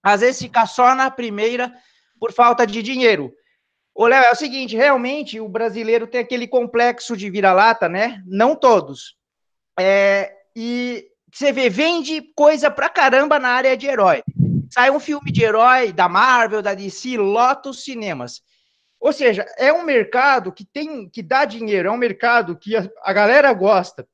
Às 0.03 0.21
vezes 0.21 0.43
fica 0.43 0.67
só 0.67 0.95
na 0.95 1.11
primeira 1.11 1.73
por 2.19 2.33
falta 2.33 2.67
de 2.67 2.83
dinheiro. 2.83 3.33
Ô, 3.95 4.07
Léo, 4.07 4.25
é 4.25 4.33
o 4.33 4.37
seguinte, 4.37 4.77
realmente 4.77 5.41
o 5.41 5.49
brasileiro 5.49 6.07
tem 6.07 6.21
aquele 6.21 6.47
complexo 6.47 7.17
de 7.17 7.31
vira-lata, 7.31 7.89
né? 7.89 8.23
Não 8.27 8.57
todos. 8.57 9.17
É, 9.79 10.33
e 10.55 11.07
você 11.33 11.53
vê, 11.53 11.69
vende 11.69 12.23
coisa 12.35 12.71
pra 12.71 12.89
caramba 12.89 13.39
na 13.39 13.49
área 13.51 13.77
de 13.77 13.87
herói. 13.87 14.23
Sai 14.71 14.91
um 14.91 15.01
filme 15.01 15.33
de 15.33 15.43
herói 15.43 15.93
da 15.93 16.09
Marvel, 16.09 16.63
da 16.63 16.75
DC, 16.75 17.17
lota 17.17 17.71
os 17.71 17.83
cinemas. 17.83 18.41
Ou 19.01 19.13
seja, 19.13 19.45
é 19.59 19.73
um 19.73 19.83
mercado 19.83 20.53
que 20.53 20.65
tem 20.65 21.09
que 21.09 21.23
dá 21.23 21.45
dinheiro, 21.45 21.89
é 21.89 21.91
um 21.91 21.97
mercado 21.97 22.57
que 22.57 22.77
a, 22.77 22.89
a 23.03 23.13
galera 23.13 23.53
gosta. 23.53 24.07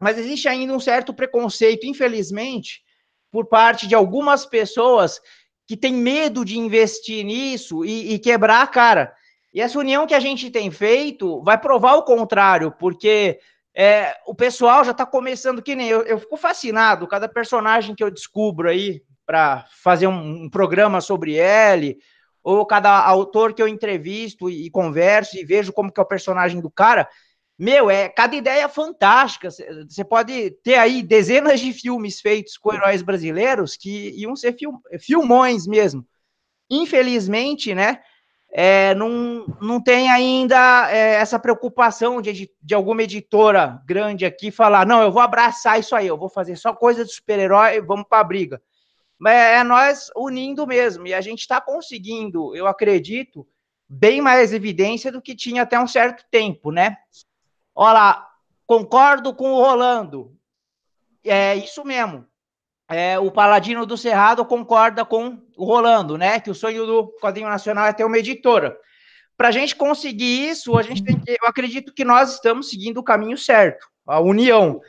Mas 0.00 0.18
existe 0.18 0.48
ainda 0.48 0.72
um 0.72 0.80
certo 0.80 1.14
preconceito, 1.14 1.86
infelizmente, 1.86 2.82
por 3.30 3.46
parte 3.46 3.86
de 3.86 3.94
algumas 3.94 4.46
pessoas 4.46 5.20
que 5.66 5.76
têm 5.76 5.92
medo 5.92 6.44
de 6.44 6.58
investir 6.58 7.24
nisso 7.24 7.84
e, 7.84 8.14
e 8.14 8.18
quebrar 8.18 8.62
a 8.62 8.66
cara. 8.66 9.14
E 9.54 9.60
essa 9.60 9.78
união 9.78 10.06
que 10.06 10.14
a 10.14 10.20
gente 10.20 10.50
tem 10.50 10.70
feito 10.70 11.42
vai 11.42 11.58
provar 11.58 11.94
o 11.94 12.02
contrário, 12.02 12.72
porque 12.72 13.38
é, 13.74 14.16
o 14.26 14.34
pessoal 14.34 14.82
já 14.84 14.90
está 14.90 15.06
começando 15.06 15.62
que 15.62 15.76
nem 15.76 15.88
eu, 15.88 16.02
eu 16.02 16.18
fico 16.18 16.36
fascinado, 16.36 17.06
cada 17.06 17.28
personagem 17.28 17.94
que 17.94 18.02
eu 18.02 18.10
descubro 18.10 18.68
aí 18.68 19.02
para 19.30 19.64
fazer 19.70 20.08
um, 20.08 20.42
um, 20.42 20.50
programa 20.50 21.00
sobre 21.00 21.34
ele, 21.34 21.98
ou 22.42 22.66
cada 22.66 22.90
autor 23.06 23.54
que 23.54 23.62
eu 23.62 23.68
entrevisto 23.68 24.50
e, 24.50 24.66
e, 24.66 24.70
converso 24.70 25.38
e 25.38 25.44
vejo 25.44 25.72
como 25.72 25.92
que 25.92 26.00
é 26.00 26.02
o 26.02 26.06
personagem 26.06 26.60
do 26.60 26.68
cara, 26.68 27.08
meu, 27.56 27.88
é 27.88 28.08
cada 28.08 28.34
ideia 28.34 28.68
fantástica. 28.68 29.48
Você 29.88 30.02
pode 30.02 30.50
ter 30.64 30.74
aí 30.74 31.00
dezenas 31.00 31.60
de 31.60 31.72
filmes 31.72 32.20
feitos 32.20 32.58
com 32.58 32.74
heróis 32.74 33.02
brasileiros 33.02 33.76
que 33.76 34.10
iam 34.20 34.34
ser 34.34 34.56
film, 34.58 34.78
filmões 34.98 35.64
mesmo. 35.64 36.04
Infelizmente, 36.68 37.72
né? 37.72 38.00
É, 38.52 38.96
não, 38.96 39.46
não 39.62 39.80
tem 39.80 40.10
ainda 40.10 40.90
é, 40.90 41.14
essa 41.14 41.38
preocupação 41.38 42.20
de, 42.20 42.50
de 42.60 42.74
alguma 42.74 43.04
editora 43.04 43.80
grande 43.86 44.26
aqui 44.26 44.50
falar: 44.50 44.84
não, 44.84 45.00
eu 45.00 45.12
vou 45.12 45.22
abraçar 45.22 45.78
isso 45.78 45.94
aí, 45.94 46.08
eu 46.08 46.18
vou 46.18 46.28
fazer 46.28 46.56
só 46.56 46.74
coisa 46.74 47.04
de 47.04 47.12
super-herói, 47.12 47.80
vamos 47.80 48.06
para 48.08 48.18
a 48.18 48.24
briga. 48.24 48.60
Mas 49.20 49.34
é 49.34 49.62
nós 49.62 50.10
unindo 50.16 50.66
mesmo, 50.66 51.06
e 51.06 51.12
a 51.12 51.20
gente 51.20 51.40
está 51.40 51.60
conseguindo, 51.60 52.56
eu 52.56 52.66
acredito, 52.66 53.46
bem 53.86 54.22
mais 54.22 54.50
evidência 54.50 55.12
do 55.12 55.20
que 55.20 55.36
tinha 55.36 55.62
até 55.62 55.78
um 55.78 55.86
certo 55.86 56.24
tempo, 56.30 56.72
né? 56.72 56.96
Olha 57.74 57.92
lá, 57.92 58.30
concordo 58.66 59.34
com 59.34 59.52
o 59.52 59.60
Rolando. 59.60 60.34
É 61.22 61.54
isso 61.54 61.84
mesmo. 61.84 62.26
É, 62.88 63.18
o 63.18 63.30
Paladino 63.30 63.84
do 63.84 63.96
Cerrado 63.96 64.44
concorda 64.44 65.04
com 65.04 65.38
o 65.54 65.64
Rolando, 65.66 66.16
né? 66.16 66.40
Que 66.40 66.50
o 66.50 66.54
sonho 66.54 66.86
do 66.86 67.08
quadrinho 67.20 67.48
nacional 67.48 67.86
é 67.86 67.92
ter 67.92 68.04
uma 68.04 68.18
editora. 68.18 68.74
Para 69.36 69.48
a 69.48 69.52
gente 69.52 69.76
conseguir 69.76 70.48
isso, 70.48 70.78
a 70.78 70.82
gente 70.82 71.02
que. 71.02 71.12
Eu 71.26 71.46
acredito 71.46 71.92
que 71.92 72.04
nós 72.04 72.34
estamos 72.34 72.70
seguindo 72.70 72.98
o 72.98 73.04
caminho 73.04 73.36
certo, 73.36 73.86
a 74.06 74.18
união. 74.18 74.80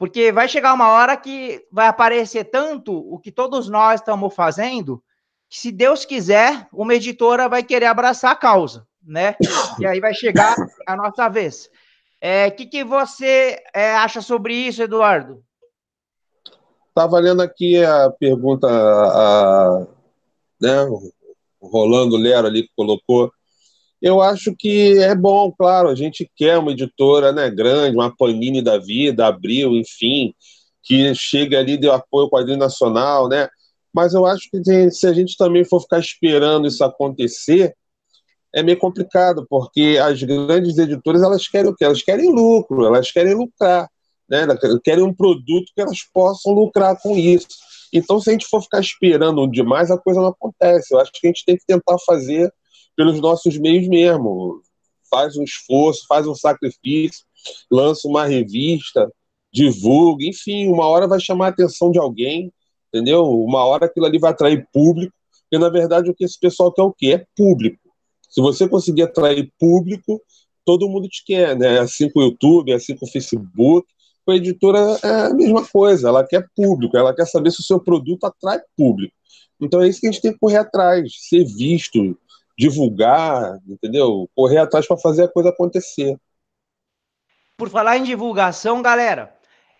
Porque 0.00 0.32
vai 0.32 0.48
chegar 0.48 0.72
uma 0.72 0.88
hora 0.88 1.14
que 1.14 1.62
vai 1.70 1.86
aparecer 1.86 2.44
tanto 2.44 2.90
o 2.90 3.18
que 3.18 3.30
todos 3.30 3.68
nós 3.68 4.00
estamos 4.00 4.34
fazendo 4.34 5.04
que, 5.46 5.58
se 5.58 5.70
Deus 5.70 6.06
quiser, 6.06 6.66
uma 6.72 6.94
editora 6.94 7.50
vai 7.50 7.62
querer 7.62 7.84
abraçar 7.84 8.30
a 8.30 8.36
causa, 8.36 8.86
né? 9.04 9.36
E 9.78 9.84
aí 9.84 10.00
vai 10.00 10.14
chegar 10.14 10.56
a 10.88 10.96
nossa 10.96 11.28
vez. 11.28 11.66
O 11.66 11.70
é, 12.18 12.50
que, 12.50 12.64
que 12.64 12.82
você 12.82 13.62
é, 13.74 13.94
acha 13.94 14.22
sobre 14.22 14.54
isso, 14.54 14.82
Eduardo? 14.82 15.44
Estava 16.88 17.16
tá 17.16 17.18
lendo 17.18 17.42
aqui 17.42 17.84
a 17.84 18.08
pergunta, 18.08 18.68
a, 18.70 19.86
né, 20.58 20.82
o 21.60 21.68
Rolando 21.68 22.16
Lero 22.16 22.46
ali 22.46 22.62
que 22.62 22.72
colocou. 22.74 23.30
Eu 24.00 24.20
acho 24.22 24.54
que 24.58 24.98
é 24.98 25.14
bom, 25.14 25.52
claro, 25.52 25.88
a 25.88 25.94
gente 25.94 26.30
quer 26.34 26.58
uma 26.58 26.72
editora 26.72 27.32
né, 27.32 27.50
grande, 27.50 27.96
uma 27.96 28.14
Panini 28.14 28.62
da 28.62 28.78
vida, 28.78 29.26
Abril, 29.26 29.72
enfim, 29.76 30.34
que 30.82 31.14
chegue 31.14 31.54
ali 31.54 31.76
de 31.76 31.88
apoio 31.88 32.24
ao 32.24 32.30
quadrinho 32.30 32.58
nacional, 32.58 33.28
né? 33.28 33.48
Mas 33.92 34.14
eu 34.14 34.24
acho 34.24 34.48
que 34.50 34.90
se 34.90 35.06
a 35.06 35.12
gente 35.12 35.36
também 35.36 35.64
for 35.64 35.80
ficar 35.80 35.98
esperando 35.98 36.66
isso 36.66 36.82
acontecer, 36.82 37.74
é 38.54 38.62
meio 38.62 38.78
complicado, 38.78 39.46
porque 39.48 39.98
as 40.02 40.22
grandes 40.22 40.78
editoras 40.78 41.22
elas 41.22 41.46
querem 41.46 41.70
o 41.70 41.74
quê? 41.74 41.84
Elas 41.84 42.02
querem 42.02 42.30
lucro, 42.32 42.86
elas 42.86 43.10
querem 43.10 43.34
lucrar, 43.34 43.88
né? 44.28 44.46
Querem 44.82 45.04
um 45.04 45.14
produto 45.14 45.72
que 45.74 45.80
elas 45.80 45.98
possam 46.12 46.52
lucrar 46.52 46.98
com 47.00 47.16
isso. 47.16 47.48
Então, 47.92 48.20
se 48.20 48.30
a 48.30 48.32
gente 48.32 48.46
for 48.46 48.62
ficar 48.62 48.80
esperando 48.80 49.46
demais, 49.48 49.90
a 49.90 49.98
coisa 49.98 50.20
não 50.20 50.28
acontece. 50.28 50.94
Eu 50.94 51.00
acho 51.00 51.10
que 51.12 51.26
a 51.26 51.30
gente 51.30 51.44
tem 51.44 51.56
que 51.56 51.66
tentar 51.66 51.96
fazer 52.06 52.52
pelos 53.00 53.18
nossos 53.18 53.56
meios 53.56 53.88
mesmo. 53.88 54.60
Faz 55.08 55.34
um 55.34 55.42
esforço, 55.42 56.04
faz 56.06 56.26
um 56.26 56.34
sacrifício, 56.34 57.24
lança 57.72 58.06
uma 58.06 58.26
revista, 58.26 59.10
divulga, 59.50 60.26
enfim, 60.26 60.68
uma 60.68 60.84
hora 60.86 61.08
vai 61.08 61.18
chamar 61.18 61.46
a 61.46 61.48
atenção 61.48 61.90
de 61.90 61.98
alguém, 61.98 62.52
entendeu? 62.92 63.24
Uma 63.24 63.64
hora 63.64 63.86
aquilo 63.86 64.04
ali 64.04 64.18
vai 64.18 64.32
atrair 64.32 64.68
público, 64.70 65.14
porque 65.44 65.58
na 65.58 65.70
verdade 65.70 66.10
o 66.10 66.14
que 66.14 66.26
esse 66.26 66.38
pessoal 66.38 66.70
quer 66.70 66.82
é 66.82 66.84
o 66.84 66.92
quê? 66.92 67.12
É 67.14 67.26
público. 67.34 67.78
Se 68.28 68.42
você 68.42 68.68
conseguir 68.68 69.04
atrair 69.04 69.50
público, 69.58 70.20
todo 70.62 70.86
mundo 70.86 71.08
te 71.08 71.24
quer, 71.24 71.56
né? 71.56 71.78
Assim 71.78 72.10
com 72.10 72.20
o 72.20 72.24
YouTube, 72.24 72.70
assim 72.74 72.94
com 72.94 73.06
o 73.06 73.10
Facebook. 73.10 73.88
Com 74.26 74.32
a 74.32 74.36
editora 74.36 74.78
é 75.02 75.08
a 75.28 75.32
mesma 75.32 75.66
coisa, 75.66 76.08
ela 76.08 76.22
quer 76.22 76.46
público, 76.54 76.98
ela 76.98 77.14
quer 77.14 77.26
saber 77.26 77.50
se 77.50 77.60
o 77.60 77.64
seu 77.64 77.80
produto 77.80 78.24
atrai 78.24 78.60
público. 78.76 79.14
Então 79.58 79.80
é 79.80 79.88
isso 79.88 80.02
que 80.02 80.06
a 80.06 80.12
gente 80.12 80.20
tem 80.20 80.34
que 80.34 80.38
correr 80.38 80.58
atrás, 80.58 81.10
ser 81.30 81.46
visto, 81.46 82.14
divulgar, 82.60 83.58
entendeu? 83.66 84.28
Correr 84.36 84.58
atrás 84.58 84.86
para 84.86 84.98
fazer 84.98 85.24
a 85.24 85.28
coisa 85.28 85.48
acontecer. 85.48 86.14
Por 87.56 87.70
falar 87.70 87.96
em 87.96 88.02
divulgação, 88.02 88.82
galera, 88.82 89.34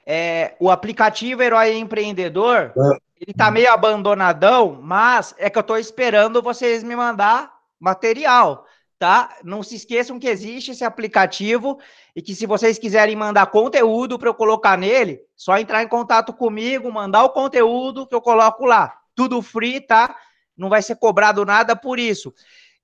é, 0.06 0.54
o 0.58 0.70
aplicativo 0.70 1.42
Herói 1.42 1.76
Empreendedor, 1.76 2.72
é. 2.74 2.96
ele 3.20 3.34
tá 3.36 3.50
meio 3.50 3.70
abandonadão, 3.70 4.80
mas 4.82 5.34
é 5.36 5.50
que 5.50 5.58
eu 5.58 5.62
tô 5.62 5.76
esperando 5.76 6.42
vocês 6.42 6.82
me 6.82 6.96
mandar 6.96 7.52
material, 7.78 8.64
tá? 8.98 9.36
Não 9.44 9.62
se 9.62 9.76
esqueçam 9.76 10.18
que 10.18 10.28
existe 10.28 10.70
esse 10.70 10.82
aplicativo 10.84 11.78
e 12.16 12.22
que 12.22 12.34
se 12.34 12.46
vocês 12.46 12.78
quiserem 12.78 13.14
mandar 13.14 13.48
conteúdo 13.48 14.18
para 14.18 14.30
eu 14.30 14.34
colocar 14.34 14.78
nele, 14.78 15.20
só 15.36 15.58
entrar 15.58 15.82
em 15.82 15.88
contato 15.88 16.32
comigo, 16.32 16.90
mandar 16.90 17.24
o 17.24 17.30
conteúdo 17.30 18.06
que 18.06 18.14
eu 18.14 18.22
coloco 18.22 18.64
lá. 18.64 18.96
Tudo 19.14 19.42
free, 19.42 19.82
tá? 19.82 20.16
Não 20.56 20.70
vai 20.70 20.80
ser 20.80 20.96
cobrado 20.96 21.44
nada 21.44 21.76
por 21.76 21.98
isso. 21.98 22.34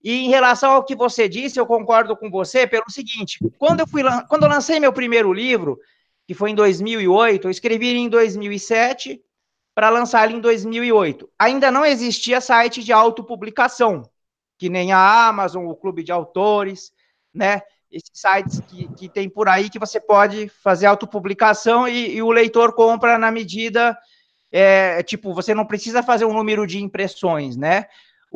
E 0.02 0.24
em 0.24 0.28
relação 0.28 0.72
ao 0.72 0.84
que 0.84 0.94
você 0.94 1.28
disse, 1.28 1.58
eu 1.58 1.66
concordo 1.66 2.16
com 2.16 2.30
você 2.30 2.66
pelo 2.66 2.90
seguinte: 2.90 3.38
quando 3.58 3.80
eu 3.80 3.86
fui 3.86 4.02
quando 4.28 4.44
eu 4.44 4.48
lancei 4.48 4.78
meu 4.78 4.92
primeiro 4.92 5.32
livro, 5.32 5.78
que 6.26 6.34
foi 6.34 6.50
em 6.50 6.54
2008, 6.54 7.46
eu 7.46 7.50
escrevi 7.50 7.88
ele 7.88 8.00
em 8.00 8.08
2007 8.08 9.20
para 9.74 9.90
lançar 9.90 10.26
ele 10.26 10.38
em 10.38 10.40
2008. 10.40 11.28
Ainda 11.38 11.70
não 11.70 11.84
existia 11.84 12.40
site 12.40 12.82
de 12.82 12.92
autopublicação, 12.92 14.08
que 14.58 14.68
nem 14.68 14.92
a 14.92 15.28
Amazon, 15.28 15.66
o 15.66 15.76
Clube 15.76 16.02
de 16.02 16.10
Autores, 16.10 16.92
né? 17.32 17.60
Esses 17.90 18.10
sites 18.14 18.60
que, 18.60 18.88
que 18.94 19.08
tem 19.08 19.28
por 19.28 19.48
aí 19.48 19.70
que 19.70 19.78
você 19.78 20.00
pode 20.00 20.48
fazer 20.48 20.86
autopublicação 20.86 21.86
e, 21.86 22.16
e 22.16 22.22
o 22.22 22.30
leitor 22.30 22.72
compra 22.74 23.16
na 23.18 23.30
medida. 23.30 23.96
É, 24.50 25.02
tipo, 25.02 25.34
você 25.34 25.54
não 25.54 25.66
precisa 25.66 26.02
fazer 26.02 26.24
um 26.24 26.32
número 26.32 26.66
de 26.66 26.82
impressões, 26.82 27.56
né? 27.56 27.86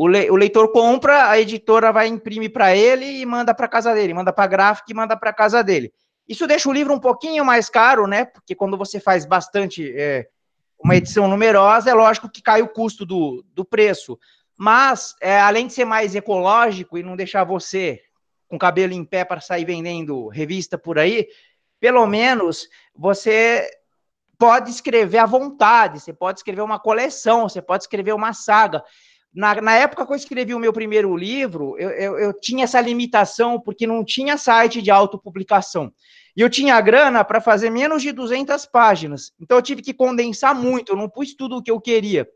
O, 0.01 0.09
le, 0.09 0.31
o 0.31 0.35
leitor 0.35 0.73
compra, 0.73 1.29
a 1.29 1.39
editora 1.39 1.93
vai 1.93 2.07
imprimir 2.07 2.51
para 2.51 2.75
ele 2.75 3.21
e 3.21 3.27
manda 3.27 3.53
para 3.53 3.69
casa 3.69 3.93
dele, 3.93 4.15
manda 4.15 4.33
para 4.33 4.47
gráfica 4.47 4.91
e 4.91 4.95
manda 4.95 5.15
para 5.15 5.31
casa 5.31 5.63
dele. 5.63 5.93
Isso 6.27 6.47
deixa 6.47 6.71
o 6.71 6.73
livro 6.73 6.95
um 6.95 6.99
pouquinho 6.99 7.45
mais 7.45 7.69
caro, 7.69 8.07
né? 8.07 8.25
Porque 8.25 8.55
quando 8.55 8.79
você 8.79 8.99
faz 8.99 9.27
bastante 9.27 9.93
é, 9.95 10.27
uma 10.83 10.97
edição 10.97 11.29
numerosa, 11.29 11.91
é 11.91 11.93
lógico 11.93 12.31
que 12.31 12.41
cai 12.41 12.63
o 12.63 12.69
custo 12.69 13.05
do, 13.05 13.45
do 13.53 13.63
preço. 13.63 14.19
Mas, 14.57 15.15
é, 15.21 15.39
além 15.39 15.67
de 15.67 15.75
ser 15.75 15.85
mais 15.85 16.15
ecológico 16.15 16.97
e 16.97 17.03
não 17.03 17.15
deixar 17.15 17.45
você 17.45 18.01
com 18.49 18.59
cabelo 18.59 18.95
em 18.95 19.05
pé 19.05 19.23
para 19.23 19.43
sair 19.43 19.67
vendendo 19.67 20.29
revista 20.29 20.79
por 20.79 20.99
aí, 20.99 21.29
pelo 21.79 22.07
menos 22.07 22.71
você 22.97 23.69
pode 24.39 24.71
escrever 24.71 25.19
à 25.19 25.27
vontade, 25.27 26.01
você 26.01 26.15
pode 26.15 26.39
escrever 26.39 26.63
uma 26.63 26.81
coleção, 26.81 27.47
você 27.47 27.61
pode 27.61 27.85
escrever 27.85 28.15
uma 28.15 28.33
saga. 28.33 28.83
Na, 29.33 29.61
na 29.61 29.75
época 29.75 30.05
que 30.05 30.13
eu 30.13 30.17
escrevi 30.17 30.55
o 30.55 30.59
meu 30.59 30.73
primeiro 30.73 31.17
livro, 31.17 31.77
eu, 31.79 31.91
eu, 31.91 32.19
eu 32.19 32.33
tinha 32.33 32.65
essa 32.65 32.81
limitação 32.81 33.61
porque 33.61 33.87
não 33.87 34.05
tinha 34.05 34.37
site 34.37 34.83
de 34.83 34.91
autopublicação. 34.91 35.93
E 36.37 36.41
eu 36.41 36.51
tinha 36.51 36.81
grana 36.81 37.25
para 37.25 37.41
fazer 37.41 37.71
menos 37.71 38.03
de 38.03 38.13
200 38.13 38.67
páginas. 38.67 39.33
Então 39.41 39.59
eu 39.59 39.63
tive 39.63 39.83
que 39.83 39.95
condensar 39.95 40.55
muito, 40.55 40.93
eu 40.93 40.97
não 40.97 41.09
pus 41.09 41.35
tudo 41.35 41.57
o 41.57 41.63
que 41.63 41.71
eu 41.71 41.81
queria. 41.81 42.29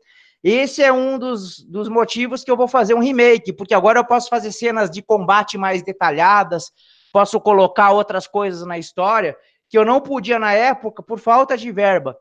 Esse 0.43 0.83
é 0.83 0.93
um 0.93 1.17
dos, 1.17 1.63
dos 1.63 1.89
motivos 1.89 2.43
que 2.43 2.51
eu 2.51 2.57
vou 2.57 2.67
fazer 2.67 2.93
um 2.93 2.99
remake, 2.99 3.51
porque 3.51 3.73
agora 3.73 3.99
eu 3.99 4.05
posso 4.05 4.29
fazer 4.29 4.51
cenas 4.51 4.91
de 4.91 5.01
combate 5.01 5.57
mais 5.57 5.81
detalhadas, 5.81 6.71
posso 7.11 7.39
colocar 7.41 7.91
outras 7.91 8.27
coisas 8.27 8.65
na 8.65 8.77
história 8.77 9.35
que 9.69 9.77
eu 9.77 9.83
não 9.83 9.99
podia 9.99 10.37
na 10.37 10.53
época 10.53 11.01
por 11.01 11.19
falta 11.19 11.57
de 11.57 11.71
verba. 11.71 12.15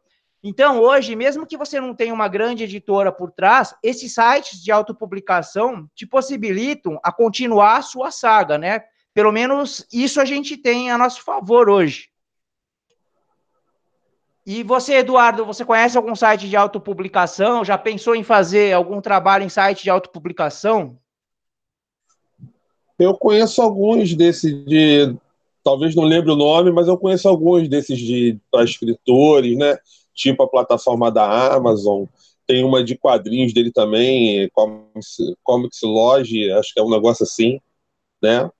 Então, 0.47 0.79
hoje, 0.79 1.17
mesmo 1.17 1.47
que 1.47 1.57
você 1.57 1.81
não 1.81 1.95
tenha 1.95 2.13
uma 2.13 2.29
grande 2.29 2.65
editora 2.65 3.11
por 3.11 3.33
trás, 3.33 3.75
esses 3.83 4.13
sites 4.13 4.63
de 4.63 4.71
autopublicação 4.71 5.89
te 5.95 6.07
possibilitam 6.07 7.01
a 7.03 7.11
continuar 7.11 7.79
a 7.79 7.83
sua 7.83 8.11
saga, 8.11 8.59
né? 8.59 8.83
Pelo 9.15 9.33
menos 9.33 9.87
isso 9.91 10.21
a 10.21 10.25
gente 10.27 10.59
tem 10.59 10.91
a 10.91 10.99
nosso 10.99 11.23
favor 11.23 11.71
hoje. 11.71 12.11
E 14.47 14.63
você, 14.63 14.97
Eduardo, 14.97 15.47
você 15.47 15.65
conhece 15.65 15.97
algum 15.97 16.15
site 16.15 16.47
de 16.47 16.57
autopublicação? 16.57 17.65
Já 17.65 17.79
pensou 17.79 18.15
em 18.15 18.23
fazer 18.23 18.75
algum 18.75 19.01
trabalho 19.01 19.45
em 19.45 19.49
site 19.49 19.85
de 19.85 19.89
autopublicação? 19.89 20.99
Eu 22.99 23.15
conheço 23.15 23.63
alguns 23.63 24.15
desses 24.15 24.53
de. 24.67 25.17
Talvez 25.63 25.95
não 25.95 26.05
lembre 26.05 26.31
o 26.31 26.37
nome, 26.37 26.71
mas 26.71 26.87
eu 26.87 26.99
conheço 26.99 27.27
alguns 27.27 27.67
desses 27.67 27.99
de 27.99 28.39
escritores, 28.63 29.57
né? 29.57 29.79
Tipo 30.15 30.43
a 30.43 30.49
plataforma 30.49 31.11
da 31.11 31.55
Amazon. 31.55 32.05
Tem 32.47 32.63
uma 32.63 32.85
de 32.85 32.97
quadrinhos 32.97 33.53
dele 33.55 33.73
também, 33.73 34.49
Comics, 34.53 35.17
Comics 35.43 35.81
Lodge, 35.83 36.51
acho 36.53 36.75
que 36.75 36.81
é 36.81 36.83
um 36.83 36.91
negócio 36.91 37.25
assim, 37.25 37.59
né? 38.23 38.51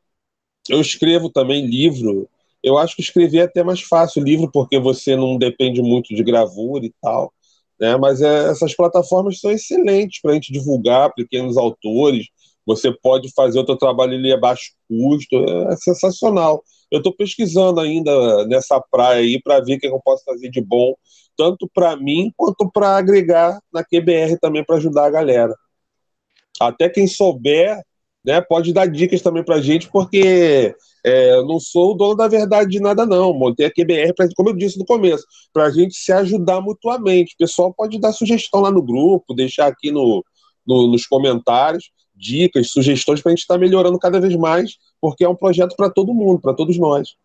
Eu 0.69 0.81
escrevo 0.81 1.31
também 1.31 1.67
livro. 1.67 2.29
Eu 2.63 2.79
acho 2.79 2.97
que 2.97 3.03
escrever 3.03 3.39
é 3.39 3.43
até 3.43 3.63
mais 3.63 3.83
fácil 3.83 4.23
livro, 4.23 4.51
porque 4.51 4.79
você 4.79 5.15
não 5.15 5.37
depende 5.37 5.83
muito 5.83 6.15
de 6.15 6.23
gravura 6.25 6.87
e 6.87 6.93
tal. 7.03 7.33
Né? 7.79 7.97
Mas 7.97 8.23
é, 8.23 8.51
essas 8.51 8.75
plataformas 8.75 9.41
são 9.41 9.51
excelentes 9.51 10.21
para 10.21 10.31
a 10.31 10.35
gente 10.35 10.53
divulgar 10.53 11.13
pequenos 11.13 11.57
autores. 11.59 12.29
Você 12.67 12.91
pode 12.91 13.31
fazer 13.35 13.61
o 13.61 13.67
seu 13.67 13.77
trabalho 13.77 14.15
ali 14.15 14.33
a 14.33 14.39
baixo 14.39 14.73
custo. 14.89 15.37
É, 15.37 15.77
sensacional. 15.77 16.63
Eu 16.91 16.99
estou 16.99 17.13
pesquisando 17.13 17.81
ainda 17.81 18.47
nessa 18.47 18.81
praia 18.81 19.21
aí 19.21 19.41
para 19.43 19.61
ver 19.61 19.77
o 19.77 19.81
que 19.81 19.87
eu 19.87 20.01
posso 20.03 20.25
fazer 20.25 20.49
de 20.49 20.61
bom, 20.61 20.95
tanto 21.37 21.69
para 21.73 21.97
mim 21.97 22.33
quanto 22.37 22.71
para 22.71 22.97
agregar 22.97 23.59
na 23.73 23.85
QBR 23.85 24.39
também 24.41 24.65
para 24.65 24.77
ajudar 24.77 25.07
a 25.07 25.11
galera. 25.11 25.55
Até 26.61 26.89
quem 26.89 27.07
souber 27.07 27.83
né, 28.25 28.41
pode 28.41 28.73
dar 28.73 28.87
dicas 28.87 29.21
também 29.21 29.45
para 29.45 29.61
gente, 29.61 29.89
porque 29.91 30.75
é, 31.05 31.35
eu 31.35 31.47
não 31.47 31.61
sou 31.61 31.93
o 31.93 31.95
dono 31.95 32.15
da 32.15 32.27
verdade 32.27 32.71
de 32.71 32.81
nada, 32.81 33.05
não. 33.05 33.35
Montei 33.35 33.67
a 33.67 33.71
QBR, 33.71 34.15
pra, 34.15 34.27
como 34.35 34.49
eu 34.49 34.57
disse 34.57 34.79
no 34.79 34.87
começo, 34.87 35.25
para 35.53 35.65
a 35.65 35.71
gente 35.71 35.95
se 35.95 36.11
ajudar 36.13 36.61
mutuamente. 36.61 37.35
O 37.35 37.39
pessoal 37.39 37.75
pode 37.75 38.01
dar 38.01 38.13
sugestão 38.13 38.61
lá 38.61 38.71
no 38.71 38.83
grupo, 38.83 39.35
deixar 39.35 39.67
aqui 39.67 39.91
no, 39.91 40.25
no 40.67 40.89
nos 40.89 41.07
comentários 41.07 41.91
dicas, 42.17 42.71
sugestões 42.71 43.21
para 43.21 43.31
a 43.31 43.35
gente 43.35 43.43
estar 43.43 43.55
tá 43.55 43.61
melhorando 43.61 43.99
cada 43.99 44.21
vez 44.21 44.35
mais, 44.37 44.77
porque 45.01 45.25
é 45.25 45.29
um 45.29 45.35
projeto 45.35 45.75
para 45.77 45.91
todo 45.91 46.15
mundo, 46.15 46.41
para 46.41 46.55
todos 46.55 46.79
nós. 46.79 47.17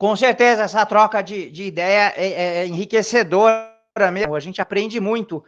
Com 0.00 0.16
certeza, 0.16 0.62
essa 0.62 0.86
troca 0.86 1.20
de, 1.20 1.50
de 1.50 1.64
ideia 1.64 2.14
é, 2.16 2.62
é 2.62 2.66
enriquecedora 2.66 3.68
mesmo. 4.10 4.34
A 4.34 4.40
gente 4.40 4.58
aprende 4.58 4.98
muito. 4.98 5.44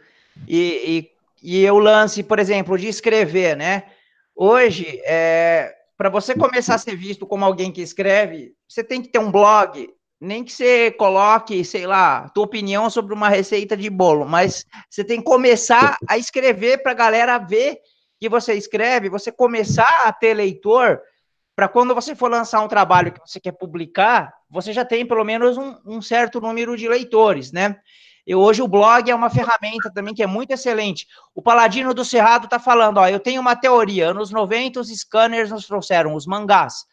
E, 0.47 1.09
e, 1.41 1.63
e 1.63 1.71
o 1.71 1.79
lance, 1.79 2.21
por 2.21 2.37
exemplo, 2.37 2.77
de 2.77 2.87
escrever, 2.87 3.57
né? 3.57 3.85
Hoje, 4.35 5.01
é, 5.05 5.73
para 5.97 6.07
você 6.07 6.35
começar 6.35 6.75
a 6.75 6.77
ser 6.77 6.95
visto 6.95 7.25
como 7.25 7.43
alguém 7.43 7.71
que 7.71 7.81
escreve, 7.81 8.53
você 8.67 8.83
tem 8.83 9.01
que 9.01 9.07
ter 9.07 9.17
um 9.17 9.31
blog, 9.31 9.89
nem 10.21 10.43
que 10.43 10.51
você 10.51 10.91
coloque, 10.91 11.65
sei 11.65 11.87
lá, 11.87 12.29
tua 12.29 12.43
opinião 12.43 12.91
sobre 12.91 13.11
uma 13.11 13.29
receita 13.29 13.75
de 13.75 13.89
bolo, 13.89 14.23
mas 14.23 14.67
você 14.87 15.03
tem 15.03 15.17
que 15.17 15.25
começar 15.25 15.97
a 16.07 16.15
escrever 16.15 16.83
para 16.83 16.91
a 16.91 16.95
galera 16.95 17.39
ver 17.39 17.79
que 18.19 18.29
você 18.29 18.53
escreve, 18.53 19.09
você 19.09 19.31
começar 19.31 20.03
a 20.05 20.13
ter 20.13 20.35
leitor, 20.35 21.01
para 21.55 21.67
quando 21.67 21.93
você 21.93 22.15
for 22.15 22.29
lançar 22.29 22.61
um 22.61 22.67
trabalho 22.67 23.11
que 23.11 23.19
você 23.19 23.39
quer 23.39 23.51
publicar, 23.51 24.33
você 24.49 24.73
já 24.73 24.83
tem 24.83 25.05
pelo 25.05 25.23
menos 25.23 25.57
um, 25.57 25.75
um 25.85 26.01
certo 26.01 26.41
número 26.41 26.75
de 26.75 26.87
leitores, 26.87 27.51
né? 27.51 27.79
E 28.25 28.33
hoje 28.33 28.61
o 28.61 28.67
blog 28.67 29.09
é 29.09 29.13
uma 29.13 29.29
ferramenta 29.29 29.91
também 29.93 30.13
que 30.13 30.23
é 30.23 30.27
muito 30.27 30.51
excelente. 30.51 31.05
O 31.35 31.41
Paladino 31.41 31.93
do 31.93 32.05
Cerrado 32.05 32.45
está 32.45 32.57
falando, 32.57 32.97
ó, 32.97 33.07
eu 33.07 33.19
tenho 33.19 33.41
uma 33.41 33.55
teoria, 33.55 34.09
anos 34.09 34.31
90 34.31 34.79
os 34.79 34.87
scanners 34.89 35.51
nos 35.51 35.67
trouxeram 35.67 36.15
os 36.15 36.25
mangás. 36.25 36.85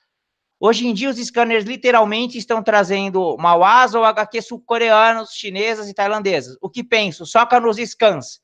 Hoje 0.58 0.86
em 0.86 0.92
dia 0.92 1.08
os 1.08 1.16
scanners 1.16 1.64
literalmente 1.64 2.36
estão 2.36 2.62
trazendo 2.62 3.36
mauás 3.38 3.94
ou 3.94 4.04
HQ 4.04 4.42
sul-coreanos, 4.42 5.30
chinesas 5.32 5.88
e 5.88 5.94
tailandesas. 5.94 6.58
O 6.60 6.68
que 6.68 6.84
penso? 6.84 7.24
Soca 7.24 7.58
nos 7.60 7.78
scans. 7.78 8.40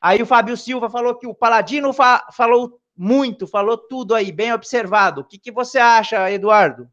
Aí 0.00 0.22
o 0.22 0.26
Fábio 0.26 0.56
Silva 0.56 0.88
falou 0.88 1.18
que 1.18 1.26
o 1.26 1.34
Paladino 1.34 1.92
fa 1.92 2.24
falou 2.32 2.80
muito, 2.98 3.46
falou 3.46 3.78
tudo 3.78 4.14
aí, 4.14 4.32
bem 4.32 4.52
observado. 4.52 5.20
O 5.20 5.24
que, 5.24 5.38
que 5.38 5.52
você 5.52 5.78
acha, 5.78 6.28
Eduardo? 6.30 6.90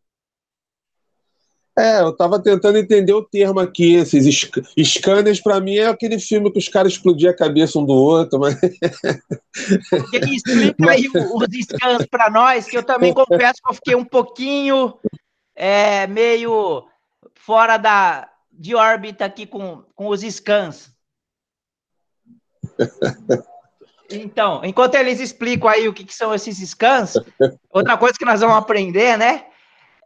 É, 1.77 1.99
eu 1.99 2.11
estava 2.11 2.41
tentando 2.41 2.77
entender 2.77 3.11
o 3.11 3.25
termo 3.25 3.59
aqui. 3.59 3.95
Esses 3.95 4.25
sc 4.33 4.61
scanners, 4.77 5.41
para 5.41 5.59
mim, 5.59 5.75
é 5.75 5.87
aquele 5.87 6.17
filme 6.19 6.49
que 6.51 6.59
os 6.59 6.69
caras 6.69 6.93
explodiam 6.93 7.31
a 7.31 7.35
cabeça 7.35 7.77
um 7.79 7.85
do 7.85 7.93
outro. 7.93 8.39
Mas... 8.39 8.55
Explica 10.13 10.75
mas... 10.79 10.95
aí 10.95 11.09
os 11.09 11.47
scans 11.65 12.05
para 12.05 12.29
nós, 12.29 12.67
que 12.67 12.77
eu 12.77 12.83
também 12.83 13.11
confesso 13.13 13.61
que 13.61 13.69
eu 13.69 13.73
fiquei 13.73 13.95
um 13.95 14.05
pouquinho 14.05 14.97
é, 15.53 16.07
meio 16.07 16.87
fora 17.33 17.75
da, 17.77 18.29
de 18.51 18.73
órbita 18.75 19.25
aqui 19.25 19.45
com, 19.45 19.83
com 19.95 20.07
os 20.07 20.21
scans. 20.21 20.93
Então, 24.09 24.61
enquanto 24.63 24.95
eles 24.95 25.19
explicam 25.19 25.69
aí 25.69 25.87
o 25.87 25.93
que, 25.93 26.03
que 26.03 26.13
são 26.13 26.33
esses 26.33 26.57
scans, 26.69 27.13
outra 27.71 27.97
coisa 27.97 28.17
que 28.17 28.25
nós 28.25 28.41
vamos 28.41 28.57
aprender, 28.57 29.17
né? 29.17 29.45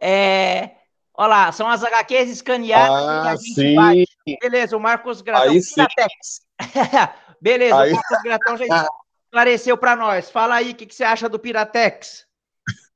É, 0.02 0.72
olha 1.14 1.28
lá, 1.28 1.52
são 1.52 1.68
as 1.68 1.84
HQs 1.84 2.30
escaneadas 2.30 2.90
ah, 2.90 3.22
que 3.22 3.28
a 3.28 3.36
gente 3.36 3.54
sim. 3.54 3.76
Vai. 3.76 4.04
Beleza, 4.42 4.78
o 4.78 4.80
Marcos 4.80 5.22
Gratão, 5.22 5.52
aí 5.52 5.60
Piratex. 5.62 6.42
Beleza, 7.42 7.80
aí... 7.80 7.92
o 7.92 7.96
Marcos 7.96 8.22
Gratão 8.24 8.58
já 8.58 8.88
esclareceu 9.26 9.78
para 9.78 9.96
nós. 9.96 10.30
Fala 10.30 10.56
aí, 10.56 10.72
o 10.72 10.76
que, 10.76 10.86
que 10.86 10.96
você 10.96 11.04
acha 11.04 11.28
do 11.28 11.40
Piratex? 11.40 12.26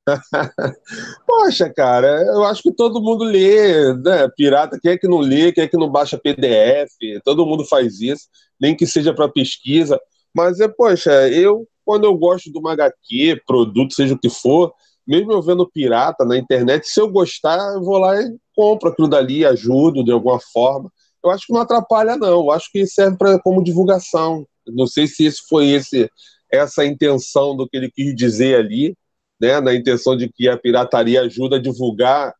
Poxa, 1.25 1.69
cara, 1.73 2.07
eu 2.23 2.43
acho 2.43 2.61
que 2.61 2.71
todo 2.71 3.01
mundo 3.01 3.23
lê, 3.23 3.93
né? 3.95 4.27
Pirata, 4.35 4.77
quem 4.81 4.91
é 4.91 4.97
que 4.97 5.07
não 5.07 5.19
lê, 5.19 5.51
quem 5.51 5.63
é 5.63 5.67
que 5.67 5.77
não 5.77 5.89
baixa 5.89 6.17
PDF, 6.17 6.91
todo 7.23 7.45
mundo 7.45 7.65
faz 7.65 8.01
isso, 8.01 8.27
nem 8.59 8.75
que 8.75 8.85
seja 8.85 9.13
para 9.13 9.29
pesquisa. 9.29 9.99
Mas 10.33 10.59
é, 10.59 10.67
poxa, 10.67 11.29
eu, 11.29 11.67
quando 11.85 12.05
eu 12.05 12.15
gosto 12.15 12.51
de 12.51 12.57
uma 12.57 12.73
HQ, 12.73 13.41
produto, 13.45 13.93
seja 13.93 14.13
o 14.13 14.19
que 14.19 14.29
for, 14.29 14.73
mesmo 15.05 15.31
eu 15.31 15.41
vendo 15.41 15.69
pirata 15.69 16.23
na 16.25 16.37
internet, 16.37 16.87
se 16.87 16.99
eu 16.99 17.09
gostar, 17.09 17.57
eu 17.73 17.83
vou 17.83 17.97
lá 17.97 18.21
e 18.21 18.35
compro 18.55 18.89
aquilo 18.89 19.07
dali, 19.07 19.45
ajudo 19.45 20.03
de 20.03 20.11
alguma 20.11 20.39
forma. 20.39 20.91
Eu 21.23 21.29
acho 21.29 21.47
que 21.47 21.53
não 21.53 21.61
atrapalha, 21.61 22.17
não. 22.17 22.27
Eu 22.27 22.51
acho 22.51 22.69
que 22.71 22.85
serve 22.85 23.17
pra, 23.17 23.39
como 23.39 23.63
divulgação. 23.63 24.45
Não 24.67 24.87
sei 24.87 25.07
se 25.07 25.25
esse 25.25 25.41
foi 25.47 25.69
esse, 25.69 26.09
essa 26.51 26.85
intenção 26.85 27.55
do 27.55 27.67
que 27.67 27.77
ele 27.77 27.91
quis 27.91 28.15
dizer 28.15 28.55
ali, 28.55 28.95
né, 29.39 29.59
na 29.59 29.73
intenção 29.73 30.15
de 30.15 30.29
que 30.29 30.47
a 30.47 30.57
pirataria 30.57 31.21
ajuda 31.21 31.57
a 31.57 31.61
divulgar 31.61 32.33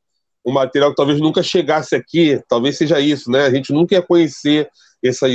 um 0.46 0.52
material 0.52 0.92
que 0.92 0.98
talvez 0.98 1.20
nunca 1.20 1.42
chegasse 1.42 1.96
aqui, 1.96 2.42
talvez 2.48 2.78
seja 2.78 3.00
isso, 3.00 3.32
né? 3.32 3.46
A 3.46 3.52
gente 3.52 3.72
nunca 3.72 3.96
ia 3.96 4.02
conhecer 4.02 4.70
essas 5.08 5.32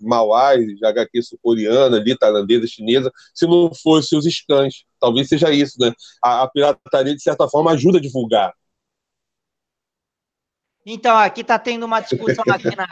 mauás, 0.00 0.60
HQ 0.82 1.22
sul-coreana 1.22 1.96
ali, 1.96 2.16
tailandesa, 2.16 2.66
chinesa, 2.66 3.10
se 3.34 3.46
não 3.46 3.70
fosse 3.74 4.16
os 4.16 4.24
scans. 4.24 4.84
Talvez 5.00 5.28
seja 5.28 5.50
isso, 5.50 5.78
né? 5.80 5.92
A, 6.22 6.42
a 6.42 6.48
pirataria, 6.48 7.14
de 7.14 7.22
certa 7.22 7.48
forma, 7.48 7.72
ajuda 7.72 7.98
a 7.98 8.00
divulgar. 8.00 8.52
Então, 10.84 11.16
aqui 11.16 11.40
está 11.40 11.58
tendo 11.58 11.84
uma 11.84 12.00
discussão 12.00 12.44
aqui 12.48 12.74
na, 12.76 12.88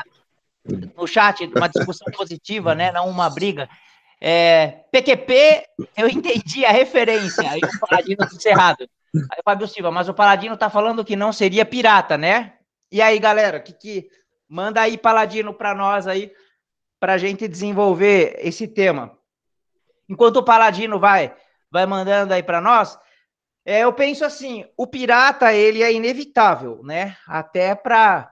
no 0.97 1.07
chat, 1.07 1.47
uma 1.47 1.69
discussão 1.69 2.13
positiva, 2.13 2.75
né? 2.75 2.91
Não 2.91 3.09
uma 3.09 3.31
briga. 3.31 3.69
É, 4.21 4.85
PQP, 4.91 5.65
eu 5.97 6.09
entendi 6.09 6.65
a 6.65 6.71
referência, 6.71 7.49
aí 7.49 7.61
o 7.61 7.79
Paladino 7.79 8.27
disse 8.27 8.49
errado. 8.49 8.89
Aí 9.15 9.39
o 9.39 9.45
Fábio 9.45 9.69
Silva, 9.69 9.91
mas 9.91 10.09
o 10.09 10.15
Paladino 10.15 10.57
tá 10.57 10.69
falando 10.69 11.05
que 11.05 11.15
não 11.15 11.33
seria 11.33 11.65
pirata, 11.65 12.19
né? 12.19 12.55
E 12.91 13.01
aí, 13.03 13.19
galera, 13.19 13.61
que, 13.61 13.73
que 13.73 14.09
manda 14.49 14.81
aí 14.81 14.99
Paladino 14.99 15.53
para 15.53 15.75
nós 15.75 16.07
aí, 16.07 16.33
para 17.01 17.15
a 17.15 17.19
gente 17.19 17.49
desenvolver 17.49 18.37
esse 18.39 18.67
tema. 18.69 19.17
Enquanto 20.09 20.37
o 20.37 20.45
Paladino 20.45 20.99
vai, 20.99 21.35
vai 21.71 21.87
mandando 21.87 22.35
aí 22.35 22.43
para 22.43 22.61
nós, 22.61 22.99
é, 23.65 23.81
eu 23.81 23.93
penso 23.93 24.25
assim, 24.25 24.65
o 24.77 24.87
pirata 24.87 25.53
ele 25.53 25.83
é 25.83 25.93
inevitável, 25.93 26.83
né? 26.85 27.17
Até 27.27 27.75
para 27.75 28.31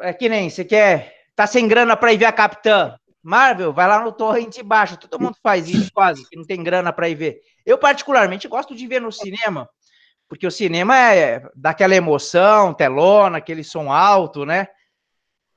é 0.00 0.12
que 0.12 0.28
nem 0.28 0.48
você 0.48 0.64
quer, 0.64 1.24
tá 1.34 1.46
sem 1.46 1.66
grana 1.66 1.96
para 1.96 2.12
ir 2.12 2.18
ver 2.18 2.26
a 2.26 2.32
Capitã, 2.32 2.96
Marvel, 3.22 3.72
vai 3.72 3.88
lá 3.88 4.00
no 4.00 4.12
torrente 4.12 4.62
baixo. 4.62 4.96
Todo 4.96 5.20
mundo 5.20 5.36
faz 5.42 5.68
isso 5.68 5.90
quase, 5.92 6.28
que 6.28 6.36
não 6.36 6.44
tem 6.44 6.62
grana 6.62 6.92
para 6.92 7.08
ir 7.08 7.14
ver. 7.14 7.40
Eu, 7.66 7.76
particularmente, 7.76 8.48
gosto 8.48 8.74
de 8.74 8.86
ver 8.86 9.00
no 9.00 9.12
cinema, 9.12 9.68
porque 10.28 10.46
o 10.46 10.50
cinema 10.50 10.96
é 10.98 11.42
daquela 11.54 11.94
emoção, 11.94 12.72
telona, 12.72 13.38
aquele 13.38 13.64
som 13.64 13.92
alto, 13.92 14.46
né? 14.46 14.68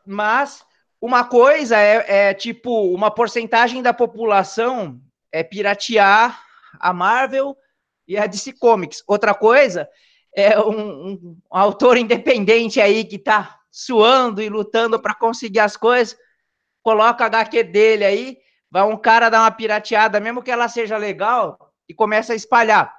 Mas 0.06 0.64
uma 0.99 1.24
coisa 1.24 1.78
é, 1.78 2.30
é 2.30 2.34
tipo 2.34 2.93
uma 2.93 3.12
porcentagem 3.12 3.82
da 3.82 3.93
população 3.93 4.99
é 5.32 5.43
piratear 5.43 6.43
a 6.80 6.93
Marvel 6.93 7.56
e 8.08 8.18
a 8.18 8.28
DC 8.28 8.54
Comics. 8.54 9.04
Outra 9.08 9.34
coisa 9.34 9.89
é 10.36 10.60
um, 10.60 11.14
um 11.14 11.38
autor 11.49 11.97
independente 11.97 12.80
aí 12.80 13.04
que 13.04 13.18
tá 13.18 13.60
suando 13.72 14.41
e 14.41 14.49
lutando 14.49 14.99
para 15.02 15.16
conseguir 15.16 15.60
as 15.60 15.78
coisas 15.78 16.18
coloca 16.84 17.24
a 17.24 17.28
HQ 17.28 17.64
dele 17.64 18.04
aí, 18.04 18.38
vai 18.70 18.84
um 18.84 18.97
cara 18.97 19.30
dar 19.30 19.41
uma 19.41 19.52
pirateada, 19.52 20.20
mesmo 20.20 20.41
que 20.41 20.52
ela 20.52 20.68
seja 20.68 20.97
legal, 20.97 21.58
e 21.88 21.93
começa 21.93 22.34
a 22.34 22.36
espalhar. 22.36 22.93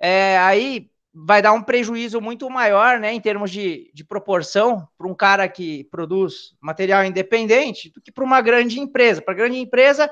É, 0.00 0.38
aí 0.38 0.90
vai 1.14 1.42
dar 1.42 1.52
um 1.52 1.62
prejuízo 1.62 2.20
muito 2.20 2.48
maior, 2.48 2.98
né, 2.98 3.12
em 3.12 3.20
termos 3.20 3.50
de, 3.50 3.90
de 3.92 4.04
proporção, 4.04 4.86
para 4.96 5.08
um 5.08 5.14
cara 5.14 5.48
que 5.48 5.84
produz 5.84 6.54
material 6.60 7.04
independente, 7.04 7.90
do 7.90 8.00
que 8.00 8.12
para 8.12 8.24
uma 8.24 8.40
grande 8.40 8.78
empresa. 8.78 9.22
Para 9.22 9.34
grande 9.34 9.58
empresa, 9.58 10.10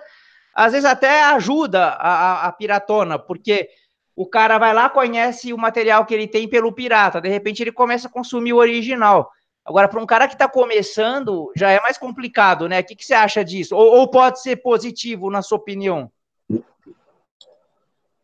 às 0.54 0.72
vezes 0.72 0.84
até 0.84 1.22
ajuda 1.24 1.84
a, 1.88 2.10
a, 2.10 2.46
a 2.46 2.52
piratona, 2.52 3.18
porque 3.18 3.68
o 4.16 4.26
cara 4.26 4.58
vai 4.58 4.72
lá, 4.72 4.88
conhece 4.88 5.52
o 5.52 5.58
material 5.58 6.06
que 6.06 6.14
ele 6.14 6.26
tem 6.26 6.48
pelo 6.48 6.72
pirata, 6.72 7.20
de 7.20 7.28
repente 7.28 7.62
ele 7.62 7.72
começa 7.72 8.08
a 8.08 8.10
consumir 8.10 8.54
o 8.54 8.58
original. 8.58 9.30
Agora, 9.66 9.88
para 9.88 10.00
um 10.00 10.06
cara 10.06 10.28
que 10.28 10.34
está 10.34 10.48
começando, 10.48 11.52
já 11.56 11.70
é 11.70 11.80
mais 11.80 11.98
complicado, 11.98 12.68
né? 12.68 12.80
O 12.80 12.84
que, 12.84 12.94
que 12.94 13.04
você 13.04 13.14
acha 13.14 13.44
disso? 13.44 13.74
Ou, 13.74 13.96
ou, 13.96 14.08
pode 14.08 14.40
ser 14.40 14.56
positivo, 14.62 15.28
na 15.28 15.42
sua 15.42 15.58
opinião? 15.58 16.10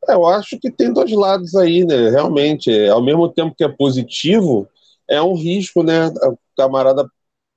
É, 0.09 0.15
eu 0.15 0.27
acho 0.27 0.59
que 0.59 0.71
tem 0.71 0.93
dois 0.93 1.13
lados 1.13 1.55
aí, 1.55 1.85
né? 1.85 2.11
Realmente, 2.11 2.71
é, 2.71 2.89
ao 2.89 3.03
mesmo 3.03 3.29
tempo 3.29 3.55
que 3.57 3.65
é 3.65 3.69
positivo, 3.69 4.69
é 5.09 5.23
um 5.23 5.35
risco, 5.35 5.83
né? 5.83 6.09
O 6.09 6.39
camarada 6.57 7.07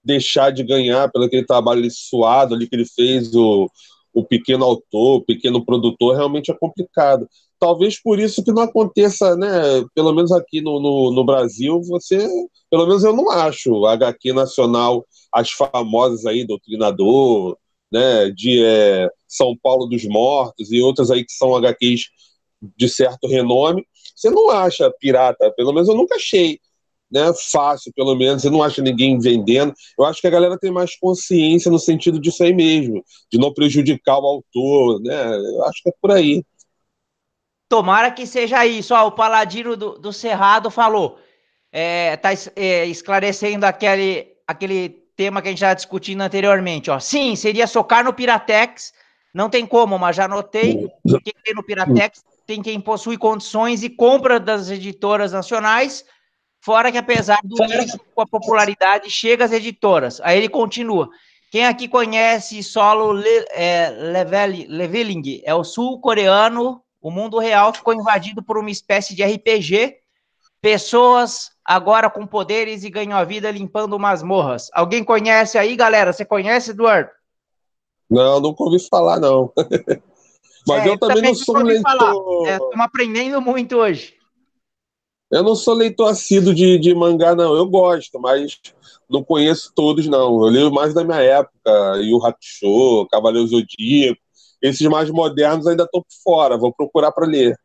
deixar 0.03 0.51
de 0.51 0.63
ganhar 0.63 1.11
pelo 1.11 1.25
aquele 1.25 1.45
trabalho 1.45 1.89
suado 1.89 2.53
ali 2.53 2.67
que 2.67 2.75
ele 2.75 2.85
fez, 2.85 3.33
o, 3.35 3.69
o 4.13 4.23
pequeno 4.23 4.63
autor, 4.63 5.17
o 5.17 5.25
pequeno 5.25 5.65
produtor, 5.65 6.15
realmente 6.15 6.51
é 6.51 6.53
complicado 6.53 7.27
talvez 7.59 7.99
por 8.01 8.19
isso 8.19 8.43
que 8.43 8.51
não 8.51 8.63
aconteça, 8.63 9.35
né? 9.35 9.47
Pelo 9.93 10.13
menos 10.13 10.31
aqui 10.31 10.61
no, 10.61 10.79
no, 10.79 11.11
no, 11.11 11.23
Brasil, 11.25 11.81
você, 11.81 12.27
pelo 12.69 12.85
menos 12.85 13.03
eu 13.03 13.15
não 13.15 13.29
acho, 13.31 13.85
HQ 13.85 14.33
nacional, 14.33 15.05
as 15.33 15.49
famosas 15.51 16.25
aí, 16.25 16.45
Doutrinador, 16.45 17.57
né? 17.91 18.29
De 18.31 18.63
é, 18.63 19.09
São 19.27 19.55
Paulo 19.61 19.87
dos 19.87 20.05
Mortos 20.05 20.71
e 20.71 20.81
outras 20.81 21.11
aí 21.11 21.23
que 21.25 21.33
são 21.33 21.55
HQs 21.55 22.03
de 22.75 22.89
certo 22.89 23.27
renome, 23.27 23.85
você 24.15 24.29
não 24.29 24.49
acha 24.49 24.91
pirata, 24.99 25.51
pelo 25.51 25.73
menos 25.73 25.89
eu 25.89 25.95
nunca 25.95 26.15
achei. 26.15 26.59
Né, 27.11 27.31
fácil, 27.51 27.93
pelo 27.95 28.15
menos, 28.15 28.41
você 28.41 28.49
não 28.49 28.63
acha 28.63 28.81
ninguém 28.81 29.19
vendendo. 29.19 29.73
Eu 29.97 30.05
acho 30.05 30.19
que 30.19 30.27
a 30.27 30.31
galera 30.31 30.57
tem 30.57 30.71
mais 30.71 30.97
consciência 30.97 31.69
no 31.71 31.77
sentido 31.77 32.19
disso 32.19 32.43
aí 32.43 32.51
mesmo, 32.53 33.03
de 33.31 33.37
não 33.37 33.53
prejudicar 33.53 34.17
o 34.17 34.25
autor, 34.25 34.99
né? 35.01 35.35
Eu 35.37 35.63
acho 35.65 35.83
que 35.83 35.89
é 35.89 35.93
por 36.01 36.11
aí. 36.11 36.43
Tomara 37.69 38.11
que 38.11 38.25
seja 38.25 38.65
isso. 38.65 38.93
Ó, 38.93 39.07
o 39.07 39.11
Paladino 39.11 39.77
do, 39.77 39.99
do 39.99 40.11
Cerrado 40.11 40.69
falou. 40.71 41.19
É, 41.71 42.17
tá 42.17 42.29
é, 42.55 42.85
esclarecendo 42.85 43.65
aquele, 43.65 44.27
aquele 44.47 44.89
tema 45.15 45.41
que 45.41 45.49
a 45.49 45.51
gente 45.51 45.59
já 45.59 45.73
discutindo 45.73 46.21
anteriormente. 46.21 46.89
Ó. 46.89 46.99
Sim, 46.99 47.35
seria 47.35 47.67
socar 47.67 48.03
no 48.03 48.13
Piratex. 48.13 48.93
Não 49.33 49.49
tem 49.49 49.65
como, 49.65 49.99
mas 49.99 50.15
já 50.15 50.25
anotei. 50.25 50.89
Quem 51.05 51.33
tem 51.43 51.53
no 51.53 51.63
Piratex 51.63 52.23
tem 52.45 52.61
quem 52.61 52.79
possui 52.79 53.17
condições 53.17 53.83
e 53.83 53.89
compra 53.89 54.39
das 54.39 54.69
editoras 54.69 55.31
nacionais, 55.31 56.05
Fora 56.65 56.91
que 56.91 56.97
apesar 56.97 57.37
do 57.43 57.55
com 58.15 58.21
a 58.23 58.25
popularidade, 58.25 59.07
chega 59.07 59.45
às 59.45 59.51
editoras. 59.51 60.19
Aí 60.23 60.35
ele 60.35 60.49
continua. 60.49 61.07
Quem 61.51 61.63
aqui 61.63 61.87
conhece 61.87 62.63
Solo 62.63 63.11
Le, 63.11 63.45
é, 63.51 63.91
Leveling? 64.67 65.43
É 65.45 65.53
o 65.53 65.63
sul-coreano. 65.63 66.81
O 66.99 67.11
mundo 67.11 67.37
real 67.37 67.71
ficou 67.71 67.93
invadido 67.93 68.41
por 68.41 68.57
uma 68.57 68.71
espécie 68.71 69.15
de 69.15 69.23
RPG. 69.23 69.97
Pessoas 70.59 71.51
agora 71.63 72.09
com 72.09 72.25
poderes 72.25 72.83
e 72.83 72.89
ganham 72.89 73.15
a 73.15 73.23
vida 73.23 73.51
limpando 73.51 73.99
masmorras. 73.99 74.71
Alguém 74.73 75.03
conhece 75.03 75.59
aí, 75.59 75.75
galera? 75.75 76.11
Você 76.11 76.25
conhece, 76.25 76.71
Eduardo? 76.71 77.11
Não, 78.09 78.39
nunca 78.39 78.63
ouvi 78.63 78.79
falar, 78.89 79.19
não. 79.19 79.53
Mas 80.67 80.85
é, 80.85 80.89
eu 80.89 80.97
também, 80.97 81.17
também 81.17 81.31
não 81.31 81.35
sou 81.35 81.57
um 81.57 81.63
leitor. 81.63 82.45
Estamos 82.45 82.79
é, 82.79 82.83
aprendendo 82.83 83.41
muito 83.41 83.77
hoje. 83.77 84.15
Eu 85.31 85.43
não 85.43 85.55
sou 85.55 85.73
leitor 85.73 86.09
assíduo 86.09 86.53
de, 86.53 86.77
de 86.77 86.93
mangá, 86.93 87.35
não. 87.35 87.55
Eu 87.55 87.65
gosto, 87.67 88.19
mas 88.19 88.59
não 89.09 89.23
conheço 89.23 89.71
todos, 89.75 90.07
não. 90.07 90.43
Eu 90.43 90.49
leio 90.49 90.71
mais 90.71 90.93
da 90.93 91.03
minha 91.03 91.21
época. 91.21 91.97
Yu 91.97 92.25
Hakusho, 92.25 93.07
Cavaleiro 93.11 93.47
Zodíaco. 93.47 94.21
Esses 94.61 94.87
mais 94.87 95.09
modernos 95.09 95.67
ainda 95.67 95.83
estou 95.83 96.03
por 96.03 96.13
fora. 96.23 96.57
Vou 96.57 96.73
procurar 96.73 97.11
para 97.11 97.27
ler. 97.27 97.59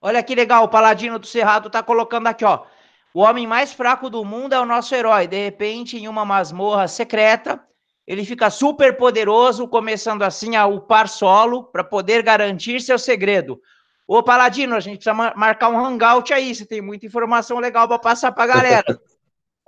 Olha 0.00 0.22
que 0.22 0.34
legal, 0.34 0.64
o 0.64 0.68
Paladino 0.68 1.18
do 1.18 1.26
Cerrado 1.26 1.68
tá 1.68 1.82
colocando 1.82 2.28
aqui, 2.28 2.44
ó. 2.44 2.64
O 3.12 3.20
homem 3.20 3.46
mais 3.46 3.72
fraco 3.72 4.08
do 4.08 4.24
mundo 4.24 4.52
é 4.52 4.60
o 4.60 4.66
nosso 4.66 4.94
herói. 4.94 5.26
De 5.26 5.44
repente, 5.44 5.96
em 5.96 6.06
uma 6.06 6.24
masmorra 6.24 6.86
secreta, 6.86 7.60
ele 8.08 8.24
fica 8.24 8.48
super 8.48 8.96
poderoso, 8.96 9.68
começando 9.68 10.22
assim 10.22 10.56
a 10.56 10.66
upar 10.66 11.06
solo 11.06 11.64
para 11.64 11.84
poder 11.84 12.22
garantir 12.22 12.80
seu 12.80 12.98
segredo. 12.98 13.60
Ô, 14.06 14.22
Paladino, 14.22 14.74
a 14.74 14.80
gente 14.80 15.04
precisa 15.04 15.12
marcar 15.12 15.68
um 15.68 15.78
hangout 15.78 16.32
aí. 16.32 16.54
Você 16.54 16.64
tem 16.64 16.80
muita 16.80 17.04
informação 17.04 17.58
legal 17.58 17.86
para 17.86 17.98
passar 17.98 18.32
para 18.32 18.44
a 18.44 18.56
galera. 18.56 18.84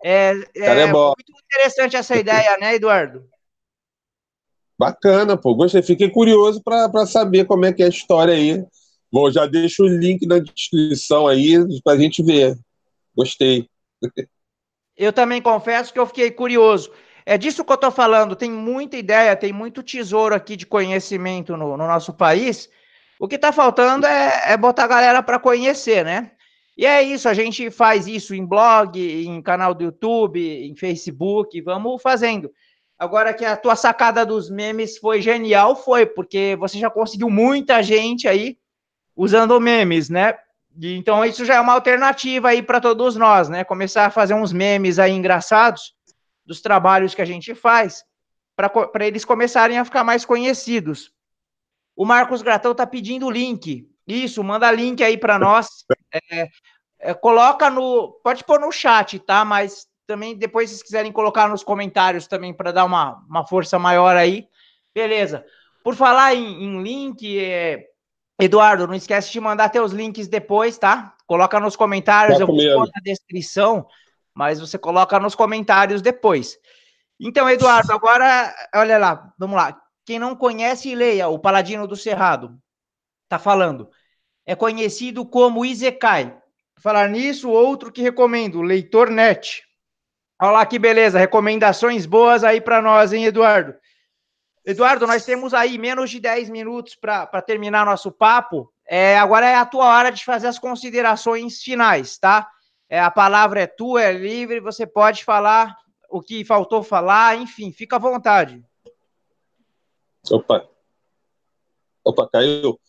É, 0.03 0.30
é, 0.57 0.64
é 0.64 0.86
muito 0.86 1.30
interessante 1.45 1.95
essa 1.95 2.16
ideia, 2.16 2.57
né, 2.57 2.74
Eduardo? 2.74 3.28
Bacana, 4.78 5.36
pô. 5.36 5.55
Gostei. 5.55 5.82
Fiquei 5.82 6.09
curioso 6.09 6.62
para 6.64 7.05
saber 7.05 7.45
como 7.45 7.66
é 7.66 7.72
que 7.74 7.82
é 7.82 7.84
a 7.84 7.91
história 7.91 8.32
aí. 8.32 8.64
Bom, 9.12 9.30
já 9.30 9.45
deixo 9.45 9.82
o 9.82 9.86
link 9.86 10.26
na 10.26 10.38
descrição 10.38 11.28
aí 11.28 11.55
para 11.84 11.93
a 11.93 11.99
gente 11.99 12.22
ver. 12.22 12.59
Gostei. 13.14 13.68
Eu 14.97 15.12
também 15.12 15.43
confesso 15.43 15.93
que 15.93 15.99
eu 15.99 16.07
fiquei 16.07 16.30
curioso. 16.30 16.91
É 17.25 17.37
disso 17.37 17.64
que 17.64 17.73
eu 17.73 17.75
estou 17.75 17.91
falando. 17.91 18.37
Tem 18.37 18.51
muita 18.51 18.97
ideia, 18.97 19.37
tem 19.37 19.53
muito 19.53 19.83
tesouro 19.83 20.35
aqui 20.35 20.57
de 20.57 20.66
conhecimento 20.66 21.57
no, 21.57 21.77
no 21.77 21.87
nosso 21.87 22.12
país. 22.12 22.68
O 23.18 23.29
que 23.29 23.37
está 23.37 23.53
faltando 23.53 24.07
é, 24.07 24.53
é, 24.53 24.57
botar 24.57 24.85
a 24.85 24.89
galera 24.89 25.23
para 25.23 25.39
conhecer, 25.39 26.05
né? 26.05 26.33
E 26.77 26.87
é 26.87 27.03
isso, 27.03 27.29
a 27.29 27.35
gente 27.35 27.71
faz 27.71 28.07
isso 28.07 28.35
em 28.35 28.47
blog, 28.47 28.99
em 28.99 29.43
canal 29.43 29.75
do 29.75 29.85
YouTube, 29.85 30.41
em 30.41 30.75
Facebook, 30.75 31.61
vamos 31.61 32.01
fazendo. 32.01 32.51
Agora 32.99 33.35
que 33.35 33.45
a 33.45 33.57
tua 33.57 33.77
sacada 33.77 34.25
dos 34.25 34.49
memes 34.49 34.97
foi 34.97 35.21
genial, 35.21 35.77
foi, 35.77 36.07
porque 36.07 36.57
você 36.59 36.79
já 36.79 36.89
conseguiu 36.89 37.29
muita 37.29 37.83
gente 37.83 38.27
aí 38.27 38.57
usando 39.14 39.61
memes, 39.61 40.09
né? 40.09 40.35
Então 40.83 41.23
isso 41.23 41.45
já 41.45 41.57
é 41.57 41.61
uma 41.61 41.75
alternativa 41.75 42.49
aí 42.49 42.62
para 42.62 42.81
todos 42.81 43.16
nós, 43.16 43.51
né? 43.51 43.64
Começar 43.64 44.07
a 44.07 44.11
fazer 44.11 44.33
uns 44.33 44.53
memes 44.53 44.99
aí 44.99 45.12
engraçados 45.12 45.95
dos 46.51 46.61
trabalhos 46.61 47.14
que 47.14 47.22
a 47.22 47.24
gente 47.24 47.55
faz, 47.55 48.05
para 48.57 49.07
eles 49.07 49.24
começarem 49.24 49.78
a 49.78 49.84
ficar 49.84 50.03
mais 50.03 50.24
conhecidos. 50.24 51.12
O 51.94 52.05
Marcos 52.05 52.42
Gratão 52.42 52.74
tá 52.74 52.84
pedindo 52.84 53.26
o 53.26 53.30
link. 53.30 53.88
Isso, 54.05 54.42
manda 54.42 54.72
link 54.72 55.01
aí 55.01 55.16
para 55.16 55.38
nós. 55.38 55.68
É, 56.12 56.48
é, 56.98 57.14
coloca 57.14 57.70
no. 57.70 58.18
Pode 58.24 58.42
pôr 58.42 58.59
no 58.59 58.72
chat, 58.72 59.20
tá? 59.20 59.44
Mas 59.44 59.86
também 60.09 60.36
depois, 60.36 60.70
se 60.70 60.82
quiserem 60.82 61.12
colocar 61.12 61.48
nos 61.48 61.62
comentários 61.62 62.26
também 62.26 62.53
para 62.53 62.72
dar 62.72 62.84
uma, 62.84 63.24
uma 63.28 63.46
força 63.46 63.78
maior 63.78 64.16
aí. 64.16 64.48
Beleza. 64.92 65.44
Por 65.84 65.94
falar 65.94 66.34
em, 66.34 66.64
em 66.64 66.82
link, 66.82 67.38
é, 67.38 67.86
Eduardo, 68.40 68.88
não 68.88 68.94
esquece 68.94 69.30
de 69.30 69.38
mandar 69.38 69.68
teus 69.68 69.92
links 69.92 70.26
depois, 70.26 70.76
tá? 70.76 71.14
Coloca 71.28 71.61
nos 71.61 71.76
comentários, 71.76 72.38
tá 72.38 72.42
eu 72.42 72.46
vou 72.48 72.57
pôr 72.57 72.90
na 72.92 73.03
descrição, 73.05 73.86
mas 74.41 74.59
você 74.59 74.78
coloca 74.78 75.20
nos 75.20 75.34
comentários 75.34 76.01
depois. 76.01 76.59
Então, 77.20 77.47
Eduardo, 77.47 77.93
agora, 77.93 78.55
olha 78.74 78.97
lá, 78.97 79.30
vamos 79.38 79.55
lá. 79.55 79.78
Quem 80.07 80.18
não 80.18 80.34
conhece, 80.34 80.95
leia 80.95 81.28
o 81.28 81.38
Paladino 81.38 81.86
do 81.86 81.95
Cerrado. 81.95 82.59
Tá 83.28 83.38
falando. 83.38 83.91
É 84.47 84.55
conhecido 84.55 85.26
como 85.26 85.62
Izekai. 85.62 86.34
Falar 86.78 87.11
nisso, 87.11 87.51
outro 87.51 87.93
que 87.93 88.01
recomendo, 88.01 88.62
Leitor 88.62 89.11
Net. 89.11 89.62
Olha 90.41 90.53
lá 90.53 90.64
que 90.64 90.78
beleza, 90.78 91.18
recomendações 91.18 92.07
boas 92.07 92.43
aí 92.43 92.62
para 92.62 92.80
nós, 92.80 93.12
hein, 93.12 93.26
Eduardo? 93.26 93.74
Eduardo, 94.64 95.07
nós 95.07 95.22
temos 95.22 95.53
aí 95.53 95.76
menos 95.76 96.09
de 96.09 96.18
10 96.18 96.49
minutos 96.49 96.95
para 96.95 97.43
terminar 97.43 97.84
nosso 97.84 98.11
papo. 98.11 98.72
É, 98.88 99.18
agora 99.18 99.47
é 99.47 99.57
a 99.57 99.66
tua 99.66 99.84
hora 99.84 100.11
de 100.11 100.24
fazer 100.24 100.47
as 100.47 100.59
considerações 100.59 101.62
finais, 101.62 102.16
tá? 102.16 102.49
É, 102.91 102.99
a 102.99 103.11
palavra 103.11 103.61
é 103.61 103.68
tua, 103.68 104.03
é 104.03 104.12
livre, 104.12 104.59
você 104.59 104.84
pode 104.84 105.24
falar 105.24 105.76
o 106.11 106.20
que 106.20 106.45
faltou 106.45 106.82
falar, 106.82 107.36
enfim, 107.36 107.70
fica 107.70 107.95
à 107.95 107.99
vontade. 108.01 108.64
Opa. 110.28 110.68
Opa, 112.05 112.28
caiu. 112.28 112.80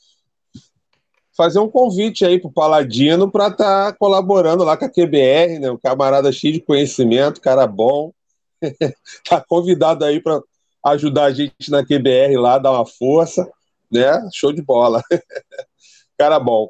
Fazer 1.37 1.59
um 1.59 1.69
convite 1.69 2.25
aí 2.25 2.39
para 2.39 2.49
o 2.49 2.53
Paladino 2.53 3.31
para 3.31 3.47
estar 3.47 3.91
tá 3.91 3.97
colaborando 3.97 4.63
lá 4.63 4.75
com 4.75 4.85
a 4.85 4.89
QBR, 4.89 5.59
né? 5.59 5.69
Um 5.69 5.77
camarada 5.77 6.31
cheio 6.31 6.53
de 6.53 6.61
conhecimento, 6.61 7.39
cara 7.39 7.67
bom. 7.67 8.11
tá 9.29 9.39
convidado 9.39 10.03
aí 10.03 10.19
para 10.19 10.41
ajudar 10.87 11.25
a 11.25 11.31
gente 11.31 11.69
na 11.69 11.85
QBR 11.85 12.35
lá, 12.37 12.57
dar 12.57 12.71
uma 12.71 12.85
força, 12.87 13.47
né? 13.91 14.27
Show 14.33 14.51
de 14.51 14.63
bola. 14.63 15.03
Cara 16.17 16.39
bom. 16.39 16.69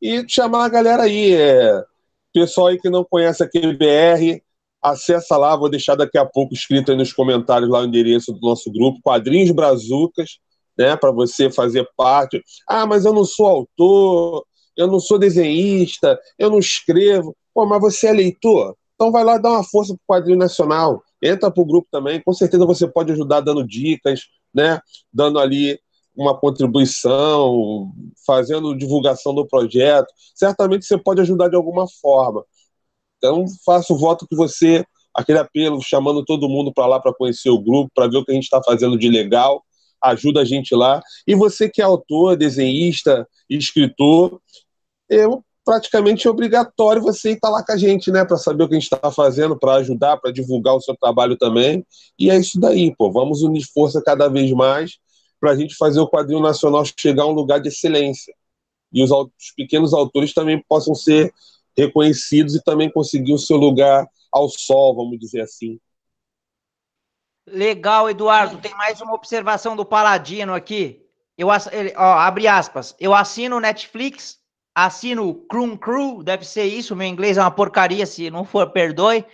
E 0.00 0.26
chamar 0.26 0.64
a 0.64 0.68
galera 0.68 1.02
aí, 1.02 1.34
é, 1.34 1.84
pessoal 2.32 2.68
aí 2.68 2.78
que 2.78 2.90
não 2.90 3.04
conhece 3.04 3.42
a 3.42 3.48
QBR, 3.48 4.42
acessa 4.82 5.36
lá, 5.36 5.54
vou 5.56 5.68
deixar 5.68 5.94
daqui 5.94 6.18
a 6.18 6.24
pouco 6.24 6.54
escrito 6.54 6.90
aí 6.90 6.96
nos 6.96 7.12
comentários 7.12 7.70
lá 7.70 7.80
o 7.80 7.84
endereço 7.84 8.32
do 8.32 8.40
nosso 8.40 8.70
grupo, 8.72 9.00
Quadrinhos 9.02 9.50
Brazucas, 9.50 10.38
né, 10.78 10.96
para 10.96 11.10
você 11.10 11.50
fazer 11.50 11.86
parte. 11.96 12.42
Ah, 12.68 12.86
mas 12.86 13.04
eu 13.04 13.12
não 13.12 13.24
sou 13.24 13.46
autor, 13.46 14.46
eu 14.76 14.86
não 14.86 15.00
sou 15.00 15.18
desenhista, 15.18 16.18
eu 16.38 16.50
não 16.50 16.58
escrevo. 16.58 17.36
Pô, 17.52 17.66
mas 17.66 17.80
você 17.80 18.06
é 18.06 18.12
leitor? 18.12 18.74
Então 18.94 19.12
vai 19.12 19.24
lá 19.24 19.36
dar 19.36 19.50
uma 19.50 19.64
força 19.64 19.94
pro 19.94 20.16
quadrinho 20.16 20.38
nacional 20.38 21.02
entra 21.22 21.50
para 21.50 21.62
o 21.62 21.66
grupo 21.66 21.88
também. 21.90 22.20
Com 22.20 22.32
certeza 22.32 22.64
você 22.64 22.88
pode 22.88 23.12
ajudar 23.12 23.40
dando 23.40 23.66
dicas, 23.66 24.22
né? 24.54 24.80
Dando 25.12 25.38
ali 25.38 25.78
uma 26.14 26.36
contribuição, 26.36 27.92
fazendo 28.26 28.76
divulgação 28.76 29.34
do 29.34 29.46
projeto. 29.46 30.08
Certamente 30.34 30.84
você 30.84 30.98
pode 30.98 31.20
ajudar 31.20 31.48
de 31.48 31.56
alguma 31.56 31.86
forma. 32.00 32.44
Então, 33.18 33.44
faço 33.64 33.94
o 33.94 33.98
voto 33.98 34.26
que 34.26 34.34
você, 34.34 34.84
aquele 35.14 35.38
apelo, 35.38 35.80
chamando 35.82 36.24
todo 36.24 36.48
mundo 36.48 36.72
para 36.72 36.86
lá 36.86 37.00
para 37.00 37.14
conhecer 37.14 37.50
o 37.50 37.60
grupo, 37.60 37.90
para 37.94 38.08
ver 38.08 38.18
o 38.18 38.24
que 38.24 38.32
a 38.32 38.34
gente 38.34 38.44
está 38.44 38.62
fazendo 38.62 38.98
de 38.98 39.08
legal. 39.08 39.62
Ajuda 40.02 40.40
a 40.40 40.44
gente 40.44 40.74
lá. 40.74 41.02
E 41.26 41.34
você 41.34 41.68
que 41.68 41.82
é 41.82 41.84
autor, 41.84 42.36
desenhista, 42.36 43.28
escritor, 43.48 44.40
eu 45.08 45.44
praticamente 45.64 46.26
obrigatório 46.26 47.02
você 47.02 47.32
estar 47.32 47.50
lá 47.50 47.64
com 47.64 47.72
a 47.72 47.76
gente, 47.76 48.10
né, 48.10 48.24
para 48.24 48.38
saber 48.38 48.64
o 48.64 48.68
que 48.68 48.74
a 48.74 48.80
gente 48.80 48.92
está 48.92 49.12
fazendo, 49.12 49.58
para 49.58 49.74
ajudar, 49.74 50.16
para 50.16 50.32
divulgar 50.32 50.74
o 50.74 50.80
seu 50.80 50.96
trabalho 50.96 51.36
também. 51.36 51.84
E 52.18 52.30
é 52.30 52.36
isso 52.36 52.58
daí, 52.58 52.94
pô. 52.96 53.12
Vamos 53.12 53.42
unir 53.42 53.62
força 53.72 54.02
cada 54.02 54.28
vez 54.28 54.50
mais 54.52 54.98
para 55.40 55.52
a 55.52 55.56
gente 55.56 55.74
fazer 55.74 55.98
o 56.00 56.08
quadrinho 56.08 56.40
nacional 56.40 56.84
chegar 56.84 57.22
a 57.22 57.26
um 57.26 57.32
lugar 57.32 57.60
de 57.60 57.68
excelência. 57.68 58.34
E 58.92 59.02
os, 59.02 59.10
os 59.10 59.52
pequenos 59.56 59.94
autores 59.94 60.34
também 60.34 60.62
possam 60.68 60.94
ser 60.94 61.32
reconhecidos 61.76 62.54
e 62.54 62.62
também 62.62 62.90
conseguir 62.90 63.32
o 63.32 63.38
seu 63.38 63.56
lugar 63.56 64.06
ao 64.30 64.48
sol, 64.48 64.94
vamos 64.94 65.18
dizer 65.18 65.40
assim. 65.40 65.80
Legal, 67.46 68.10
Eduardo. 68.10 68.58
Tem 68.58 68.74
mais 68.76 69.00
uma 69.00 69.14
observação 69.14 69.74
do 69.74 69.84
Paladino 69.84 70.54
aqui. 70.54 71.04
Eu, 71.38 71.48
ó, 71.48 72.02
abre 72.02 72.46
aspas. 72.46 72.94
Eu 73.00 73.14
assino 73.14 73.58
Netflix 73.58 74.40
assino 74.74 75.34
Crum 75.48 75.76
Crew, 75.76 76.22
deve 76.22 76.44
ser 76.44 76.64
isso, 76.64 76.94
meu 76.96 77.06
inglês 77.06 77.36
é 77.36 77.40
uma 77.40 77.50
porcaria, 77.50 78.06
se 78.06 78.30
não 78.30 78.44
for, 78.44 78.70
perdoe. 78.70 79.24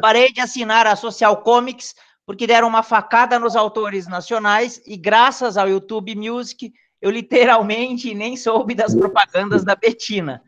Parei 0.00 0.32
de 0.32 0.40
assinar 0.40 0.86
a 0.86 0.96
Social 0.96 1.36
Comics 1.42 1.94
porque 2.30 2.46
deram 2.46 2.68
uma 2.68 2.84
facada 2.84 3.40
nos 3.40 3.56
autores 3.56 4.06
nacionais 4.06 4.80
e 4.86 4.96
graças 4.96 5.56
ao 5.56 5.68
YouTube 5.68 6.14
Music 6.14 6.72
eu 7.02 7.10
literalmente 7.10 8.14
nem 8.14 8.36
soube 8.36 8.72
das 8.72 8.94
propagandas 8.94 9.64
da 9.64 9.74
Betina. 9.74 10.40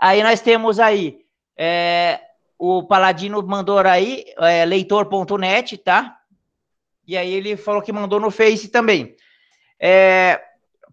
Aí 0.00 0.22
nós 0.22 0.40
temos 0.40 0.80
aí, 0.80 1.18
é, 1.54 2.18
o 2.58 2.84
Paladino 2.84 3.42
mandou 3.42 3.78
aí, 3.80 4.24
é, 4.38 4.64
leitor.net, 4.64 5.76
tá? 5.76 6.16
E 7.06 7.14
aí 7.14 7.30
ele 7.30 7.58
falou 7.58 7.82
que 7.82 7.92
mandou 7.92 8.18
no 8.18 8.30
Face 8.30 8.68
também. 8.68 9.14
É, 9.78 10.40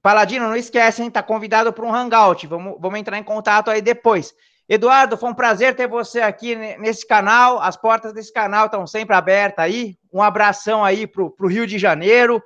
Paladino, 0.01 0.49
não 0.49 0.55
esquece, 0.57 1.01
hein? 1.01 1.09
Tá 1.09 1.24
convidado 1.24 1.72
para 1.72 1.86
um 1.86 1.95
hangout. 1.95 2.45
Vamos, 2.45 2.76
vamos 2.78 2.99
entrar 2.99 3.17
em 3.17 3.24
contato 3.24 3.72
aí 3.72 3.82
depois. 3.82 4.36
Eduardo, 4.72 5.17
foi 5.17 5.32
um 5.32 5.34
prazer 5.34 5.76
ter 5.76 5.88
você 5.88 6.22
aqui 6.22 6.55
nesse 6.55 7.03
canal. 7.03 7.59
As 7.59 7.76
portas 7.76 8.13
desse 8.13 8.32
canal 8.32 8.67
estão 8.67 8.86
sempre 8.86 9.15
abertas 9.15 9.65
aí. 9.65 9.97
Um 10.13 10.22
abração 10.22 10.86
aí 10.86 11.07
para 11.07 11.24
o 11.24 11.47
Rio 11.47 11.65
de 11.65 11.80
Janeiro. 11.80 12.39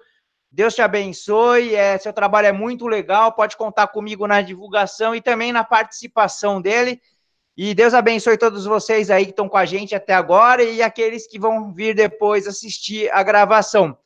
Deus 0.49 0.73
te 0.73 0.81
abençoe. 0.81 1.75
É, 1.75 1.97
seu 1.97 2.13
trabalho 2.13 2.47
é 2.47 2.53
muito 2.53 2.87
legal. 2.87 3.33
Pode 3.33 3.57
contar 3.57 3.87
comigo 3.87 4.25
na 4.25 4.41
divulgação 4.41 5.13
e 5.13 5.19
também 5.19 5.51
na 5.51 5.65
participação 5.65 6.61
dele. 6.61 7.01
E 7.57 7.75
Deus 7.75 7.93
abençoe 7.93 8.37
todos 8.37 8.63
vocês 8.63 9.11
aí 9.11 9.25
que 9.25 9.31
estão 9.31 9.49
com 9.49 9.57
a 9.57 9.65
gente 9.65 9.93
até 9.93 10.13
agora 10.13 10.63
e 10.63 10.81
aqueles 10.81 11.27
que 11.27 11.37
vão 11.37 11.73
vir 11.73 11.93
depois 11.93 12.47
assistir 12.47 13.11
a 13.11 13.21
gravação. 13.21 13.97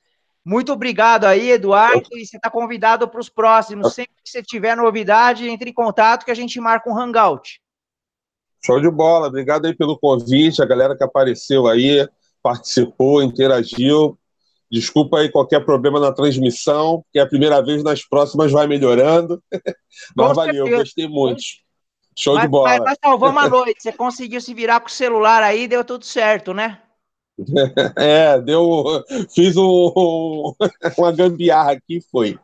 Muito 0.43 0.73
obrigado 0.73 1.25
aí, 1.25 1.51
Eduardo. 1.51 2.09
E 2.13 2.25
você 2.25 2.37
está 2.37 2.49
convidado 2.49 3.07
para 3.07 3.19
os 3.19 3.29
próximos. 3.29 3.93
Sempre 3.93 4.15
que 4.23 4.31
você 4.31 4.41
tiver 4.41 4.75
novidade, 4.75 5.47
entre 5.47 5.69
em 5.69 5.73
contato 5.73 6.25
que 6.25 6.31
a 6.31 6.35
gente 6.35 6.59
marca 6.59 6.89
um 6.89 6.97
hangout. 6.97 7.61
Show 8.65 8.81
de 8.81 8.89
bola, 8.89 9.27
obrigado 9.27 9.65
aí 9.65 9.75
pelo 9.75 9.97
convite, 9.97 10.61
a 10.61 10.65
galera 10.65 10.95
que 10.95 11.03
apareceu 11.03 11.67
aí, 11.67 12.07
participou, 12.41 13.21
interagiu. 13.21 14.17
Desculpa 14.69 15.19
aí 15.19 15.29
qualquer 15.29 15.63
problema 15.63 15.99
na 15.99 16.11
transmissão, 16.11 17.03
que 17.11 17.19
é 17.19 17.21
a 17.21 17.27
primeira 17.27 17.63
vez, 17.63 17.83
nas 17.83 18.03
próximas 18.03 18.51
vai 18.51 18.67
melhorando. 18.67 19.41
Mas 20.15 20.35
valeu, 20.35 20.65
certeza. 20.65 20.83
gostei 20.83 21.07
muito. 21.07 21.41
Show 22.17 22.33
mas, 22.33 22.43
de 22.43 22.49
bola. 22.49 22.69
Mas, 22.69 22.79
mas 22.79 22.97
salvamos 23.03 23.43
a 23.43 23.47
noite. 23.47 23.83
Você 23.83 23.91
conseguiu 23.91 24.41
se 24.41 24.51
virar 24.51 24.79
com 24.79 24.87
o 24.87 24.91
celular 24.91 25.43
aí, 25.43 25.67
deu 25.67 25.83
tudo 25.85 26.03
certo, 26.03 26.53
né? 26.53 26.81
É, 27.95 28.41
deu. 28.41 29.03
Fiz 29.33 29.55
um, 29.55 30.53
uma 30.97 31.11
gambiarra 31.11 31.73
aqui, 31.73 32.01
foi. 32.11 32.39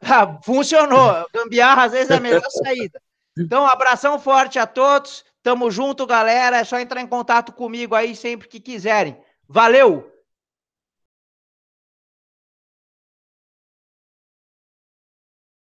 Ah, 0.00 0.38
funcionou. 0.42 1.26
Gambiarra 1.32 1.84
às 1.84 1.92
vezes 1.92 2.10
é 2.10 2.16
a 2.16 2.20
melhor 2.20 2.42
saída. 2.48 3.00
Então, 3.38 3.64
um 3.64 3.66
abração 3.66 4.18
forte 4.18 4.58
a 4.58 4.66
todos. 4.66 5.24
Tamo 5.42 5.70
junto, 5.70 6.06
galera. 6.06 6.58
É 6.58 6.64
só 6.64 6.78
entrar 6.78 7.00
em 7.00 7.06
contato 7.06 7.52
comigo 7.52 7.94
aí 7.94 8.14
sempre 8.14 8.48
que 8.48 8.60
quiserem. 8.60 9.16
Valeu! 9.48 10.11